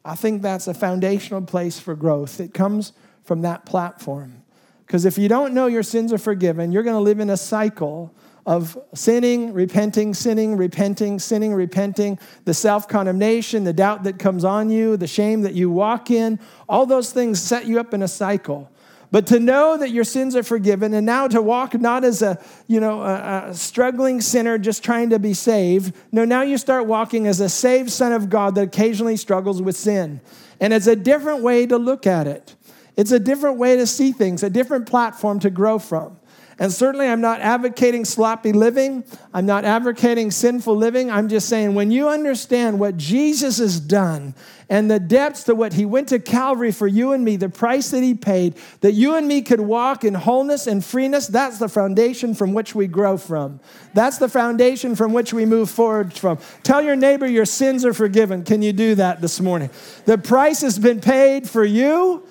I 0.07 0.15
think 0.15 0.41
that's 0.41 0.67
a 0.67 0.73
foundational 0.73 1.41
place 1.41 1.79
for 1.79 1.93
growth. 1.93 2.39
It 2.39 2.53
comes 2.53 2.93
from 3.25 3.41
that 3.41 3.65
platform. 3.65 4.41
Because 4.85 5.03
if 5.03 5.17
you 5.17 5.27
don't 5.27 5.53
know 5.53 5.67
your 5.67 5.83
sins 5.83 6.13
are 6.13 6.17
forgiven, 6.17 6.71
you're 6.71 6.83
going 6.83 6.95
to 6.95 7.01
live 7.01 7.19
in 7.19 7.29
a 7.29 7.35
cycle 7.35 8.15
of 8.45 8.77
sinning, 8.93 9.51
repenting, 9.51 10.13
sinning, 10.13 10.55
repenting, 10.55 11.19
sinning, 11.19 11.53
repenting, 11.53 12.17
the 12.45 12.53
self 12.53 12.87
condemnation, 12.87 13.65
the 13.65 13.73
doubt 13.73 14.03
that 14.03 14.17
comes 14.17 14.45
on 14.45 14.69
you, 14.69 14.95
the 14.95 15.07
shame 15.07 15.41
that 15.41 15.53
you 15.55 15.69
walk 15.69 16.09
in. 16.09 16.39
All 16.69 16.85
those 16.85 17.11
things 17.11 17.41
set 17.41 17.65
you 17.65 17.77
up 17.77 17.93
in 17.93 18.01
a 18.01 18.07
cycle. 18.07 18.71
But 19.09 19.27
to 19.27 19.39
know 19.39 19.77
that 19.77 19.91
your 19.91 20.03
sins 20.03 20.35
are 20.35 20.43
forgiven 20.43 20.93
and 20.93 21.05
now 21.05 21.27
to 21.29 21.41
walk 21.41 21.73
not 21.73 22.03
as 22.03 22.21
a, 22.21 22.43
you 22.67 22.79
know, 22.79 23.01
a, 23.01 23.49
a, 23.49 23.53
struggling 23.53 24.19
sinner 24.19 24.57
just 24.57 24.83
trying 24.83 25.11
to 25.11 25.19
be 25.19 25.33
saved. 25.33 25.95
No, 26.11 26.25
now 26.25 26.41
you 26.41 26.57
start 26.57 26.87
walking 26.87 27.25
as 27.25 27.39
a 27.39 27.47
saved 27.47 27.89
son 27.89 28.11
of 28.11 28.29
God 28.29 28.55
that 28.55 28.63
occasionally 28.63 29.15
struggles 29.15 29.61
with 29.61 29.77
sin. 29.77 30.19
And 30.59 30.73
it's 30.73 30.87
a 30.87 30.95
different 30.95 31.41
way 31.41 31.65
to 31.67 31.77
look 31.77 32.05
at 32.05 32.27
it. 32.27 32.55
It's 32.97 33.11
a 33.11 33.19
different 33.19 33.57
way 33.57 33.77
to 33.77 33.87
see 33.87 34.11
things, 34.11 34.43
a 34.43 34.49
different 34.49 34.87
platform 34.87 35.39
to 35.39 35.49
grow 35.49 35.79
from. 35.79 36.16
And 36.59 36.73
certainly, 36.73 37.07
I'm 37.07 37.21
not 37.21 37.39
advocating 37.39 38.03
sloppy 38.03 38.51
living. 38.51 39.03
I'm 39.31 39.45
not 39.45 39.63
advocating 39.63 40.31
sinful 40.31 40.75
living. 40.75 41.11
I'm 41.11 41.29
just 41.29 41.47
saying 41.47 41.75
when 41.75 41.91
you 41.91 42.09
understand 42.09 42.79
what 42.79 42.97
Jesus 42.97 43.59
has 43.59 43.79
done 43.79 44.33
and 44.67 44.89
the 44.89 44.99
depths 44.99 45.43
to 45.43 45.53
what 45.53 45.73
he 45.73 45.85
went 45.85 46.09
to 46.09 46.17
Calvary 46.17 46.71
for 46.71 46.87
you 46.87 47.11
and 47.11 47.23
me, 47.23 47.35
the 47.35 47.47
price 47.47 47.91
that 47.91 48.01
he 48.01 48.15
paid, 48.15 48.55
that 48.81 48.93
you 48.93 49.15
and 49.15 49.27
me 49.27 49.43
could 49.43 49.59
walk 49.59 50.03
in 50.03 50.15
wholeness 50.15 50.65
and 50.65 50.83
freeness, 50.83 51.27
that's 51.27 51.59
the 51.59 51.69
foundation 51.69 52.33
from 52.33 52.53
which 52.53 52.73
we 52.73 52.87
grow 52.87 53.17
from. 53.17 53.59
That's 53.93 54.17
the 54.17 54.27
foundation 54.27 54.95
from 54.95 55.13
which 55.13 55.33
we 55.33 55.45
move 55.45 55.69
forward 55.69 56.11
from. 56.11 56.39
Tell 56.63 56.81
your 56.81 56.95
neighbor 56.95 57.27
your 57.27 57.45
sins 57.45 57.85
are 57.85 57.93
forgiven. 57.93 58.43
Can 58.43 58.63
you 58.63 58.73
do 58.73 58.95
that 58.95 59.21
this 59.21 59.39
morning? 59.39 59.69
The 60.05 60.17
price 60.17 60.61
has 60.61 60.79
been 60.79 61.01
paid 61.01 61.47
for 61.47 61.63
you. 61.63 62.27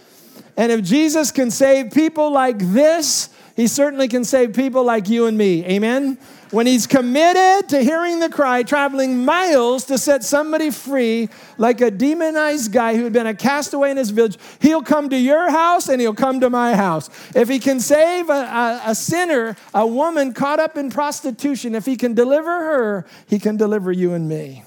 And 0.56 0.72
if 0.72 0.82
Jesus 0.82 1.30
can 1.30 1.50
save 1.50 1.92
people 1.92 2.32
like 2.32 2.58
this, 2.58 3.30
he 3.56 3.66
certainly 3.66 4.06
can 4.06 4.22
save 4.22 4.52
people 4.52 4.84
like 4.84 5.08
you 5.08 5.24
and 5.26 5.36
me. 5.36 5.64
Amen? 5.64 6.18
When 6.50 6.66
he's 6.66 6.86
committed 6.86 7.70
to 7.70 7.82
hearing 7.82 8.20
the 8.20 8.28
cry, 8.28 8.62
traveling 8.62 9.24
miles 9.24 9.86
to 9.86 9.96
set 9.96 10.22
somebody 10.22 10.70
free, 10.70 11.30
like 11.56 11.80
a 11.80 11.90
demonized 11.90 12.70
guy 12.70 12.96
who 12.96 13.04
had 13.04 13.14
been 13.14 13.26
a 13.26 13.34
castaway 13.34 13.90
in 13.90 13.96
his 13.96 14.10
village, 14.10 14.36
he'll 14.60 14.82
come 14.82 15.08
to 15.08 15.16
your 15.16 15.50
house 15.50 15.88
and 15.88 16.02
he'll 16.02 16.14
come 16.14 16.38
to 16.40 16.50
my 16.50 16.76
house. 16.76 17.08
If 17.34 17.48
he 17.48 17.58
can 17.58 17.80
save 17.80 18.28
a, 18.28 18.32
a, 18.32 18.82
a 18.90 18.94
sinner, 18.94 19.56
a 19.72 19.86
woman 19.86 20.34
caught 20.34 20.60
up 20.60 20.76
in 20.76 20.90
prostitution, 20.90 21.74
if 21.74 21.86
he 21.86 21.96
can 21.96 22.12
deliver 22.14 22.50
her, 22.50 23.06
he 23.26 23.38
can 23.38 23.56
deliver 23.56 23.90
you 23.90 24.12
and 24.12 24.28
me. 24.28 24.64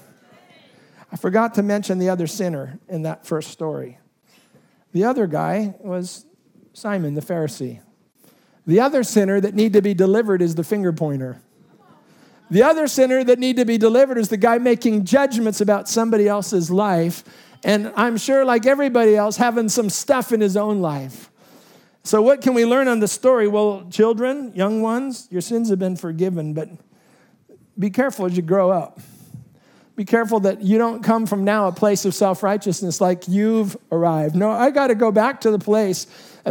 I 1.12 1.16
forgot 1.16 1.54
to 1.54 1.62
mention 1.62 1.98
the 1.98 2.08
other 2.08 2.26
sinner 2.26 2.80
in 2.88 3.02
that 3.02 3.24
first 3.24 3.50
story. 3.50 3.98
The 4.92 5.04
other 5.04 5.28
guy 5.28 5.76
was 5.78 6.26
Simon 6.72 7.14
the 7.14 7.20
Pharisee. 7.20 7.80
The 8.66 8.80
other 8.80 9.02
sinner 9.02 9.40
that 9.40 9.54
need 9.54 9.72
to 9.72 9.82
be 9.82 9.94
delivered 9.94 10.42
is 10.42 10.54
the 10.54 10.64
finger 10.64 10.92
pointer. 10.92 11.40
The 12.50 12.62
other 12.64 12.88
sinner 12.88 13.22
that 13.24 13.38
need 13.38 13.56
to 13.56 13.64
be 13.64 13.78
delivered 13.78 14.18
is 14.18 14.28
the 14.28 14.36
guy 14.36 14.58
making 14.58 15.04
judgments 15.04 15.60
about 15.60 15.88
somebody 15.88 16.26
else's 16.26 16.70
life. 16.70 17.22
And 17.62 17.92
I'm 17.94 18.16
sure, 18.16 18.44
like 18.44 18.66
everybody 18.66 19.16
else, 19.16 19.36
having 19.36 19.68
some 19.68 19.88
stuff 19.88 20.32
in 20.32 20.40
his 20.40 20.56
own 20.56 20.80
life. 20.80 21.30
So, 22.02 22.22
what 22.22 22.40
can 22.40 22.54
we 22.54 22.64
learn 22.64 22.88
on 22.88 22.98
the 22.98 23.08
story? 23.08 23.46
Well, 23.46 23.86
children, 23.90 24.52
young 24.54 24.82
ones, 24.82 25.28
your 25.30 25.42
sins 25.42 25.68
have 25.68 25.78
been 25.78 25.96
forgiven, 25.96 26.54
but 26.54 26.70
be 27.78 27.90
careful 27.90 28.26
as 28.26 28.36
you 28.36 28.42
grow 28.42 28.70
up. 28.70 28.98
Be 29.94 30.04
careful 30.04 30.40
that 30.40 30.62
you 30.62 30.78
don't 30.78 31.02
come 31.02 31.26
from 31.26 31.44
now 31.44 31.68
a 31.68 31.72
place 31.72 32.06
of 32.06 32.14
self 32.14 32.42
righteousness 32.42 33.00
like 33.00 33.28
you've 33.28 33.76
arrived. 33.92 34.34
No, 34.34 34.50
I 34.50 34.70
got 34.70 34.86
to 34.86 34.94
go 34.94 35.12
back 35.12 35.42
to 35.42 35.50
the 35.50 35.58
place 35.58 36.06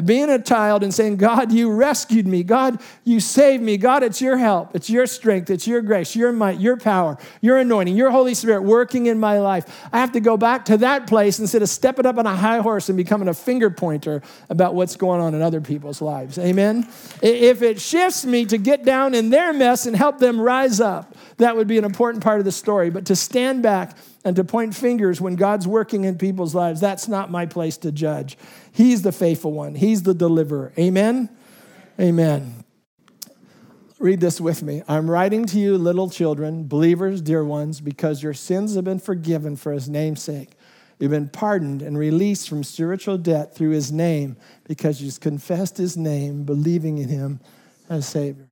being 0.05 0.29
a 0.29 0.41
child 0.41 0.83
and 0.83 0.93
saying, 0.93 1.17
God, 1.17 1.51
you 1.51 1.71
rescued 1.71 2.27
me. 2.27 2.43
God, 2.43 2.81
you 3.03 3.19
saved 3.19 3.63
me. 3.63 3.77
God, 3.77 4.03
it's 4.03 4.21
your 4.21 4.37
help. 4.37 4.75
It's 4.75 4.89
your 4.89 5.07
strength. 5.07 5.49
It's 5.49 5.67
your 5.67 5.81
grace, 5.81 6.15
your 6.15 6.31
might, 6.31 6.59
your 6.59 6.77
power, 6.77 7.17
your 7.41 7.57
anointing, 7.57 7.95
your 7.95 8.11
Holy 8.11 8.33
Spirit 8.33 8.63
working 8.63 9.07
in 9.07 9.19
my 9.19 9.39
life. 9.39 9.87
I 9.91 9.99
have 9.99 10.11
to 10.13 10.19
go 10.19 10.37
back 10.37 10.65
to 10.65 10.77
that 10.77 11.07
place 11.07 11.39
instead 11.39 11.61
of 11.61 11.69
stepping 11.69 12.05
up 12.05 12.17
on 12.17 12.25
a 12.25 12.35
high 12.35 12.59
horse 12.59 12.89
and 12.89 12.97
becoming 12.97 13.27
a 13.27 13.33
finger 13.33 13.69
pointer 13.69 14.21
about 14.49 14.75
what's 14.75 14.95
going 14.95 15.21
on 15.21 15.33
in 15.33 15.41
other 15.41 15.61
people's 15.61 16.01
lives. 16.01 16.37
Amen? 16.37 16.87
If 17.21 17.61
it 17.61 17.81
shifts 17.81 18.25
me 18.25 18.45
to 18.45 18.57
get 18.57 18.83
down 18.83 19.15
in 19.15 19.29
their 19.29 19.53
mess 19.53 19.85
and 19.85 19.95
help 19.95 20.19
them 20.19 20.39
rise 20.39 20.79
up, 20.79 21.15
that 21.37 21.55
would 21.55 21.67
be 21.67 21.77
an 21.77 21.85
important 21.85 22.23
part 22.23 22.39
of 22.39 22.45
the 22.45 22.51
story. 22.51 22.89
But 22.89 23.05
to 23.05 23.15
stand 23.15 23.63
back 23.63 23.97
and 24.25 24.35
to 24.35 24.43
point 24.43 24.75
fingers 24.75 25.21
when 25.21 25.35
God's 25.35 25.67
working 25.67 26.03
in 26.03 26.17
people's 26.17 26.53
lives, 26.53 26.81
that's 26.81 27.07
not 27.07 27.31
my 27.31 27.45
place 27.45 27.77
to 27.77 27.91
judge. 27.91 28.37
He's 28.71 29.01
the 29.01 29.11
faithful 29.11 29.51
one, 29.51 29.75
He's 29.75 30.03
the 30.03 30.13
deliverer. 30.13 30.73
Amen? 30.77 31.29
Amen. 31.99 32.63
Read 33.99 34.21
this 34.21 34.39
with 34.39 34.63
me. 34.63 34.81
I'm 34.87 35.11
writing 35.11 35.45
to 35.47 35.59
you, 35.59 35.77
little 35.77 36.09
children, 36.09 36.67
believers, 36.67 37.21
dear 37.21 37.43
ones, 37.43 37.81
because 37.81 38.23
your 38.23 38.33
sins 38.33 38.75
have 38.75 38.85
been 38.85 38.99
forgiven 38.99 39.57
for 39.57 39.73
His 39.73 39.89
name's 39.89 40.21
sake. 40.21 40.51
You've 40.99 41.11
been 41.11 41.29
pardoned 41.29 41.81
and 41.81 41.97
released 41.97 42.47
from 42.47 42.63
spiritual 42.63 43.17
debt 43.17 43.55
through 43.55 43.71
His 43.71 43.91
name 43.91 44.37
because 44.63 45.01
you've 45.01 45.19
confessed 45.19 45.77
His 45.77 45.97
name, 45.97 46.43
believing 46.43 46.97
in 46.97 47.09
Him 47.09 47.41
as 47.89 48.07
Savior. 48.07 48.48